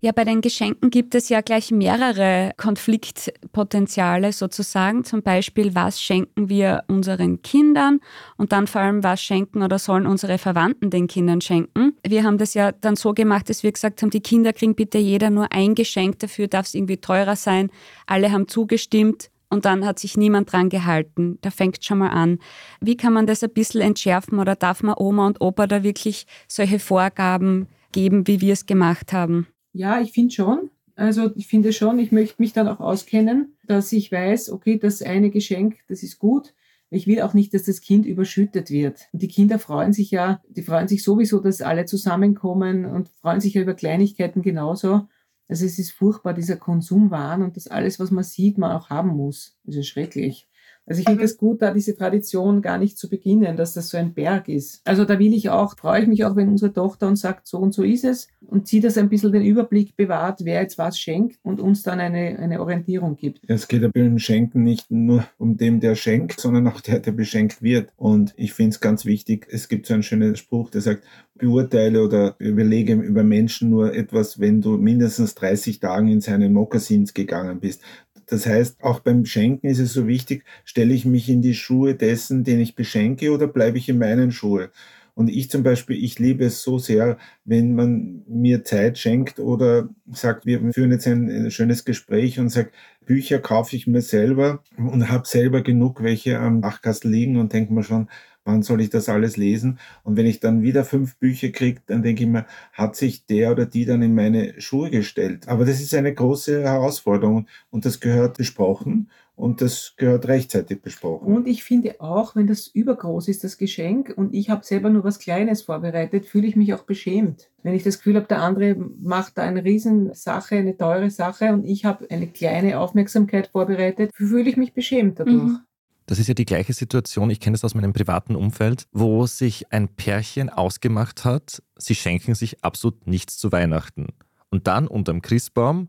Ja, 0.00 0.12
bei 0.12 0.24
den 0.24 0.42
Geschenken 0.42 0.90
gibt 0.90 1.14
es 1.14 1.30
ja 1.30 1.40
gleich 1.40 1.70
mehrere 1.70 2.52
Konfliktpotenziale 2.58 4.30
sozusagen. 4.32 5.04
Zum 5.04 5.22
Beispiel, 5.22 5.74
was 5.74 6.02
schenken 6.02 6.50
wir 6.50 6.84
unseren 6.86 7.40
Kindern 7.40 8.00
und 8.36 8.52
dann 8.52 8.66
vor 8.66 8.82
allem, 8.82 9.02
was 9.02 9.22
schenken 9.22 9.62
oder 9.62 9.78
sollen 9.78 10.06
unsere 10.06 10.36
Verwandten 10.36 10.90
den 10.90 11.06
Kindern 11.06 11.40
schenken. 11.40 11.96
Wir 12.06 12.24
haben 12.24 12.36
das 12.36 12.52
ja 12.52 12.72
dann 12.72 12.94
so 12.94 13.14
gemacht, 13.14 13.48
dass 13.48 13.62
wir 13.62 13.72
gesagt 13.72 14.02
haben, 14.02 14.10
die 14.10 14.20
Kinder 14.20 14.52
kriegen 14.52 14.74
bitte 14.74 14.98
jeder 14.98 15.30
nur 15.30 15.50
ein 15.52 15.74
Geschenk, 15.74 16.18
dafür 16.18 16.46
darf 16.46 16.66
es 16.66 16.74
irgendwie 16.74 16.98
teurer 16.98 17.36
sein. 17.36 17.70
Alle 18.06 18.30
haben 18.30 18.48
zugestimmt. 18.48 19.30
Und 19.48 19.64
dann 19.64 19.86
hat 19.86 20.00
sich 20.00 20.16
niemand 20.16 20.52
dran 20.52 20.70
gehalten. 20.70 21.38
Da 21.40 21.50
fängt 21.50 21.84
schon 21.84 21.98
mal 21.98 22.08
an. 22.08 22.40
Wie 22.80 22.96
kann 22.96 23.12
man 23.12 23.28
das 23.28 23.44
ein 23.44 23.52
bisschen 23.52 23.80
entschärfen 23.80 24.40
oder 24.40 24.56
darf 24.56 24.82
man 24.82 24.96
Oma 24.98 25.24
und 25.28 25.40
Opa 25.40 25.68
da 25.68 25.84
wirklich 25.84 26.26
solche 26.48 26.80
Vorgaben 26.80 27.68
geben, 27.92 28.26
wie 28.26 28.40
wir 28.40 28.52
es 28.52 28.66
gemacht 28.66 29.12
haben? 29.12 29.46
Ja, 29.76 30.00
ich 30.00 30.12
finde 30.12 30.32
schon. 30.32 30.70
Also 30.94 31.30
ich 31.36 31.48
finde 31.48 31.74
schon, 31.74 31.98
ich 31.98 32.10
möchte 32.10 32.36
mich 32.38 32.54
dann 32.54 32.66
auch 32.66 32.80
auskennen, 32.80 33.58
dass 33.66 33.92
ich 33.92 34.10
weiß, 34.10 34.50
okay, 34.50 34.78
das 34.78 35.02
eine 35.02 35.28
Geschenk, 35.28 35.76
das 35.88 36.02
ist 36.02 36.18
gut. 36.18 36.54
Ich 36.88 37.06
will 37.06 37.20
auch 37.20 37.34
nicht, 37.34 37.52
dass 37.52 37.64
das 37.64 37.82
Kind 37.82 38.06
überschüttet 38.06 38.70
wird. 38.70 39.08
Und 39.12 39.20
die 39.20 39.28
Kinder 39.28 39.58
freuen 39.58 39.92
sich 39.92 40.10
ja, 40.10 40.40
die 40.48 40.62
freuen 40.62 40.88
sich 40.88 41.02
sowieso, 41.04 41.40
dass 41.40 41.60
alle 41.60 41.84
zusammenkommen 41.84 42.86
und 42.86 43.10
freuen 43.20 43.42
sich 43.42 43.52
ja 43.52 43.60
über 43.60 43.74
Kleinigkeiten 43.74 44.40
genauso. 44.40 45.08
Also 45.46 45.66
es 45.66 45.78
ist 45.78 45.90
furchtbar, 45.90 46.32
dieser 46.32 46.56
Konsumwahn 46.56 47.42
und 47.42 47.56
das 47.56 47.66
alles, 47.66 48.00
was 48.00 48.10
man 48.10 48.24
sieht, 48.24 48.56
man 48.56 48.72
auch 48.72 48.88
haben 48.88 49.10
muss. 49.10 49.58
Das 49.64 49.76
ist 49.76 49.88
schrecklich. 49.88 50.48
Also 50.86 51.00
ich 51.00 51.08
finde 51.08 51.24
es 51.24 51.36
gut, 51.36 51.62
da 51.62 51.72
diese 51.72 51.96
Tradition 51.96 52.62
gar 52.62 52.78
nicht 52.78 52.96
zu 52.96 53.08
beginnen, 53.08 53.56
dass 53.56 53.74
das 53.74 53.88
so 53.88 53.96
ein 53.98 54.14
Berg 54.14 54.48
ist. 54.48 54.80
Also 54.84 55.04
da 55.04 55.18
will 55.18 55.34
ich 55.34 55.50
auch, 55.50 55.76
freue 55.76 56.02
ich 56.02 56.08
mich 56.08 56.24
auch, 56.24 56.36
wenn 56.36 56.48
unsere 56.48 56.72
Tochter 56.72 57.08
uns 57.08 57.20
sagt, 57.20 57.48
so 57.48 57.58
und 57.58 57.74
so 57.74 57.82
ist 57.82 58.04
es 58.04 58.28
und 58.40 58.68
sie 58.68 58.80
das 58.80 58.96
ein 58.96 59.08
bisschen 59.08 59.32
den 59.32 59.42
Überblick 59.42 59.96
bewahrt, 59.96 60.44
wer 60.44 60.62
jetzt 60.62 60.78
was 60.78 60.98
schenkt 60.98 61.38
und 61.42 61.60
uns 61.60 61.82
dann 61.82 61.98
eine, 61.98 62.38
eine 62.38 62.60
Orientierung 62.60 63.16
gibt. 63.16 63.40
Es 63.48 63.66
geht 63.66 63.82
ja 63.82 63.90
beim 63.92 64.18
Schenken 64.18 64.62
nicht 64.62 64.90
nur 64.90 65.26
um 65.38 65.56
dem, 65.56 65.80
der 65.80 65.96
schenkt, 65.96 66.40
sondern 66.40 66.68
auch 66.68 66.80
der, 66.80 67.00
der 67.00 67.12
beschenkt 67.12 67.62
wird. 67.62 67.92
Und 67.96 68.32
ich 68.36 68.52
finde 68.52 68.70
es 68.70 68.80
ganz 68.80 69.04
wichtig, 69.04 69.48
es 69.50 69.68
gibt 69.68 69.86
so 69.86 69.94
einen 69.94 70.04
schönen 70.04 70.36
Spruch, 70.36 70.70
der 70.70 70.80
sagt, 70.80 71.04
beurteile 71.34 72.02
oder 72.02 72.34
überlege 72.38 72.94
über 72.94 73.22
Menschen 73.22 73.70
nur 73.70 73.94
etwas, 73.94 74.40
wenn 74.40 74.60
du 74.60 74.76
mindestens 74.78 75.34
30 75.34 75.80
Tagen 75.80 76.08
in 76.08 76.20
seine 76.20 76.48
Mokassins 76.48 77.14
gegangen 77.14 77.60
bist. 77.60 77.82
Das 78.26 78.46
heißt, 78.46 78.82
auch 78.82 79.00
beim 79.00 79.24
Schenken 79.24 79.68
ist 79.68 79.78
es 79.78 79.92
so 79.92 80.06
wichtig, 80.06 80.44
stelle 80.64 80.94
ich 80.94 81.04
mich 81.04 81.28
in 81.28 81.42
die 81.42 81.54
Schuhe 81.54 81.94
dessen, 81.94 82.44
den 82.44 82.60
ich 82.60 82.74
beschenke, 82.74 83.30
oder 83.32 83.46
bleibe 83.46 83.78
ich 83.78 83.88
in 83.88 83.98
meinen 83.98 84.32
Schuhe? 84.32 84.70
Und 85.14 85.28
ich 85.28 85.48
zum 85.48 85.62
Beispiel, 85.62 86.02
ich 86.04 86.18
liebe 86.18 86.44
es 86.44 86.62
so 86.62 86.78
sehr, 86.78 87.16
wenn 87.46 87.74
man 87.74 88.22
mir 88.28 88.64
Zeit 88.64 88.98
schenkt 88.98 89.40
oder 89.40 89.88
sagt, 90.12 90.44
wir 90.44 90.60
führen 90.74 90.90
jetzt 90.90 91.06
ein 91.06 91.50
schönes 91.50 91.86
Gespräch 91.86 92.38
und 92.38 92.50
sagt, 92.50 92.74
Bücher 93.06 93.38
kaufe 93.38 93.76
ich 93.76 93.86
mir 93.86 94.02
selber 94.02 94.62
und 94.76 95.08
habe 95.08 95.26
selber 95.26 95.62
genug 95.62 96.02
welche 96.02 96.38
am 96.38 96.60
Dachkasten 96.60 97.10
liegen 97.10 97.38
und 97.38 97.54
denke 97.54 97.72
mir 97.72 97.82
schon, 97.82 98.08
wann 98.46 98.62
soll 98.62 98.80
ich 98.80 98.90
das 98.90 99.08
alles 99.08 99.36
lesen? 99.36 99.78
Und 100.02 100.16
wenn 100.16 100.26
ich 100.26 100.40
dann 100.40 100.62
wieder 100.62 100.84
fünf 100.84 101.16
Bücher 101.16 101.50
kriege, 101.50 101.80
dann 101.86 102.02
denke 102.02 102.22
ich 102.22 102.28
mir, 102.28 102.46
hat 102.72 102.96
sich 102.96 103.26
der 103.26 103.52
oder 103.52 103.66
die 103.66 103.84
dann 103.84 104.02
in 104.02 104.14
meine 104.14 104.60
Schuhe 104.60 104.90
gestellt? 104.90 105.48
Aber 105.48 105.64
das 105.64 105.80
ist 105.80 105.94
eine 105.94 106.14
große 106.14 106.62
Herausforderung 106.62 107.46
und 107.70 107.84
das 107.84 108.00
gehört 108.00 108.38
besprochen 108.38 109.10
und 109.36 109.60
das 109.60 109.94
gehört 109.98 110.26
rechtzeitig 110.28 110.80
besprochen. 110.80 111.34
Und 111.34 111.46
ich 111.46 111.62
finde 111.62 112.00
auch, 112.00 112.34
wenn 112.34 112.46
das 112.46 112.68
übergroß 112.68 113.28
ist, 113.28 113.44
das 113.44 113.58
Geschenk, 113.58 114.12
und 114.16 114.34
ich 114.34 114.48
habe 114.48 114.64
selber 114.64 114.88
nur 114.88 115.04
was 115.04 115.18
Kleines 115.18 115.62
vorbereitet, 115.62 116.24
fühle 116.24 116.46
ich 116.46 116.56
mich 116.56 116.72
auch 116.72 116.84
beschämt. 116.84 117.50
Wenn 117.62 117.74
ich 117.74 117.82
das 117.82 117.98
Gefühl 117.98 118.16
habe, 118.16 118.26
der 118.26 118.40
andere 118.40 118.74
macht 118.74 119.36
da 119.36 119.42
eine 119.42 119.62
Riesensache, 119.62 120.56
eine 120.56 120.76
teure 120.76 121.10
Sache 121.10 121.52
und 121.52 121.66
ich 121.66 121.84
habe 121.84 122.06
eine 122.10 122.28
kleine 122.28 122.80
Aufmerksamkeit 122.80 123.48
vorbereitet, 123.48 124.10
fühle 124.14 124.48
ich 124.48 124.56
mich 124.56 124.72
beschämt 124.72 125.20
dadurch. 125.20 125.34
Mhm. 125.34 125.65
Das 126.06 126.20
ist 126.20 126.28
ja 126.28 126.34
die 126.34 126.44
gleiche 126.44 126.72
Situation, 126.72 127.30
ich 127.30 127.40
kenne 127.40 127.54
das 127.54 127.64
aus 127.64 127.74
meinem 127.74 127.92
privaten 127.92 128.36
Umfeld, 128.36 128.86
wo 128.92 129.26
sich 129.26 129.72
ein 129.72 129.88
Pärchen 129.88 130.48
ausgemacht 130.48 131.24
hat, 131.24 131.62
sie 131.76 131.96
schenken 131.96 132.36
sich 132.36 132.62
absolut 132.62 133.08
nichts 133.08 133.38
zu 133.38 133.50
Weihnachten. 133.50 134.06
Und 134.48 134.68
dann 134.68 134.86
unterm 134.86 135.20
Christbaum 135.20 135.88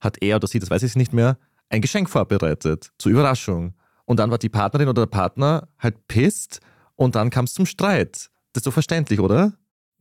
hat 0.00 0.22
er 0.22 0.36
oder 0.36 0.46
sie, 0.46 0.58
das 0.58 0.70
weiß 0.70 0.82
ich 0.82 0.96
nicht 0.96 1.14
mehr, 1.14 1.38
ein 1.70 1.80
Geschenk 1.80 2.10
vorbereitet, 2.10 2.90
zur 2.98 3.12
Überraschung. 3.12 3.74
Und 4.04 4.18
dann 4.18 4.30
war 4.30 4.36
die 4.36 4.50
Partnerin 4.50 4.88
oder 4.88 5.06
der 5.06 5.10
Partner 5.10 5.66
halt 5.78 6.08
pisst 6.08 6.60
und 6.94 7.14
dann 7.14 7.30
kam 7.30 7.46
es 7.46 7.54
zum 7.54 7.64
Streit. 7.64 8.30
Das 8.52 8.60
ist 8.60 8.64
so 8.64 8.70
verständlich, 8.70 9.18
oder? 9.18 9.54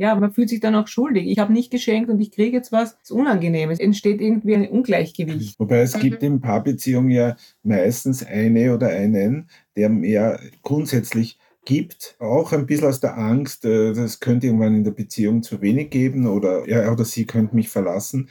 Ja, 0.03 0.13
man 0.15 0.33
fühlt 0.33 0.49
sich 0.49 0.59
dann 0.59 0.75
auch 0.75 0.87
schuldig. 0.89 1.27
Ich 1.27 1.39
habe 1.39 1.53
nicht 1.53 1.71
geschenkt 1.71 2.09
und 2.09 2.19
ich 2.19 2.29
kriege 2.29 2.57
jetzt 2.57 2.73
was. 2.73 2.97
Das 2.97 3.03
ist 3.03 3.11
unangenehm. 3.11 3.69
Es 3.69 3.79
entsteht 3.79 4.19
irgendwie 4.19 4.53
ein 4.53 4.67
Ungleichgewicht. 4.67 5.57
Wobei 5.57 5.79
es 5.79 5.97
gibt 5.97 6.21
in 6.23 6.41
Paarbeziehungen 6.41 7.09
ja 7.09 7.37
meistens 7.63 8.21
eine 8.21 8.75
oder 8.75 8.89
einen, 8.89 9.47
der 9.77 9.87
mehr 9.87 10.41
grundsätzlich 10.61 11.39
gibt, 11.63 12.17
auch 12.19 12.51
ein 12.51 12.65
bisschen 12.65 12.89
aus 12.89 12.99
der 12.99 13.17
Angst, 13.17 13.63
äh, 13.63 13.93
das 13.93 14.19
könnte 14.19 14.47
irgendwann 14.47 14.75
in 14.75 14.83
der 14.83 14.91
Beziehung 14.91 15.41
zu 15.41 15.61
wenig 15.61 15.89
geben 15.89 16.27
oder 16.27 16.67
er 16.67 16.91
oder 16.91 17.05
sie 17.05 17.23
könnte 17.23 17.55
mich 17.55 17.69
verlassen 17.69 18.27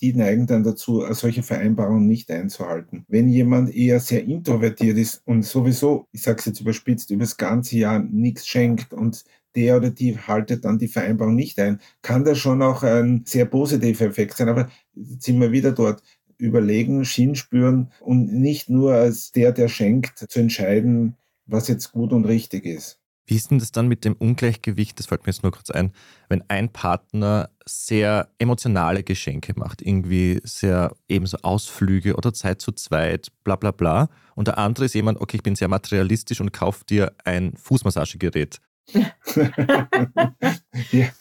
die 0.00 0.14
neigen 0.14 0.46
dann 0.46 0.62
dazu, 0.62 1.04
solche 1.10 1.42
Vereinbarungen 1.42 2.06
nicht 2.06 2.30
einzuhalten. 2.30 3.04
Wenn 3.08 3.28
jemand 3.28 3.74
eher 3.74 4.00
sehr 4.00 4.24
introvertiert 4.24 4.96
ist 4.96 5.22
und 5.26 5.44
sowieso, 5.44 6.06
ich 6.12 6.22
sage 6.22 6.38
es 6.38 6.46
jetzt 6.46 6.60
überspitzt, 6.60 7.10
über 7.10 7.24
das 7.24 7.36
ganze 7.36 7.76
Jahr 7.76 7.98
nichts 7.98 8.46
schenkt 8.46 8.94
und 8.94 9.24
der 9.54 9.76
oder 9.76 9.90
die 9.90 10.18
haltet 10.18 10.64
dann 10.64 10.78
die 10.78 10.88
Vereinbarung 10.88 11.34
nicht 11.34 11.58
ein, 11.58 11.80
kann 12.02 12.24
das 12.24 12.38
schon 12.38 12.62
auch 12.62 12.82
ein 12.82 13.22
sehr 13.26 13.44
positiver 13.44 14.06
Effekt 14.06 14.36
sein. 14.36 14.48
Aber 14.48 14.70
jetzt 14.94 15.24
sind 15.24 15.40
wir 15.40 15.52
wieder 15.52 15.72
dort 15.72 16.02
überlegen, 16.38 17.04
Schien 17.04 17.34
spüren 17.34 17.92
und 18.00 18.32
nicht 18.32 18.70
nur 18.70 18.94
als 18.94 19.32
der, 19.32 19.52
der 19.52 19.68
schenkt, 19.68 20.18
zu 20.18 20.40
entscheiden, 20.40 21.16
was 21.46 21.68
jetzt 21.68 21.92
gut 21.92 22.12
und 22.12 22.24
richtig 22.24 22.64
ist. 22.64 23.00
Wie 23.30 23.36
ist 23.36 23.52
denn 23.52 23.60
das 23.60 23.70
dann 23.70 23.86
mit 23.86 24.04
dem 24.04 24.14
Ungleichgewicht? 24.14 24.98
Das 24.98 25.06
fällt 25.06 25.22
mir 25.22 25.30
jetzt 25.30 25.44
nur 25.44 25.52
kurz 25.52 25.70
ein. 25.70 25.92
Wenn 26.28 26.42
ein 26.48 26.68
Partner 26.68 27.50
sehr 27.64 28.28
emotionale 28.38 29.04
Geschenke 29.04 29.52
macht, 29.54 29.82
irgendwie 29.82 30.40
sehr 30.42 30.96
ebenso 31.08 31.38
Ausflüge 31.42 32.16
oder 32.16 32.32
Zeit 32.32 32.60
zu 32.60 32.72
zweit, 32.72 33.28
bla 33.44 33.54
bla 33.54 33.70
bla. 33.70 34.08
Und 34.34 34.48
der 34.48 34.58
andere 34.58 34.86
ist 34.86 34.94
jemand, 34.94 35.20
okay, 35.20 35.36
ich 35.36 35.44
bin 35.44 35.54
sehr 35.54 35.68
materialistisch 35.68 36.40
und 36.40 36.52
kaufe 36.52 36.84
dir 36.84 37.12
ein 37.24 37.54
Fußmassagegerät. 37.56 38.58
Ja. 38.92 39.12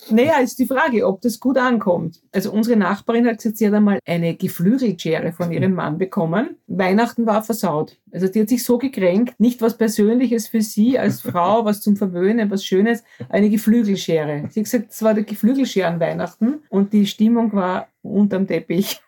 Naja, 0.09 0.39
ist 0.39 0.57
die 0.59 0.65
Frage, 0.65 1.05
ob 1.07 1.21
das 1.21 1.39
gut 1.39 1.57
ankommt. 1.57 2.21
Also 2.31 2.51
unsere 2.51 2.77
Nachbarin 2.77 3.27
hat 3.27 3.43
jetzt 3.43 3.59
ja 3.59 3.71
einmal 3.71 3.99
eine 4.05 4.35
Geflügelschere 4.35 5.31
von 5.31 5.51
ihrem 5.51 5.73
Mann 5.73 5.97
bekommen. 5.97 6.57
Weihnachten 6.67 7.25
war 7.25 7.43
versaut. 7.43 7.97
Also 8.11 8.27
die 8.27 8.41
hat 8.41 8.49
sich 8.49 8.63
so 8.63 8.77
gekränkt, 8.77 9.39
nicht 9.39 9.61
was 9.61 9.77
Persönliches 9.77 10.47
für 10.47 10.61
sie 10.61 10.97
als 10.97 11.21
Frau, 11.29 11.65
was 11.65 11.81
zum 11.81 11.95
Verwöhnen, 11.95 12.49
was 12.49 12.65
Schönes, 12.65 13.03
eine 13.29 13.49
Geflügelschere. 13.49 14.47
Sie 14.49 14.59
hat 14.61 14.65
gesagt, 14.65 14.91
es 14.91 15.01
war 15.03 15.13
der 15.13 15.23
Geflügelschere 15.23 15.87
an 15.87 15.99
Weihnachten 15.99 16.63
und 16.69 16.93
die 16.93 17.05
Stimmung 17.05 17.53
war 17.53 17.89
unterm 18.01 18.47
Teppich. 18.47 19.01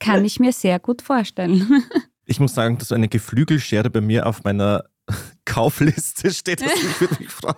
Kann 0.00 0.24
ich 0.24 0.38
mir 0.38 0.52
sehr 0.52 0.78
gut 0.78 1.02
vorstellen. 1.02 1.84
Ich 2.24 2.40
muss 2.40 2.54
sagen, 2.54 2.78
dass 2.78 2.88
so 2.88 2.94
eine 2.94 3.08
Geflügelschere 3.08 3.90
bei 3.90 4.00
mir 4.00 4.26
auf 4.26 4.44
meiner 4.44 4.84
Kaufliste 5.44 6.30
steht, 6.30 6.60
das 6.60 7.00
würde 7.00 7.16
mich 7.20 7.30
freuen. 7.30 7.56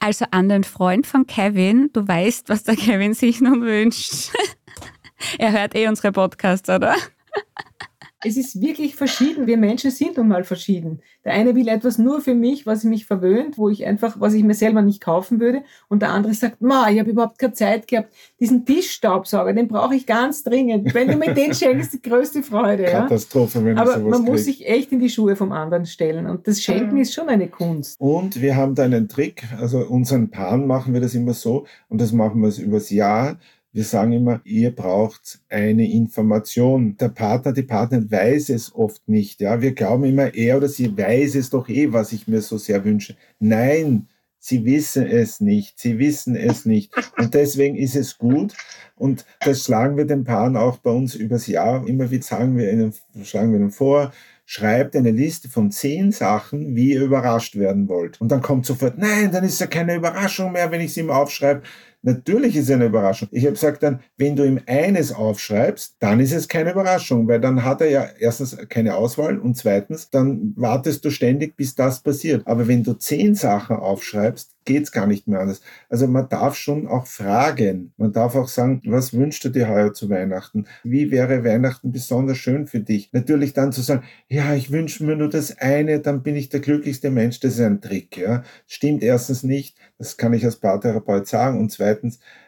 Also 0.00 0.26
an 0.30 0.48
den 0.48 0.64
Freund 0.64 1.06
von 1.06 1.26
Kevin, 1.26 1.90
du 1.92 2.06
weißt, 2.06 2.48
was 2.48 2.64
der 2.64 2.76
Kevin 2.76 3.14
sich 3.14 3.40
nun 3.40 3.62
wünscht. 3.62 4.30
er 5.38 5.52
hört 5.52 5.74
eh 5.74 5.88
unsere 5.88 6.12
Podcasts, 6.12 6.68
oder? 6.68 6.94
Es 8.24 8.36
ist 8.36 8.60
wirklich 8.60 8.96
verschieden. 8.96 9.46
Wir 9.46 9.56
Menschen 9.56 9.92
sind 9.92 10.16
nun 10.16 10.26
mal 10.26 10.42
verschieden. 10.42 11.00
Der 11.24 11.34
eine 11.34 11.54
will 11.54 11.68
etwas 11.68 11.98
nur 11.98 12.20
für 12.20 12.34
mich, 12.34 12.66
was 12.66 12.82
mich 12.82 13.06
verwöhnt, 13.06 13.58
wo 13.58 13.68
ich 13.68 13.86
einfach, 13.86 14.18
was 14.18 14.34
ich 14.34 14.42
mir 14.42 14.54
selber 14.54 14.82
nicht 14.82 15.00
kaufen 15.00 15.38
würde. 15.38 15.62
Und 15.88 16.02
der 16.02 16.10
andere 16.10 16.34
sagt, 16.34 16.60
ma, 16.60 16.90
ich 16.90 16.98
habe 16.98 17.10
überhaupt 17.10 17.38
keine 17.38 17.52
Zeit 17.52 17.86
gehabt. 17.86 18.12
Diesen 18.40 18.64
Tischstaubsauger, 18.64 19.52
den 19.52 19.68
brauche 19.68 19.94
ich 19.94 20.04
ganz 20.04 20.42
dringend. 20.42 20.92
Wenn 20.94 21.08
du 21.08 21.16
mir 21.16 21.32
den 21.32 21.54
schenkst, 21.54 21.92
die 21.92 22.02
größte 22.02 22.42
Freude. 22.42 22.84
Katastrophe, 22.84 23.64
wenn 23.64 23.78
Aber 23.78 23.92
sowas 23.92 24.02
man 24.02 24.12
kriegt. 24.20 24.28
muss 24.28 24.44
sich 24.44 24.66
echt 24.66 24.90
in 24.90 24.98
die 24.98 25.10
Schuhe 25.10 25.36
vom 25.36 25.52
anderen 25.52 25.86
stellen. 25.86 26.26
Und 26.26 26.48
das 26.48 26.60
Schenken 26.60 26.96
ist 26.96 27.14
schon 27.14 27.28
eine 27.28 27.46
Kunst. 27.46 28.00
Und 28.00 28.40
wir 28.40 28.56
haben 28.56 28.74
da 28.74 28.82
einen 28.82 29.08
Trick. 29.08 29.44
Also 29.60 29.78
unseren 29.78 30.30
Paaren 30.30 30.66
machen 30.66 30.92
wir 30.92 31.00
das 31.00 31.14
immer 31.14 31.34
so. 31.34 31.66
Und 31.88 32.00
das 32.00 32.10
machen 32.10 32.40
wir 32.42 32.48
übers 32.58 32.90
Jahr 32.90 33.38
wir 33.72 33.84
sagen 33.84 34.12
immer, 34.12 34.40
ihr 34.44 34.74
braucht 34.74 35.40
eine 35.48 35.90
Information. 35.90 36.96
Der 36.96 37.10
Partner, 37.10 37.52
die 37.52 37.62
Partnerin 37.62 38.10
weiß 38.10 38.48
es 38.48 38.74
oft 38.74 39.06
nicht. 39.08 39.40
Ja, 39.40 39.60
wir 39.60 39.72
glauben 39.72 40.04
immer, 40.04 40.34
er 40.34 40.56
oder 40.56 40.68
sie 40.68 40.96
weiß 40.96 41.34
es 41.34 41.50
doch 41.50 41.68
eh, 41.68 41.92
was 41.92 42.12
ich 42.12 42.26
mir 42.26 42.40
so 42.40 42.56
sehr 42.56 42.84
wünsche. 42.84 43.14
Nein, 43.38 44.08
sie 44.38 44.64
wissen 44.64 45.06
es 45.06 45.40
nicht. 45.40 45.78
Sie 45.78 45.98
wissen 45.98 46.34
es 46.34 46.64
nicht. 46.64 46.92
Und 47.18 47.34
deswegen 47.34 47.76
ist 47.76 47.94
es 47.94 48.16
gut. 48.16 48.54
Und 48.96 49.26
das 49.40 49.64
schlagen 49.64 49.96
wir 49.96 50.06
den 50.06 50.24
Paaren 50.24 50.56
auch 50.56 50.78
bei 50.78 50.90
uns 50.90 51.14
übers 51.14 51.46
Jahr. 51.46 51.86
Immer 51.86 52.10
wieder 52.10 52.24
sagen 52.24 52.56
wir 52.56 52.72
ihnen, 52.72 52.94
schlagen 53.22 53.52
wir 53.52 53.60
ihnen 53.60 53.70
vor, 53.70 54.12
schreibt 54.46 54.96
eine 54.96 55.10
Liste 55.10 55.50
von 55.50 55.70
zehn 55.70 56.10
Sachen, 56.10 56.74
wie 56.74 56.94
ihr 56.94 57.02
überrascht 57.02 57.56
werden 57.56 57.86
wollt. 57.86 58.18
Und 58.18 58.32
dann 58.32 58.40
kommt 58.40 58.64
sofort, 58.64 58.96
nein, 58.96 59.30
dann 59.30 59.44
ist 59.44 59.60
ja 59.60 59.66
keine 59.66 59.94
Überraschung 59.94 60.52
mehr, 60.52 60.70
wenn 60.70 60.80
ich 60.80 60.92
es 60.92 60.96
ihm 60.96 61.10
aufschreibe. 61.10 61.62
Natürlich 62.02 62.56
ist 62.56 62.64
es 62.64 62.70
eine 62.70 62.86
Überraschung. 62.86 63.28
Ich 63.32 63.44
habe 63.44 63.54
gesagt 63.54 63.82
dann, 63.82 64.00
wenn 64.16 64.36
du 64.36 64.44
ihm 64.44 64.60
eines 64.66 65.12
aufschreibst, 65.12 65.96
dann 65.98 66.20
ist 66.20 66.32
es 66.32 66.48
keine 66.48 66.72
Überraschung, 66.72 67.26
weil 67.26 67.40
dann 67.40 67.64
hat 67.64 67.80
er 67.80 67.90
ja 67.90 68.06
erstens 68.18 68.56
keine 68.68 68.94
Auswahl 68.94 69.38
und 69.38 69.56
zweitens, 69.56 70.08
dann 70.10 70.52
wartest 70.56 71.04
du 71.04 71.10
ständig, 71.10 71.56
bis 71.56 71.74
das 71.74 72.00
passiert. 72.00 72.46
Aber 72.46 72.68
wenn 72.68 72.84
du 72.84 72.94
zehn 72.94 73.34
Sachen 73.34 73.76
aufschreibst, 73.76 74.52
geht's 74.68 74.92
gar 74.92 75.06
nicht 75.06 75.26
mehr 75.26 75.40
anders. 75.40 75.62
Also 75.88 76.06
man 76.06 76.28
darf 76.28 76.54
schon 76.54 76.86
auch 76.86 77.06
fragen. 77.06 77.94
Man 77.96 78.12
darf 78.12 78.36
auch 78.36 78.48
sagen, 78.48 78.82
was 78.84 79.14
wünschst 79.14 79.42
du 79.44 79.48
dir 79.48 79.66
heuer 79.66 79.94
zu 79.94 80.10
Weihnachten? 80.10 80.66
Wie 80.84 81.10
wäre 81.10 81.42
Weihnachten 81.42 81.90
besonders 81.90 82.36
schön 82.36 82.66
für 82.66 82.80
dich? 82.80 83.10
Natürlich 83.12 83.54
dann 83.54 83.72
zu 83.72 83.80
sagen, 83.80 84.04
ja, 84.28 84.54
ich 84.54 84.70
wünsche 84.70 85.04
mir 85.04 85.16
nur 85.16 85.30
das 85.30 85.56
eine, 85.56 86.00
dann 86.00 86.22
bin 86.22 86.36
ich 86.36 86.50
der 86.50 86.60
glücklichste 86.60 87.10
Mensch. 87.10 87.40
Das 87.40 87.54
ist 87.54 87.60
ein 87.60 87.80
Trick, 87.80 88.18
ja. 88.18 88.42
Stimmt 88.66 89.02
erstens 89.02 89.42
nicht. 89.42 89.78
Das 89.96 90.18
kann 90.18 90.34
ich 90.34 90.44
als 90.44 90.56
Paartherapeut 90.56 91.26
sagen. 91.26 91.58
Und 91.58 91.72
zweitens, 91.72 91.87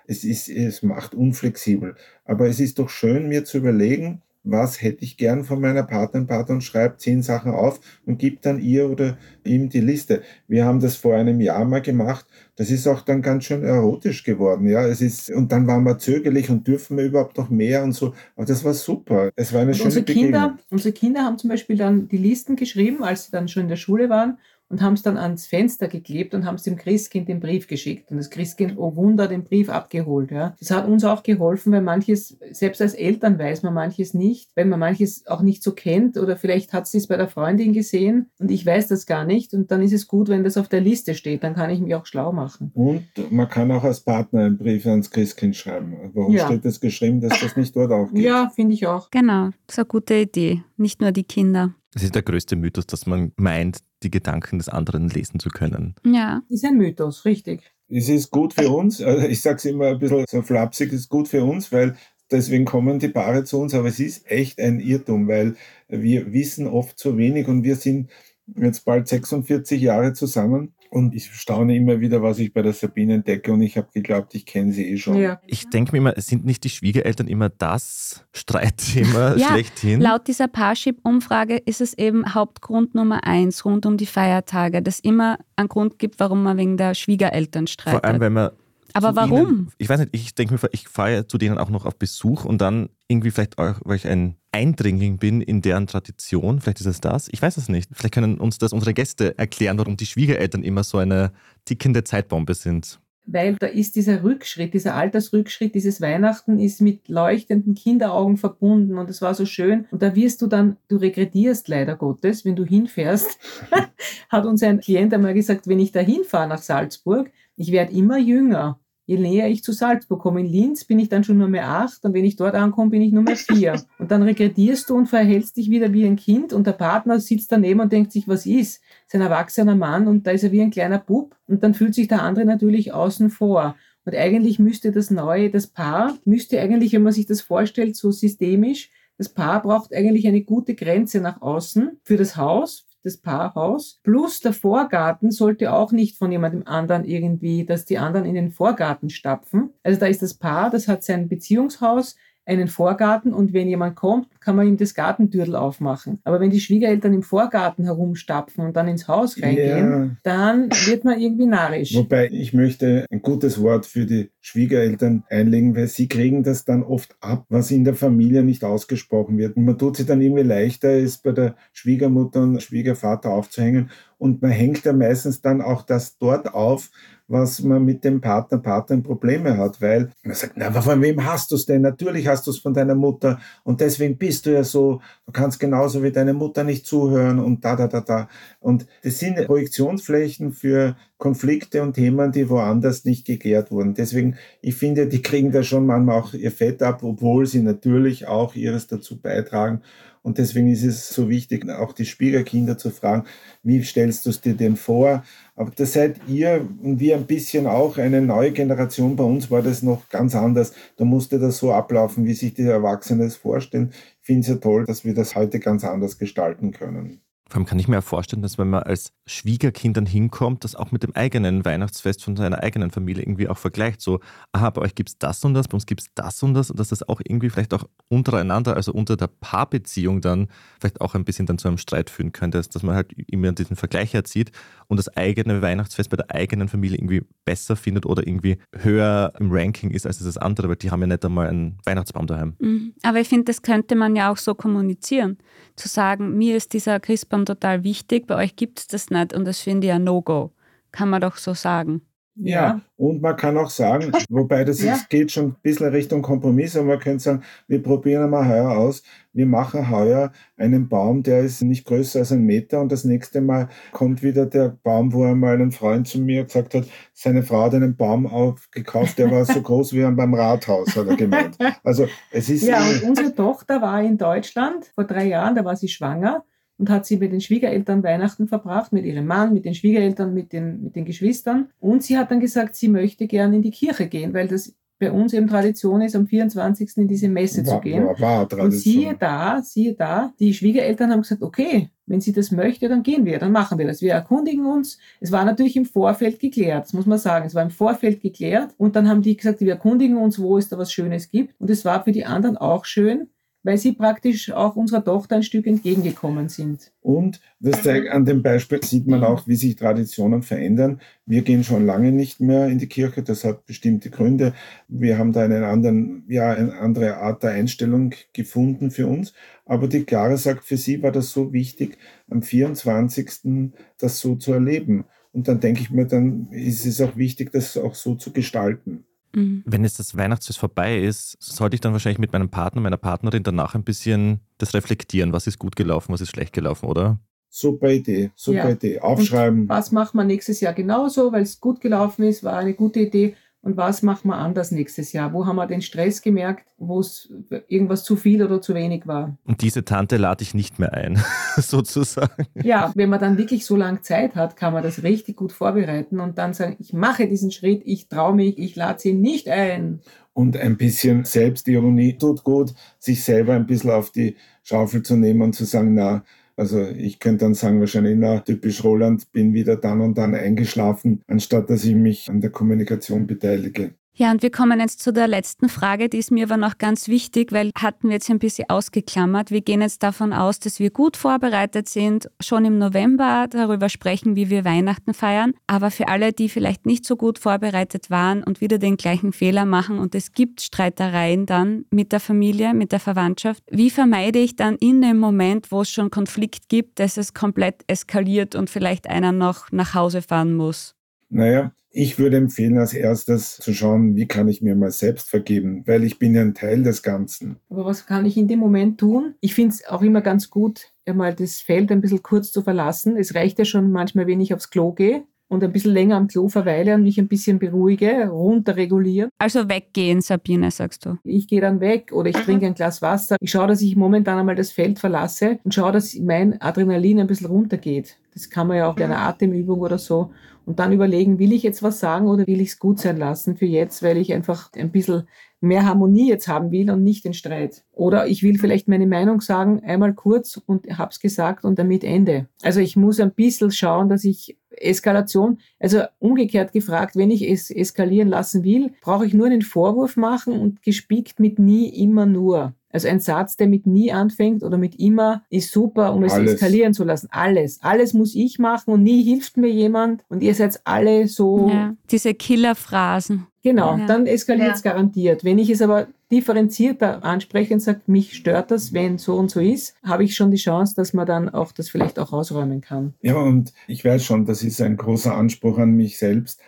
es 0.06 0.24
ist, 0.24 0.48
es 0.48 0.82
macht 0.82 1.14
unflexibel. 1.14 1.94
Aber 2.24 2.48
es 2.48 2.60
ist 2.60 2.78
doch 2.78 2.90
schön, 2.90 3.28
mir 3.28 3.44
zu 3.44 3.58
überlegen, 3.58 4.22
was 4.42 4.80
hätte 4.80 5.04
ich 5.04 5.16
gern 5.16 5.44
von 5.44 5.60
meiner 5.60 5.82
Partnerin, 5.82 6.26
Partner 6.26 6.54
und 6.54 6.62
schreibt 6.62 7.00
zehn 7.00 7.22
Sachen 7.22 7.52
auf 7.52 7.80
und 8.06 8.18
gibt 8.18 8.46
dann 8.46 8.58
ihr 8.60 8.88
oder 8.88 9.18
ihm 9.44 9.68
die 9.68 9.80
Liste. 9.80 10.22
Wir 10.48 10.64
haben 10.64 10.80
das 10.80 10.96
vor 10.96 11.14
einem 11.14 11.40
Jahr 11.40 11.64
mal 11.64 11.82
gemacht. 11.82 12.26
Das 12.56 12.70
ist 12.70 12.86
auch 12.86 13.02
dann 13.02 13.22
ganz 13.22 13.44
schön 13.44 13.62
erotisch 13.62 14.24
geworden, 14.24 14.66
ja. 14.66 14.86
Es 14.86 15.02
ist, 15.02 15.30
und 15.30 15.52
dann 15.52 15.66
waren 15.66 15.84
wir 15.84 15.98
zögerlich 15.98 16.48
und 16.48 16.66
dürfen 16.66 16.96
wir 16.96 17.04
überhaupt 17.04 17.36
noch 17.36 17.50
mehr 17.50 17.82
und 17.82 17.92
so. 17.92 18.14
Aber 18.36 18.46
das 18.46 18.64
war 18.64 18.74
super. 18.74 19.30
Es 19.36 19.52
war 19.52 19.60
eine 19.60 19.70
und 19.70 19.76
schöne 19.76 19.86
unsere 19.86 20.04
Begegnung. 20.04 20.32
Kinder, 20.32 20.58
unsere 20.70 20.92
Kinder 20.92 21.22
haben 21.22 21.38
zum 21.38 21.50
Beispiel 21.50 21.76
dann 21.76 22.08
die 22.08 22.16
Listen 22.16 22.56
geschrieben, 22.56 23.04
als 23.04 23.26
sie 23.26 23.32
dann 23.32 23.48
schon 23.48 23.64
in 23.64 23.68
der 23.68 23.76
Schule 23.76 24.08
waren 24.08 24.38
und 24.70 24.80
haben 24.80 24.94
es 24.94 25.02
dann 25.02 25.18
ans 25.18 25.46
Fenster 25.46 25.88
geklebt 25.88 26.32
und 26.32 26.46
haben 26.46 26.54
es 26.54 26.62
dem 26.62 26.76
Christkind 26.76 27.28
den 27.28 27.40
Brief 27.40 27.66
geschickt. 27.66 28.10
Und 28.10 28.16
das 28.18 28.30
Christkind, 28.30 28.74
oh 28.76 28.94
Wunder, 28.96 29.26
den 29.26 29.44
Brief 29.44 29.68
abgeholt. 29.68 30.30
Ja. 30.30 30.54
Das 30.60 30.70
hat 30.70 30.86
uns 30.88 31.04
auch 31.04 31.22
geholfen, 31.24 31.72
weil 31.72 31.82
manches, 31.82 32.38
selbst 32.52 32.80
als 32.80 32.94
Eltern 32.94 33.38
weiß 33.38 33.64
man 33.64 33.74
manches 33.74 34.14
nicht, 34.14 34.50
wenn 34.54 34.68
man 34.68 34.78
manches 34.78 35.26
auch 35.26 35.42
nicht 35.42 35.62
so 35.62 35.72
kennt 35.72 36.16
oder 36.16 36.36
vielleicht 36.36 36.72
hat 36.72 36.86
sie 36.86 36.98
es 36.98 37.08
bei 37.08 37.16
der 37.16 37.28
Freundin 37.28 37.72
gesehen 37.72 38.30
und 38.38 38.50
ich 38.50 38.64
weiß 38.64 38.88
das 38.88 39.06
gar 39.06 39.24
nicht. 39.24 39.52
Und 39.52 39.70
dann 39.72 39.82
ist 39.82 39.92
es 39.92 40.06
gut, 40.06 40.28
wenn 40.28 40.44
das 40.44 40.56
auf 40.56 40.68
der 40.68 40.80
Liste 40.80 41.14
steht, 41.14 41.42
dann 41.42 41.54
kann 41.54 41.70
ich 41.70 41.80
mich 41.80 41.94
auch 41.96 42.06
schlau 42.06 42.32
machen. 42.32 42.70
Und 42.74 43.02
man 43.30 43.48
kann 43.48 43.70
auch 43.72 43.82
als 43.82 44.00
Partner 44.00 44.44
einen 44.44 44.56
Brief 44.56 44.86
ans 44.86 45.10
Christkind 45.10 45.56
schreiben. 45.56 45.96
Warum 46.14 46.32
Ja. 46.32 46.46
steht 46.46 46.64
das 46.64 46.78
geschrieben, 46.80 47.20
dass 47.20 47.40
das 47.40 47.56
nicht 47.56 47.74
dort 47.74 47.90
auch 47.90 48.12
geht? 48.12 48.22
Ja, 48.22 48.50
finde 48.54 48.74
ich 48.74 48.86
auch. 48.86 49.10
Genau, 49.10 49.46
das 49.66 49.74
ist 49.74 49.78
eine 49.80 49.86
gute 49.86 50.14
Idee. 50.14 50.62
Nicht 50.76 51.00
nur 51.00 51.10
die 51.10 51.24
Kinder. 51.24 51.74
Das 51.92 52.02
ist 52.02 52.14
der 52.14 52.22
größte 52.22 52.56
Mythos, 52.56 52.86
dass 52.86 53.06
man 53.06 53.32
meint, 53.36 53.78
die 54.02 54.10
Gedanken 54.10 54.58
des 54.58 54.68
anderen 54.68 55.08
lesen 55.08 55.40
zu 55.40 55.48
können. 55.48 55.94
Ja. 56.04 56.42
Ist 56.48 56.64
ein 56.64 56.76
Mythos, 56.76 57.24
richtig. 57.24 57.72
Es 57.88 58.08
ist 58.08 58.30
gut 58.30 58.54
für 58.54 58.70
uns. 58.70 59.02
Also 59.02 59.26
ich 59.26 59.40
sage 59.40 59.56
es 59.56 59.64
immer 59.64 59.88
ein 59.88 59.98
bisschen 59.98 60.24
so 60.28 60.42
flapsig, 60.42 60.92
es 60.92 61.00
ist 61.00 61.08
gut 61.08 61.26
für 61.26 61.44
uns, 61.44 61.72
weil 61.72 61.96
deswegen 62.30 62.64
kommen 62.64 63.00
die 63.00 63.08
Paare 63.08 63.42
zu 63.44 63.58
uns. 63.58 63.74
Aber 63.74 63.88
es 63.88 63.98
ist 63.98 64.30
echt 64.30 64.60
ein 64.60 64.78
Irrtum, 64.78 65.26
weil 65.26 65.56
wir 65.88 66.32
wissen 66.32 66.68
oft 66.68 66.98
zu 66.98 67.18
wenig 67.18 67.48
und 67.48 67.64
wir 67.64 67.74
sind 67.74 68.10
jetzt 68.56 68.84
bald 68.84 69.08
46 69.08 69.80
Jahre 69.80 70.12
zusammen 70.12 70.74
Und 70.90 71.14
ich 71.14 71.32
staune 71.32 71.76
immer 71.76 72.00
wieder, 72.00 72.20
was 72.20 72.40
ich 72.40 72.52
bei 72.52 72.62
der 72.62 72.72
Sabine 72.72 73.14
entdecke 73.14 73.52
und 73.52 73.62
ich 73.62 73.76
habe 73.76 73.88
geglaubt, 73.94 74.34
ich 74.34 74.44
kenne 74.44 74.72
sie 74.72 74.90
eh 74.90 74.98
schon. 74.98 75.16
Ja. 75.16 75.40
Ich 75.46 75.70
denke 75.70 75.92
mir 75.92 75.98
immer, 75.98 76.14
sind 76.16 76.44
nicht 76.44 76.64
die 76.64 76.68
Schwiegereltern 76.68 77.28
immer 77.28 77.48
das 77.48 78.26
Streitthema 78.32 79.34
Ja, 79.36 79.50
schlechthin? 79.50 80.00
Laut 80.00 80.26
dieser 80.26 80.48
Parship-Umfrage 80.48 81.58
ist 81.58 81.80
es 81.80 81.96
eben 81.96 82.34
Hauptgrund 82.34 82.96
Nummer 82.96 83.22
eins 83.24 83.64
rund 83.64 83.86
um 83.86 83.96
die 83.96 84.06
Feiertage, 84.06 84.82
dass 84.82 84.98
immer 84.98 85.38
einen 85.54 85.68
Grund 85.68 86.00
gibt, 86.00 86.18
warum 86.18 86.42
man 86.42 86.56
wegen 86.56 86.76
der 86.76 86.94
Schwiegereltern 86.94 87.68
streitet. 87.68 88.00
Vor 88.00 88.04
allem, 88.04 88.20
wenn 88.20 88.32
man. 88.32 88.50
Aber 88.94 89.16
warum? 89.16 89.48
Ihnen, 89.48 89.72
ich 89.78 89.88
weiß 89.88 90.00
nicht, 90.00 90.10
ich 90.12 90.34
denke 90.34 90.54
mir, 90.54 90.60
ich 90.72 90.88
fahre 90.88 91.12
ja 91.12 91.28
zu 91.28 91.38
denen 91.38 91.58
auch 91.58 91.70
noch 91.70 91.86
auf 91.86 91.96
Besuch 91.96 92.44
und 92.44 92.60
dann 92.60 92.88
irgendwie 93.08 93.30
vielleicht 93.30 93.58
auch, 93.58 93.80
weil 93.84 93.96
ich 93.96 94.06
ein 94.06 94.36
Eindringling 94.52 95.18
bin 95.18 95.40
in 95.40 95.62
deren 95.62 95.86
Tradition, 95.86 96.60
vielleicht 96.60 96.80
ist 96.80 96.86
es 96.86 97.00
das, 97.00 97.28
ich 97.30 97.40
weiß 97.40 97.56
es 97.56 97.68
nicht. 97.68 97.90
Vielleicht 97.92 98.14
können 98.14 98.38
uns 98.38 98.58
das 98.58 98.72
unsere 98.72 98.94
Gäste 98.94 99.38
erklären, 99.38 99.78
warum 99.78 99.96
die 99.96 100.06
Schwiegereltern 100.06 100.62
immer 100.62 100.84
so 100.84 100.98
eine 100.98 101.32
tickende 101.64 102.04
Zeitbombe 102.04 102.54
sind. 102.54 103.00
Weil 103.26 103.54
da 103.60 103.66
ist 103.66 103.94
dieser 103.94 104.24
Rückschritt, 104.24 104.74
dieser 104.74 104.96
Altersrückschritt, 104.96 105.74
dieses 105.74 106.00
Weihnachten 106.00 106.58
ist 106.58 106.80
mit 106.80 107.08
leuchtenden 107.08 107.74
Kinderaugen 107.74 108.36
verbunden 108.38 108.98
und 108.98 109.08
es 109.08 109.22
war 109.22 109.34
so 109.34 109.46
schön. 109.46 109.86
Und 109.92 110.02
da 110.02 110.16
wirst 110.16 110.42
du 110.42 110.48
dann, 110.48 110.78
du 110.88 110.96
regrettierst 110.96 111.68
leider 111.68 111.96
Gottes, 111.96 112.44
wenn 112.44 112.56
du 112.56 112.64
hinfährst. 112.64 113.38
Hat 114.30 114.46
uns 114.46 114.62
ein 114.62 114.80
Klient 114.80 115.14
einmal 115.14 115.34
gesagt, 115.34 115.68
wenn 115.68 115.78
ich 115.78 115.92
da 115.92 116.00
hinfahre 116.00 116.48
nach 116.48 116.62
Salzburg, 116.62 117.30
ich 117.60 117.72
werde 117.72 117.92
immer 117.92 118.16
jünger. 118.16 118.80
Je 119.04 119.18
näher 119.18 119.50
ich 119.50 119.62
zu 119.62 119.72
Salzburg 119.72 120.20
komme, 120.20 120.40
in 120.40 120.46
Linz 120.46 120.84
bin 120.84 120.98
ich 120.98 121.10
dann 121.10 121.24
schon 121.24 121.36
nur 121.36 121.48
mehr 121.48 121.68
acht 121.68 122.02
und 122.04 122.14
wenn 122.14 122.24
ich 122.24 122.36
dort 122.36 122.54
ankomme, 122.54 122.90
bin 122.90 123.02
ich 123.02 123.12
nur 123.12 123.22
mehr 123.22 123.36
vier. 123.36 123.74
Und 123.98 124.10
dann 124.10 124.22
regrettierst 124.22 124.88
du 124.88 124.96
und 124.96 125.08
verhältst 125.08 125.56
dich 125.56 125.68
wieder 125.68 125.92
wie 125.92 126.06
ein 126.06 126.16
Kind 126.16 126.52
und 126.52 126.66
der 126.66 126.72
Partner 126.72 127.20
sitzt 127.20 127.52
daneben 127.52 127.80
und 127.80 127.92
denkt 127.92 128.12
sich, 128.12 128.28
was 128.28 128.46
ist? 128.46 128.80
ist 129.06 129.14
ein 129.14 129.20
erwachsener 129.20 129.74
Mann 129.74 130.08
und 130.08 130.26
da 130.26 130.30
ist 130.30 130.44
er 130.44 130.52
wie 130.52 130.62
ein 130.62 130.70
kleiner 130.70 130.98
Bub 130.98 131.36
und 131.48 131.62
dann 131.62 131.74
fühlt 131.74 131.94
sich 131.94 132.08
der 132.08 132.22
andere 132.22 132.46
natürlich 132.46 132.94
außen 132.94 133.28
vor. 133.30 133.74
Und 134.04 134.14
eigentlich 134.14 134.58
müsste 134.58 134.90
das 134.90 135.10
neue, 135.10 135.50
das 135.50 135.66
Paar, 135.66 136.16
müsste 136.24 136.60
eigentlich, 136.60 136.92
wenn 136.94 137.02
man 137.02 137.12
sich 137.12 137.26
das 137.26 137.42
vorstellt, 137.42 137.94
so 137.96 138.10
systemisch, 138.10 138.90
das 139.18 139.28
Paar 139.28 139.60
braucht 139.60 139.92
eigentlich 139.92 140.26
eine 140.26 140.42
gute 140.42 140.74
Grenze 140.74 141.20
nach 141.20 141.42
außen 141.42 142.00
für 142.04 142.16
das 142.16 142.36
Haus, 142.36 142.86
das 143.02 143.16
Paarhaus. 143.16 144.00
Plus 144.02 144.40
der 144.40 144.52
Vorgarten 144.52 145.30
sollte 145.30 145.72
auch 145.72 145.92
nicht 145.92 146.16
von 146.18 146.30
jemandem 146.32 146.62
anderen 146.66 147.04
irgendwie, 147.04 147.64
dass 147.64 147.84
die 147.84 147.98
anderen 147.98 148.26
in 148.26 148.34
den 148.34 148.50
Vorgarten 148.50 149.10
stapfen. 149.10 149.70
Also 149.82 149.98
da 150.00 150.06
ist 150.06 150.22
das 150.22 150.34
Paar, 150.34 150.70
das 150.70 150.88
hat 150.88 151.02
sein 151.04 151.28
Beziehungshaus, 151.28 152.16
einen 152.46 152.68
Vorgarten 152.68 153.32
und 153.32 153.52
wenn 153.52 153.68
jemand 153.68 153.94
kommt, 153.94 154.26
kann 154.40 154.56
man 154.56 154.66
ihm 154.66 154.76
das 154.76 154.94
Gartentürdel 154.94 155.54
aufmachen. 155.54 156.18
Aber 156.24 156.40
wenn 156.40 156.50
die 156.50 156.58
Schwiegereltern 156.58 157.14
im 157.14 157.22
Vorgarten 157.22 157.84
herumstapfen 157.84 158.64
und 158.64 158.74
dann 158.74 158.88
ins 158.88 159.06
Haus 159.06 159.40
reingehen, 159.40 159.88
Ja. 159.88 160.16
dann 160.24 160.70
wird 160.86 161.04
man 161.04 161.20
irgendwie 161.20 161.46
narrisch. 161.46 161.94
Wobei 161.94 162.28
ich 162.28 162.52
möchte 162.52 163.06
ein 163.10 163.22
gutes 163.22 163.62
Wort 163.62 163.86
für 163.86 164.04
die 164.04 164.30
Schwiegereltern 164.40 165.24
einlegen, 165.28 165.76
weil 165.76 165.86
sie 165.86 166.08
kriegen 166.08 166.42
das 166.42 166.64
dann 166.64 166.82
oft 166.82 167.14
ab, 167.20 167.44
was 167.50 167.70
in 167.70 167.84
der 167.84 167.94
Familie 167.94 168.42
nicht 168.42 168.64
ausgesprochen 168.64 169.36
wird. 169.36 169.56
Und 169.56 169.66
man 169.66 169.78
tut 169.78 169.96
sich 169.96 170.06
dann 170.06 170.22
irgendwie 170.22 170.42
leichter, 170.42 170.88
es 170.90 171.18
bei 171.18 171.32
der 171.32 171.56
Schwiegermutter 171.72 172.42
und 172.42 172.62
Schwiegervater 172.62 173.30
aufzuhängen. 173.30 173.90
Und 174.16 174.40
man 174.40 174.50
hängt 174.50 174.84
ja 174.84 174.92
meistens 174.92 175.42
dann 175.42 175.60
auch 175.60 175.82
das 175.82 176.16
dort 176.18 176.54
auf, 176.54 176.90
was 177.30 177.62
man 177.62 177.84
mit 177.84 178.02
dem 178.02 178.20
Partner, 178.20 178.58
Partnerin 178.58 179.04
Probleme 179.04 179.56
hat, 179.56 179.80
weil 179.80 180.10
man 180.24 180.34
sagt, 180.34 180.54
na, 180.56 180.66
aber 180.66 180.82
von 180.82 181.00
wem 181.00 181.24
hast 181.24 181.52
du 181.52 181.54
es 181.54 181.64
denn? 181.64 181.82
Natürlich 181.82 182.26
hast 182.26 182.46
du 182.46 182.50
es 182.50 182.58
von 182.58 182.74
deiner 182.74 182.96
Mutter 182.96 183.38
und 183.62 183.80
deswegen 183.80 184.18
bist 184.18 184.46
du 184.46 184.52
ja 184.52 184.64
so, 184.64 185.00
du 185.26 185.32
kannst 185.32 185.60
genauso 185.60 186.02
wie 186.02 186.10
deine 186.10 186.34
Mutter 186.34 186.64
nicht 186.64 186.86
zuhören 186.86 187.38
und 187.38 187.64
da, 187.64 187.76
da, 187.76 187.86
da, 187.86 188.00
da. 188.00 188.28
Und 188.58 188.86
das 189.04 189.20
sind 189.20 189.46
Projektionsflächen 189.46 190.52
für 190.52 190.96
Konflikte 191.20 191.82
und 191.82 191.92
Themen, 191.92 192.32
die 192.32 192.48
woanders 192.48 193.04
nicht 193.04 193.26
geklärt 193.26 193.70
wurden. 193.70 193.94
Deswegen, 193.94 194.36
ich 194.62 194.74
finde, 194.74 195.06
die 195.06 195.22
kriegen 195.22 195.52
da 195.52 195.62
schon 195.62 195.86
manchmal 195.86 196.18
auch 196.18 196.34
ihr 196.34 196.50
Fett 196.50 196.82
ab, 196.82 197.04
obwohl 197.04 197.46
sie 197.46 197.60
natürlich 197.60 198.26
auch 198.26 198.56
ihres 198.56 198.88
dazu 198.88 199.20
beitragen. 199.20 199.82
Und 200.22 200.38
deswegen 200.38 200.68
ist 200.68 200.82
es 200.82 201.08
so 201.10 201.28
wichtig, 201.28 201.68
auch 201.70 201.92
die 201.92 202.04
Schwiegerkinder 202.04 202.76
zu 202.76 202.90
fragen, 202.90 203.24
wie 203.62 203.82
stellst 203.82 204.26
du 204.26 204.30
es 204.30 204.40
dir 204.40 204.54
denn 204.54 204.76
vor? 204.76 205.22
Aber 205.56 205.70
das 205.76 205.92
seid 205.92 206.16
ihr 206.26 206.66
und 206.82 207.00
wir 207.00 207.16
ein 207.16 207.26
bisschen 207.26 207.66
auch 207.66 207.98
eine 207.98 208.22
neue 208.22 208.52
Generation. 208.52 209.16
Bei 209.16 209.24
uns 209.24 209.50
war 209.50 209.62
das 209.62 209.82
noch 209.82 210.08
ganz 210.08 210.34
anders. 210.34 210.72
Da 210.96 211.04
musste 211.04 211.38
das 211.38 211.58
so 211.58 211.72
ablaufen, 211.72 212.24
wie 212.24 212.34
sich 212.34 212.54
die 212.54 212.62
Erwachsenen 212.62 213.26
es 213.26 213.36
vorstellen. 213.36 213.92
Ich 214.20 214.26
finde 214.26 214.40
es 214.40 214.48
ja 214.48 214.56
toll, 214.56 214.84
dass 214.84 215.04
wir 215.04 215.14
das 215.14 215.36
heute 215.36 215.60
ganz 215.60 215.84
anders 215.84 216.18
gestalten 216.18 216.72
können. 216.72 217.20
Vor 217.50 217.58
allem 217.58 217.66
kann 217.66 217.78
ich 217.78 217.88
mir 217.88 217.98
auch 217.98 218.04
vorstellen, 218.04 218.42
dass 218.42 218.58
wenn 218.58 218.70
man 218.70 218.82
als 218.84 219.12
Schwiegerkind 219.26 219.96
dann 219.96 220.06
hinkommt, 220.06 220.64
das 220.64 220.74
auch 220.74 220.92
mit 220.92 221.02
dem 221.02 221.14
eigenen 221.14 221.64
Weihnachtsfest 221.64 222.24
von 222.24 222.36
seiner 222.36 222.62
eigenen 222.62 222.90
Familie 222.90 223.22
irgendwie 223.22 223.48
auch 223.48 223.58
vergleicht. 223.58 224.00
So, 224.00 224.20
aha, 224.52 224.70
bei 224.70 224.82
euch 224.82 224.94
gibt 224.94 225.10
es 225.10 225.18
das 225.18 225.44
und 225.44 225.54
das, 225.54 225.68
bei 225.68 225.74
uns 225.74 225.86
gibt 225.86 226.00
es 226.00 226.06
das 226.14 226.42
und 226.42 226.54
das 226.54 226.70
und 226.70 226.78
dass 226.78 226.88
das 226.88 227.08
auch 227.08 227.20
irgendwie 227.22 227.50
vielleicht 227.50 227.74
auch 227.74 227.84
untereinander, 228.08 228.76
also 228.76 228.92
unter 228.92 229.16
der 229.16 229.26
Paarbeziehung 229.26 230.20
dann 230.20 230.48
vielleicht 230.78 231.00
auch 231.00 231.14
ein 231.14 231.24
bisschen 231.24 231.46
dann 231.46 231.58
zu 231.58 231.68
einem 231.68 231.78
Streit 231.78 232.08
führen 232.08 232.32
könnte, 232.32 232.58
dass 232.58 232.68
dass 232.68 232.82
man 232.82 232.94
halt 232.94 233.12
immer 233.26 233.52
diesen 233.52 233.76
Vergleich 233.76 234.14
herzieht 234.14 234.52
und 234.88 234.96
das 234.96 235.14
eigene 235.16 235.60
Weihnachtsfest 235.60 236.08
bei 236.08 236.16
der 236.16 236.30
eigenen 236.30 236.68
Familie 236.68 236.98
irgendwie 236.98 237.22
besser 237.44 237.76
findet 237.76 238.06
oder 238.06 238.26
irgendwie 238.26 238.58
höher 238.76 239.32
im 239.38 239.50
Ranking 239.52 239.90
ist 239.90 240.06
als 240.06 240.18
das 240.18 240.38
andere, 240.38 240.68
weil 240.68 240.76
die 240.76 240.90
haben 240.90 241.00
ja 241.00 241.06
nicht 241.06 241.24
einmal 241.24 241.48
einen 241.48 241.78
Weihnachtsbaum 241.84 242.26
daheim. 242.26 242.54
Mhm. 242.58 242.94
Aber 243.02 243.20
ich 243.20 243.28
finde, 243.28 243.44
das 243.44 243.62
könnte 243.62 243.96
man 243.96 244.16
ja 244.16 244.30
auch 244.30 244.36
so 244.36 244.54
kommunizieren. 244.54 245.38
Zu 245.76 245.88
sagen, 245.88 246.36
mir 246.36 246.56
ist 246.56 246.72
dieser 246.72 247.00
Christbaum 247.00 247.39
total 247.46 247.84
wichtig, 247.84 248.26
bei 248.26 248.36
euch 248.36 248.56
gibt 248.56 248.78
es 248.80 248.86
das 248.86 249.10
nicht 249.10 249.32
und 249.34 249.44
das 249.44 249.60
finde 249.60 249.88
ich 249.88 249.92
ein 249.92 250.04
No-Go. 250.04 250.52
Kann 250.92 251.08
man 251.10 251.20
doch 251.20 251.36
so 251.36 251.54
sagen. 251.54 252.02
Ja, 252.42 252.80
und 252.96 253.20
man 253.20 253.36
kann 253.36 253.58
auch 253.58 253.68
sagen, 253.68 254.12
wobei 254.30 254.64
das 254.64 254.80
Ja. 254.82 254.94
ist, 254.94 255.10
geht 255.10 255.30
schon 255.30 255.46
ein 255.48 255.56
bisschen 255.62 255.88
Richtung 255.88 256.22
Kompromiss, 256.22 256.74
aber 256.76 256.86
man 256.86 256.98
könnte 256.98 257.22
sagen, 257.22 257.42
wir 257.66 257.82
probieren 257.82 258.22
einmal 258.24 258.48
heuer 258.48 258.70
aus. 258.78 259.02
Wir 259.32 259.44
machen 259.46 259.90
heuer 259.90 260.32
einen 260.56 260.88
Baum, 260.88 261.22
der 261.22 261.40
ist 261.40 261.60
nicht 261.60 261.84
größer 261.86 262.20
als 262.20 262.32
ein 262.32 262.44
Meter 262.44 262.80
und 262.80 262.90
das 262.92 263.04
nächste 263.04 263.40
Mal 263.42 263.68
kommt 263.92 264.22
wieder 264.22 264.46
der 264.46 264.70
Baum, 264.82 265.12
wo 265.12 265.24
einmal 265.24 265.60
ein 265.60 265.70
Freund 265.70 266.08
zu 266.08 266.18
mir 266.20 266.44
gesagt 266.44 266.74
hat, 266.74 266.84
seine 267.12 267.42
Frau 267.42 267.62
hat 267.64 267.74
einen 267.74 267.96
Baum 267.96 268.26
aufgekauft, 268.26 269.18
der 269.18 269.30
war 269.30 269.44
so 269.44 269.60
groß 269.62 269.92
wie 269.92 270.04
ein 270.04 270.16
beim 270.16 270.32
Rathaus, 270.32 270.96
hat 270.96 271.08
er 271.08 271.16
gemeint. 271.16 271.58
Also 271.84 272.06
es 272.30 272.48
ist 272.48 272.62
Ja, 272.62 272.80
und 272.88 273.02
unsere 273.02 273.34
Tochter 273.34 273.82
war 273.82 274.00
in 274.02 274.16
Deutschland 274.16 274.86
vor 274.94 275.04
drei 275.04 275.26
Jahren, 275.26 275.54
da 275.56 275.64
war 275.64 275.76
sie 275.76 275.88
schwanger 275.88 276.44
und 276.80 276.88
hat 276.88 277.04
sie 277.04 277.18
mit 277.18 277.30
den 277.30 277.42
Schwiegereltern 277.42 278.02
Weihnachten 278.02 278.48
verbracht, 278.48 278.90
mit 278.92 279.04
ihrem 279.04 279.26
Mann, 279.26 279.52
mit 279.52 279.66
den 279.66 279.74
Schwiegereltern, 279.74 280.32
mit 280.32 280.54
den, 280.54 280.82
mit 280.82 280.96
den 280.96 281.04
Geschwistern. 281.04 281.68
Und 281.78 282.02
sie 282.02 282.16
hat 282.16 282.30
dann 282.30 282.40
gesagt, 282.40 282.74
sie 282.74 282.88
möchte 282.88 283.26
gerne 283.26 283.56
in 283.56 283.62
die 283.62 283.70
Kirche 283.70 284.08
gehen, 284.08 284.32
weil 284.32 284.48
das 284.48 284.74
bei 284.98 285.12
uns 285.12 285.32
eben 285.32 285.46
Tradition 285.46 286.00
ist, 286.00 286.16
am 286.16 286.26
24. 286.26 286.96
in 286.96 287.08
diese 287.08 287.28
Messe 287.28 287.64
zu 287.64 287.72
war, 287.72 287.80
gehen. 287.80 288.04
war, 288.04 288.20
war 288.20 288.42
Und 288.42 288.50
Tradition. 288.50 288.80
siehe 288.80 289.16
da, 289.18 289.62
siehe 289.62 289.94
da, 289.94 290.32
die 290.38 290.54
Schwiegereltern 290.54 291.10
haben 291.10 291.22
gesagt, 291.22 291.42
okay, 291.42 291.90
wenn 292.06 292.20
sie 292.20 292.32
das 292.32 292.50
möchte, 292.50 292.88
dann 292.88 293.02
gehen 293.02 293.24
wir, 293.24 293.38
dann 293.38 293.52
machen 293.52 293.78
wir 293.78 293.86
das. 293.86 294.00
Wir 294.00 294.12
erkundigen 294.14 294.64
uns. 294.66 294.98
Es 295.20 295.32
war 295.32 295.44
natürlich 295.44 295.76
im 295.76 295.84
Vorfeld 295.84 296.38
geklärt, 296.40 296.84
das 296.84 296.92
muss 296.94 297.06
man 297.06 297.18
sagen. 297.18 297.46
Es 297.46 297.54
war 297.54 297.62
im 297.62 297.70
Vorfeld 297.70 298.20
geklärt 298.20 298.74
und 298.78 298.96
dann 298.96 299.08
haben 299.08 299.22
die 299.22 299.36
gesagt, 299.36 299.60
wir 299.60 299.72
erkundigen 299.72 300.16
uns, 300.16 300.38
wo 300.38 300.56
es 300.56 300.68
da 300.68 300.78
was 300.78 300.92
Schönes 300.92 301.30
gibt. 301.30 301.54
Und 301.60 301.70
es 301.70 301.84
war 301.84 302.04
für 302.04 302.12
die 302.12 302.24
anderen 302.24 302.56
auch 302.56 302.84
schön, 302.84 303.28
weil 303.62 303.76
sie 303.76 303.92
praktisch 303.92 304.50
auch 304.52 304.76
unserer 304.76 305.04
Tochter 305.04 305.36
ein 305.36 305.42
Stück 305.42 305.66
entgegengekommen 305.66 306.48
sind. 306.48 306.92
Und 307.02 307.40
das 307.60 307.82
zeigt, 307.82 308.08
an 308.10 308.24
dem 308.24 308.42
Beispiel 308.42 308.82
sieht 308.82 309.06
man 309.06 309.22
auch, 309.22 309.46
wie 309.46 309.56
sich 309.56 309.76
Traditionen 309.76 310.42
verändern. 310.42 311.00
Wir 311.26 311.42
gehen 311.42 311.64
schon 311.64 311.84
lange 311.84 312.12
nicht 312.12 312.40
mehr 312.40 312.68
in 312.68 312.78
die 312.78 312.88
Kirche, 312.88 313.22
das 313.22 313.44
hat 313.44 313.66
bestimmte 313.66 314.10
Gründe. 314.10 314.54
Wir 314.88 315.18
haben 315.18 315.32
da 315.32 315.42
einen 315.42 315.64
anderen, 315.64 316.24
ja, 316.28 316.52
eine 316.52 316.78
andere 316.78 317.18
Art 317.18 317.42
der 317.42 317.50
Einstellung 317.50 318.14
gefunden 318.32 318.90
für 318.90 319.06
uns. 319.06 319.34
Aber 319.66 319.88
die 319.88 320.04
Clara 320.04 320.36
sagt, 320.36 320.64
für 320.64 320.76
sie 320.76 321.02
war 321.02 321.12
das 321.12 321.30
so 321.30 321.52
wichtig, 321.52 321.98
am 322.30 322.42
24. 322.42 323.72
das 323.98 324.20
so 324.20 324.36
zu 324.36 324.52
erleben. 324.52 325.04
Und 325.32 325.48
dann 325.48 325.60
denke 325.60 325.82
ich 325.82 325.90
mir, 325.90 326.06
dann 326.06 326.48
ist 326.50 326.86
es 326.86 327.00
auch 327.00 327.16
wichtig, 327.16 327.52
das 327.52 327.76
auch 327.76 327.94
so 327.94 328.14
zu 328.16 328.32
gestalten. 328.32 329.04
Mhm. 329.32 329.62
Wenn 329.66 329.84
jetzt 329.84 329.98
das 329.98 330.16
Weihnachtsfest 330.16 330.58
vorbei 330.58 330.98
ist, 330.98 331.36
sollte 331.40 331.74
ich 331.74 331.80
dann 331.80 331.92
wahrscheinlich 331.92 332.18
mit 332.18 332.32
meinem 332.32 332.48
Partner, 332.48 332.80
meiner 332.80 332.96
Partnerin 332.96 333.42
danach 333.42 333.74
ein 333.74 333.84
bisschen 333.84 334.40
das 334.58 334.74
reflektieren. 334.74 335.32
Was 335.32 335.46
ist 335.46 335.58
gut 335.58 335.76
gelaufen, 335.76 336.12
was 336.12 336.20
ist 336.20 336.30
schlecht 336.30 336.52
gelaufen, 336.52 336.86
oder? 336.86 337.18
Super 337.48 337.90
Idee, 337.90 338.30
super 338.36 338.58
Ja. 338.58 338.70
Idee. 338.70 339.00
Aufschreiben. 339.00 339.68
Was 339.68 339.90
machen 339.90 340.16
wir 340.18 340.24
nächstes 340.24 340.60
Jahr 340.60 340.72
genauso, 340.72 341.32
weil 341.32 341.42
es 341.42 341.60
gut 341.60 341.80
gelaufen 341.80 342.22
ist, 342.22 342.44
war 342.44 342.56
eine 342.56 342.74
gute 342.74 343.00
Idee. 343.00 343.34
Und 343.62 343.76
was 343.76 344.02
machen 344.02 344.28
wir 344.28 344.36
anders 344.36 344.70
nächstes 344.70 345.12
Jahr? 345.12 345.34
Wo 345.34 345.44
haben 345.44 345.56
wir 345.56 345.66
den 345.66 345.82
Stress 345.82 346.22
gemerkt, 346.22 346.66
wo 346.78 347.00
es 347.00 347.30
irgendwas 347.68 348.04
zu 348.04 348.16
viel 348.16 348.42
oder 348.42 348.62
zu 348.62 348.74
wenig 348.74 349.06
war? 349.06 349.36
Und 349.44 349.60
diese 349.60 349.84
Tante 349.84 350.16
lade 350.16 350.42
ich 350.42 350.54
nicht 350.54 350.78
mehr 350.78 350.94
ein, 350.94 351.22
sozusagen. 351.56 352.46
Ja, 352.62 352.90
wenn 352.94 353.10
man 353.10 353.20
dann 353.20 353.36
wirklich 353.36 353.66
so 353.66 353.76
lange 353.76 354.00
Zeit 354.00 354.34
hat, 354.34 354.56
kann 354.56 354.72
man 354.72 354.82
das 354.82 355.02
richtig 355.02 355.36
gut 355.36 355.52
vorbereiten 355.52 356.20
und 356.20 356.38
dann 356.38 356.54
sagen, 356.54 356.76
ich 356.78 356.94
mache 356.94 357.28
diesen 357.28 357.50
Schritt, 357.50 357.82
ich 357.84 358.08
traue 358.08 358.34
mich, 358.34 358.58
ich 358.58 358.76
lade 358.76 358.98
sie 358.98 359.12
nicht 359.12 359.48
ein. 359.48 360.00
Und 360.32 360.56
ein 360.56 360.78
bisschen 360.78 361.24
Selbstironie 361.26 362.16
tut 362.16 362.44
gut, 362.44 362.72
sich 362.98 363.22
selber 363.22 363.52
ein 363.52 363.66
bisschen 363.66 363.90
auf 363.90 364.10
die 364.10 364.36
Schaufel 364.62 365.02
zu 365.02 365.16
nehmen 365.16 365.42
und 365.42 365.52
zu 365.54 365.64
sagen, 365.64 365.92
na, 365.92 366.24
Also 366.56 366.82
ich 366.86 367.18
könnte 367.20 367.44
dann 367.46 367.54
sagen, 367.54 367.80
wahrscheinlich, 367.80 368.16
na, 368.18 368.40
typisch 368.40 368.84
Roland, 368.84 369.30
bin 369.32 369.54
wieder 369.54 369.76
dann 369.76 370.00
und 370.00 370.18
dann 370.18 370.34
eingeschlafen, 370.34 371.22
anstatt 371.26 371.70
dass 371.70 371.84
ich 371.84 371.94
mich 371.94 372.28
an 372.28 372.40
der 372.40 372.50
Kommunikation 372.50 373.26
beteilige. 373.26 373.94
Ja, 374.20 374.30
und 374.30 374.42
wir 374.42 374.50
kommen 374.50 374.80
jetzt 374.80 375.00
zu 375.00 375.14
der 375.14 375.28
letzten 375.28 375.70
Frage, 375.70 376.10
die 376.10 376.18
ist 376.18 376.30
mir 376.30 376.44
aber 376.44 376.58
noch 376.58 376.76
ganz 376.76 377.08
wichtig, 377.08 377.52
weil 377.52 377.70
hatten 377.74 378.08
wir 378.08 378.16
jetzt 378.16 378.28
ein 378.28 378.38
bisschen 378.38 378.68
ausgeklammert. 378.68 379.50
Wir 379.50 379.62
gehen 379.62 379.80
jetzt 379.80 380.02
davon 380.02 380.34
aus, 380.34 380.58
dass 380.58 380.78
wir 380.78 380.90
gut 380.90 381.16
vorbereitet 381.16 381.88
sind, 381.88 382.28
schon 382.38 382.66
im 382.66 382.76
November 382.76 383.46
darüber 383.48 383.88
sprechen, 383.88 384.36
wie 384.36 384.50
wir 384.50 384.66
Weihnachten 384.66 385.14
feiern. 385.14 385.54
Aber 385.66 385.90
für 385.90 386.08
alle, 386.08 386.34
die 386.34 386.50
vielleicht 386.50 386.84
nicht 386.84 387.06
so 387.06 387.16
gut 387.16 387.38
vorbereitet 387.38 388.10
waren 388.10 388.44
und 388.44 388.60
wieder 388.60 388.76
den 388.76 388.98
gleichen 388.98 389.32
Fehler 389.32 389.64
machen 389.64 389.98
und 389.98 390.14
es 390.14 390.32
gibt 390.32 390.60
Streitereien 390.60 391.46
dann 391.46 391.86
mit 391.90 392.12
der 392.12 392.20
Familie, 392.20 392.74
mit 392.74 392.92
der 392.92 393.00
Verwandtschaft, 393.00 393.62
wie 393.70 393.88
vermeide 393.88 394.38
ich 394.38 394.54
dann 394.54 394.76
in 394.76 395.00
dem 395.00 395.16
Moment, 395.18 395.72
wo 395.72 395.80
es 395.80 395.90
schon 395.90 396.10
Konflikt 396.10 396.68
gibt, 396.68 396.98
dass 396.98 397.16
es 397.16 397.32
komplett 397.32 397.84
eskaliert 397.86 398.54
und 398.54 398.68
vielleicht 398.68 399.08
einer 399.08 399.32
noch 399.32 399.72
nach 399.72 399.94
Hause 399.94 400.20
fahren 400.20 400.52
muss? 400.52 400.94
Naja, 401.30 401.72
ich 401.92 402.18
würde 402.18 402.36
empfehlen, 402.36 402.78
als 402.78 402.94
erstes 402.94 403.56
zu 403.56 403.72
schauen, 403.72 404.14
wie 404.14 404.28
kann 404.28 404.46
ich 404.46 404.62
mir 404.62 404.76
mal 404.76 404.92
selbst 404.92 405.28
vergeben, 405.28 405.82
weil 405.86 406.04
ich 406.04 406.18
bin 406.18 406.34
ja 406.34 406.42
ein 406.42 406.54
Teil 406.54 406.84
des 406.84 407.02
Ganzen. 407.02 407.56
Aber 407.68 407.84
was 407.84 408.06
kann 408.06 408.26
ich 408.26 408.36
in 408.36 408.46
dem 408.46 408.60
Moment 408.60 409.00
tun? 409.00 409.34
Ich 409.40 409.54
finde 409.54 409.74
es 409.74 409.86
auch 409.86 410.02
immer 410.02 410.20
ganz 410.20 410.50
gut, 410.50 410.92
einmal 411.04 411.34
das 411.34 411.60
Feld 411.60 411.90
ein 411.90 412.00
bisschen 412.00 412.22
kurz 412.22 412.52
zu 412.52 412.62
verlassen. 412.62 413.16
Es 413.16 413.34
reicht 413.34 413.58
ja 413.58 413.64
schon 413.64 413.90
manchmal, 413.90 414.28
wenn 414.28 414.40
ich 414.40 414.54
aufs 414.54 414.70
Klo 414.70 414.92
gehe 414.92 415.24
und 415.48 415.64
ein 415.64 415.72
bisschen 415.72 415.92
länger 415.92 416.16
am 416.16 416.28
Klo 416.28 416.48
verweile 416.48 416.94
und 416.94 417.02
mich 417.02 417.18
ein 417.18 417.26
bisschen 417.26 417.58
beruhige, 417.58 418.28
runterregulieren. 418.28 419.30
Also 419.38 419.68
weggehen, 419.68 420.20
Sabine, 420.20 420.70
sagst 420.70 421.04
du. 421.04 421.18
Ich 421.24 421.48
gehe 421.48 421.60
dann 421.60 421.80
weg 421.80 422.12
oder 422.12 422.30
ich 422.30 422.36
trinke 422.36 422.66
ein 422.66 422.74
Glas 422.74 423.02
Wasser. 423.02 423.36
Ich 423.40 423.50
schaue, 423.50 423.66
dass 423.66 423.82
ich 423.82 423.96
momentan 423.96 424.38
einmal 424.38 424.54
das 424.54 424.70
Feld 424.70 425.00
verlasse 425.00 425.58
und 425.64 425.74
schaue, 425.74 425.90
dass 425.90 426.14
mein 426.14 426.60
Adrenalin 426.60 427.18
ein 427.18 427.26
bisschen 427.26 427.48
runtergeht. 427.48 428.16
Das 428.32 428.48
kann 428.48 428.68
man 428.68 428.76
ja 428.76 428.88
auch 428.88 428.94
bei 428.94 429.04
einer 429.04 429.18
Atemübung 429.18 429.80
oder 429.80 429.98
so. 429.98 430.30
Und 430.66 430.78
dann 430.78 430.92
überlegen, 430.92 431.38
will 431.38 431.52
ich 431.52 431.62
jetzt 431.62 431.82
was 431.82 432.00
sagen 432.00 432.26
oder 432.28 432.46
will 432.46 432.60
ich 432.60 432.70
es 432.70 432.78
gut 432.78 433.00
sein 433.00 433.16
lassen 433.16 433.56
für 433.56 433.66
jetzt, 433.66 434.02
weil 434.02 434.16
ich 434.16 434.32
einfach 434.32 434.70
ein 434.74 434.92
bisschen 434.92 435.24
mehr 435.60 435.84
Harmonie 435.84 436.28
jetzt 436.28 436.48
haben 436.48 436.70
will 436.70 436.90
und 436.90 437.04
nicht 437.04 437.24
den 437.24 437.34
Streit. 437.34 437.84
Oder 437.92 438.26
ich 438.26 438.42
will 438.42 438.58
vielleicht 438.58 438.88
meine 438.88 439.06
Meinung 439.06 439.40
sagen, 439.40 439.80
einmal 439.84 440.14
kurz 440.14 440.56
und 440.66 440.98
hab's 440.98 441.20
gesagt 441.20 441.64
und 441.64 441.78
damit 441.78 442.02
Ende. 442.02 442.48
Also 442.62 442.80
ich 442.80 442.96
muss 442.96 443.20
ein 443.20 443.32
bisschen 443.32 443.70
schauen, 443.70 444.08
dass 444.08 444.24
ich 444.24 444.56
Eskalation, 444.70 445.58
also 445.78 446.02
umgekehrt 446.18 446.72
gefragt, 446.72 447.16
wenn 447.16 447.30
ich 447.30 447.48
es 447.48 447.70
eskalieren 447.70 448.28
lassen 448.28 448.64
will, 448.64 448.92
brauche 449.02 449.26
ich 449.26 449.34
nur 449.34 449.46
einen 449.46 449.62
Vorwurf 449.62 450.16
machen 450.16 450.58
und 450.58 450.82
gespickt 450.82 451.40
mit 451.40 451.58
nie, 451.58 451.88
immer 451.88 452.26
nur. 452.26 452.74
Also 452.92 453.08
ein 453.08 453.20
Satz, 453.20 453.56
der 453.56 453.68
mit 453.68 453.86
nie 453.86 454.12
anfängt 454.12 454.62
oder 454.62 454.76
mit 454.78 454.96
immer, 454.98 455.42
ist 455.48 455.70
super, 455.72 456.12
um 456.14 456.24
es 456.24 456.32
Alles. 456.32 456.54
eskalieren 456.54 456.92
zu 456.92 457.04
lassen. 457.04 457.28
Alles. 457.30 457.78
Alles 457.82 458.14
muss 458.14 458.34
ich 458.34 458.58
machen 458.58 458.92
und 458.92 459.02
nie 459.02 459.22
hilft 459.22 459.56
mir 459.56 459.70
jemand 459.70 460.24
und 460.28 460.42
ihr 460.42 460.54
seid 460.54 460.80
alle 460.84 461.28
so. 461.28 461.68
Ja, 461.70 461.94
diese 462.10 462.34
Killerphrasen. 462.34 463.46
Genau, 463.62 463.96
Ja. 463.98 464.06
dann 464.06 464.26
eskaliert 464.26 464.74
es 464.74 464.82
Ja. 464.82 464.92
garantiert. 464.92 465.44
Wenn 465.44 465.58
ich 465.58 465.68
es 465.70 465.82
aber 465.82 466.06
differenzierter 466.32 467.22
anspreche 467.24 467.74
und 467.74 467.80
sage, 467.80 468.00
mich 468.06 468.34
stört 468.34 468.70
das, 468.70 468.92
wenn 468.92 469.18
so 469.18 469.36
und 469.36 469.50
so 469.50 469.60
ist, 469.60 469.94
habe 470.02 470.24
ich 470.24 470.34
schon 470.34 470.50
die 470.50 470.56
Chance, 470.56 470.94
dass 470.96 471.12
man 471.12 471.26
dann 471.26 471.48
auch 471.48 471.70
das 471.72 471.88
vielleicht 471.90 472.18
auch 472.18 472.32
ausräumen 472.32 472.80
kann. 472.80 473.14
Ja, 473.22 473.36
und 473.36 473.72
ich 473.86 474.04
weiß 474.04 474.24
schon, 474.24 474.46
das 474.46 474.62
ist 474.62 474.80
ein 474.80 474.96
großer 474.96 475.34
Anspruch 475.36 475.78
an 475.78 475.90
mich 475.92 476.18
selbst 476.18 476.60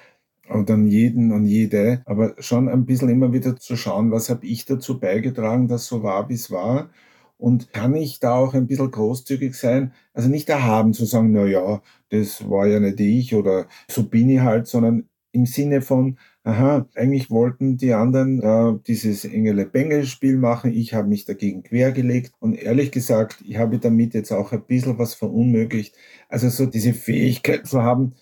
und 0.49 0.71
an 0.71 0.87
jeden 0.87 1.33
und 1.33 1.47
jede, 1.47 2.03
aber 2.07 2.35
schon 2.39 2.69
ein 2.69 2.85
bisschen 2.87 3.09
immer 3.09 3.33
wieder 3.33 3.57
zu 3.57 3.77
schauen, 3.77 4.11
was 4.11 4.29
habe 4.31 4.47
ich 4.47 4.65
dazu 4.65 4.99
beigetragen, 5.01 5.69
dass 5.69 5.87
so 5.87 6.03
war, 6.03 6.29
wie 6.29 6.35
es 6.35 6.51
war. 6.51 6.91
Und 7.39 7.73
kann 7.73 7.95
ich 7.97 8.21
da 8.21 8.35
auch 8.35 8.55
ein 8.55 8.67
bisschen 8.69 8.91
großzügig 8.91 9.55
sein? 9.57 9.93
Also 10.15 10.29
nicht 10.29 10.49
erhaben 10.49 10.93
zu 10.95 11.05
sagen, 11.07 11.33
na 11.33 11.45
ja, 11.47 11.83
das 12.11 12.49
war 12.49 12.67
ja 12.67 12.79
nicht 12.81 13.01
ich 13.01 13.35
oder 13.35 13.67
so 13.89 14.05
bin 14.05 14.31
ich 14.31 14.41
halt, 14.41 14.69
sondern 14.69 15.09
im 15.33 15.47
Sinne 15.47 15.81
von, 15.81 16.19
aha, 16.45 16.87
eigentlich 16.95 17.31
wollten 17.31 17.79
die 17.79 17.95
anderen 17.95 18.41
äh, 18.43 18.79
dieses 18.87 19.25
Engele-Bengel-Spiel 19.25 20.37
machen, 20.37 20.73
ich 20.73 20.95
habe 20.95 21.09
mich 21.09 21.25
dagegen 21.25 21.63
quergelegt 21.63 22.33
und 22.39 22.55
ehrlich 22.55 22.93
gesagt, 22.93 23.43
ich 23.47 23.57
habe 23.57 23.79
damit 23.79 24.15
jetzt 24.15 24.33
auch 24.33 24.53
ein 24.53 24.65
bisschen 24.65 24.99
was 24.99 25.15
verunmöglicht. 25.15 25.95
Also 26.29 26.49
so 26.49 26.67
diese 26.67 26.93
Fähigkeit 26.93 27.67
zu 27.67 27.83
haben, 27.83 28.15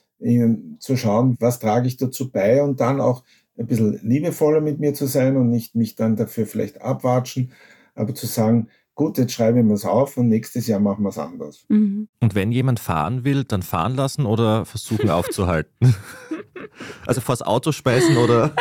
zu 0.79 0.97
schauen, 0.97 1.37
was 1.41 1.59
trage 1.59 1.89
ich 1.89 1.97
dazu 1.97 2.31
bei 2.31 2.62
und 2.62 2.81
dann 2.81 3.01
auch 3.01 3.25
ein 3.59 3.66
bisschen 3.66 4.01
liebevoller 4.03 4.61
mit 4.61 4.81
mir 4.81 4.95
zu 4.95 5.07
sein 5.07 5.37
und 5.37 5.51
nicht 5.51 5.75
mich 5.75 5.95
dann 5.95 6.16
dafür 6.16 6.47
vielleicht 6.47 6.83
abwatschen, 6.83 7.53
aber 7.95 8.14
zu 8.14 8.27
sagen, 8.27 8.68
gut, 8.95 9.18
jetzt 9.18 9.33
schreibe 9.33 9.59
ich 9.59 9.64
mir 9.64 9.75
es 9.75 9.85
auf 9.85 10.16
und 10.16 10.29
nächstes 10.29 10.66
Jahr 10.66 10.81
machen 10.81 11.03
wir 11.05 11.11
es 11.11 11.18
anders. 11.18 11.64
Mhm. 11.68 12.09
Und 12.21 12.35
wenn 12.35 12.53
jemand 12.53 12.81
fahren 12.81 13.25
will, 13.25 13.45
dann 13.45 13.62
fahren 13.62 13.95
lassen 13.95 14.27
oder 14.27 14.64
versuchen 14.64 15.11
aufzuhalten? 15.11 15.95
Also 17.07 17.21
vors 17.21 17.43
Auto 17.43 17.73
speisen 17.73 18.16
oder? 18.16 18.55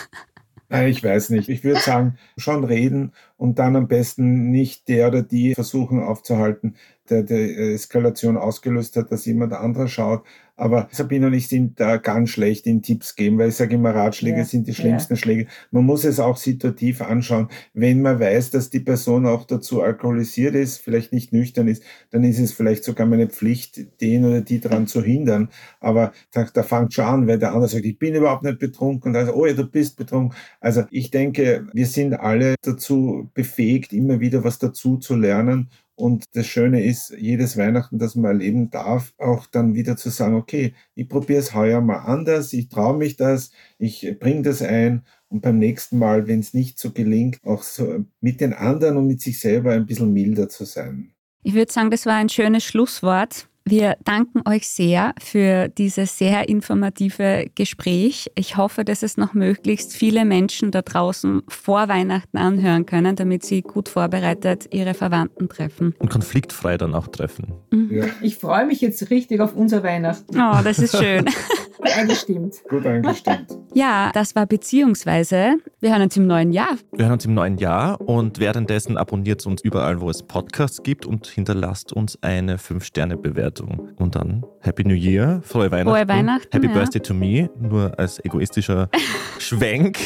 Nein, 0.70 0.88
ich 0.88 1.02
weiß 1.02 1.30
nicht. 1.30 1.48
Ich 1.48 1.64
würde 1.64 1.80
sagen, 1.80 2.16
schon 2.36 2.62
reden 2.64 3.12
und 3.36 3.58
dann 3.58 3.74
am 3.74 3.88
besten 3.88 4.50
nicht 4.50 4.88
der 4.88 5.08
oder 5.08 5.22
die 5.22 5.54
versuchen 5.54 6.00
aufzuhalten, 6.00 6.76
der 7.10 7.24
die 7.24 7.74
Eskalation 7.74 8.36
ausgelöst 8.36 8.94
hat, 8.96 9.10
dass 9.10 9.26
jemand 9.26 9.52
anderer 9.52 9.88
schaut. 9.88 10.22
Aber 10.60 10.88
Sabine 10.92 11.28
und 11.28 11.32
ich 11.32 11.48
sind 11.48 11.80
da 11.80 11.96
ganz 11.96 12.28
schlecht 12.28 12.66
in 12.66 12.82
Tipps 12.82 13.16
geben, 13.16 13.38
weil 13.38 13.48
ich 13.48 13.56
sage 13.56 13.76
immer, 13.76 13.94
Ratschläge 13.94 14.38
Ja, 14.38 14.44
sind 14.44 14.66
die 14.68 14.74
schlimmsten 14.74 15.16
Schläge. 15.16 15.46
Man 15.70 15.86
muss 15.86 16.04
es 16.04 16.20
auch 16.20 16.36
situativ 16.36 17.00
anschauen. 17.00 17.48
Wenn 17.72 18.02
man 18.02 18.20
weiß, 18.20 18.50
dass 18.50 18.68
die 18.68 18.80
Person 18.80 19.24
auch 19.24 19.46
dazu 19.46 19.80
alkoholisiert 19.80 20.54
ist, 20.54 20.76
vielleicht 20.76 21.14
nicht 21.14 21.32
nüchtern 21.32 21.66
ist, 21.66 21.82
dann 22.10 22.24
ist 22.24 22.38
es 22.38 22.52
vielleicht 22.52 22.84
sogar 22.84 23.06
meine 23.06 23.28
Pflicht, 23.28 24.00
den 24.02 24.26
oder 24.26 24.42
die 24.42 24.60
daran 24.60 24.86
zu 24.86 25.02
hindern. 25.02 25.48
Aber 25.80 26.12
da, 26.30 26.44
da 26.44 26.62
fängt 26.62 26.92
schon 26.92 27.06
an, 27.06 27.26
weil 27.26 27.38
der 27.38 27.52
andere 27.52 27.68
sagt, 27.68 27.86
ich 27.86 27.98
bin 27.98 28.14
überhaupt 28.14 28.42
nicht 28.42 28.58
betrunken. 28.58 29.12
Und 29.12 29.16
also, 29.16 29.32
oh 29.32 29.46
ja, 29.46 29.54
du 29.54 29.64
bist 29.66 29.96
betrunken. 29.96 30.36
Also 30.60 30.84
ich 30.90 31.10
denke, 31.10 31.68
wir 31.72 31.86
sind 31.86 32.12
alle 32.12 32.56
dazu 32.60 33.30
befähigt, 33.32 33.94
immer 33.94 34.20
wieder 34.20 34.44
was 34.44 34.58
dazu 34.58 34.98
zu 34.98 35.16
lernen. 35.16 35.70
Und 36.00 36.24
das 36.32 36.46
Schöne 36.46 36.82
ist, 36.82 37.10
jedes 37.10 37.58
Weihnachten, 37.58 37.98
das 37.98 38.14
man 38.14 38.32
erleben 38.32 38.70
darf, 38.70 39.12
auch 39.18 39.44
dann 39.46 39.74
wieder 39.74 39.98
zu 39.98 40.08
sagen, 40.08 40.34
okay, 40.34 40.72
ich 40.94 41.10
probiere 41.10 41.40
es 41.40 41.54
heuer 41.54 41.82
mal 41.82 41.98
anders, 41.98 42.54
ich 42.54 42.70
traue 42.70 42.96
mich 42.96 43.16
das, 43.16 43.50
ich 43.78 44.16
bringe 44.18 44.40
das 44.40 44.62
ein 44.62 45.02
und 45.28 45.42
beim 45.42 45.58
nächsten 45.58 45.98
Mal, 45.98 46.26
wenn 46.26 46.40
es 46.40 46.54
nicht 46.54 46.78
so 46.78 46.90
gelingt, 46.92 47.38
auch 47.44 47.62
so 47.62 48.06
mit 48.22 48.40
den 48.40 48.54
anderen 48.54 48.96
und 48.96 49.08
mit 49.08 49.20
sich 49.20 49.38
selber 49.40 49.72
ein 49.72 49.84
bisschen 49.84 50.12
milder 50.14 50.48
zu 50.48 50.64
sein. 50.64 51.12
Ich 51.42 51.52
würde 51.52 51.70
sagen, 51.70 51.90
das 51.90 52.06
war 52.06 52.14
ein 52.14 52.30
schönes 52.30 52.64
Schlusswort. 52.64 53.49
Wir 53.70 53.96
danken 54.02 54.42
euch 54.48 54.66
sehr 54.66 55.14
für 55.22 55.68
dieses 55.68 56.18
sehr 56.18 56.48
informative 56.48 57.46
Gespräch. 57.54 58.28
Ich 58.34 58.56
hoffe, 58.56 58.84
dass 58.84 59.04
es 59.04 59.16
noch 59.16 59.32
möglichst 59.32 59.92
viele 59.94 60.24
Menschen 60.24 60.72
da 60.72 60.82
draußen 60.82 61.42
vor 61.46 61.86
Weihnachten 61.86 62.36
anhören 62.36 62.84
können, 62.84 63.14
damit 63.14 63.44
sie 63.44 63.62
gut 63.62 63.88
vorbereitet 63.88 64.66
ihre 64.72 64.94
Verwandten 64.94 65.48
treffen. 65.48 65.94
Und 66.00 66.10
konfliktfrei 66.10 66.78
dann 66.78 66.96
auch 66.96 67.06
treffen. 67.06 67.52
Ja, 67.90 68.06
Ich 68.22 68.38
freue 68.38 68.66
mich 68.66 68.80
jetzt 68.80 69.08
richtig 69.08 69.40
auf 69.40 69.54
unser 69.54 69.84
Weihnachten. 69.84 70.36
Oh, 70.36 70.62
das 70.64 70.80
ist 70.80 70.96
schön. 70.96 71.26
Eingestimmt. 71.96 72.56
gut 72.68 72.84
eingestimmt. 72.86 73.56
Ja, 73.74 74.10
das 74.12 74.34
war 74.34 74.46
beziehungsweise. 74.46 75.56
Wir 75.80 75.90
hören 75.92 76.02
uns 76.02 76.16
im 76.16 76.26
neuen 76.26 76.52
Jahr. 76.52 76.76
Wir 76.92 77.06
hören 77.06 77.14
uns 77.14 77.24
im 77.24 77.34
neuen 77.34 77.56
Jahr 77.56 78.00
und 78.00 78.38
währenddessen 78.38 78.96
abonniert 78.96 79.46
uns 79.46 79.62
überall, 79.62 80.00
wo 80.00 80.10
es 80.10 80.22
Podcasts 80.22 80.82
gibt 80.82 81.06
und 81.06 81.26
hinterlasst 81.26 81.92
uns 81.92 82.18
eine 82.22 82.58
5-Sterne-Bewertung. 82.58 83.59
Und 83.96 84.14
dann 84.14 84.44
Happy 84.60 84.84
New 84.84 84.94
Year, 84.94 85.40
frohe 85.44 85.70
Weihnachten. 85.70 85.90
Frohe 85.96 86.08
Weihnachten, 86.08 86.48
Happy 86.52 86.66
ja. 86.66 86.72
Birthday 86.72 87.00
to 87.00 87.14
me, 87.14 87.50
nur 87.58 87.98
als 87.98 88.24
egoistischer 88.24 88.88
Schwenk. 89.38 89.98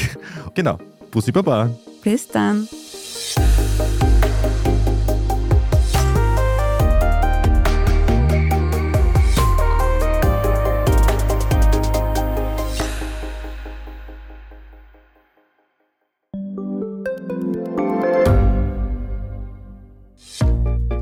Genau. 0.55 0.78
Bussi 1.11 1.32
Baba. 1.32 1.70
Bis 2.02 2.28
dann. 2.28 2.68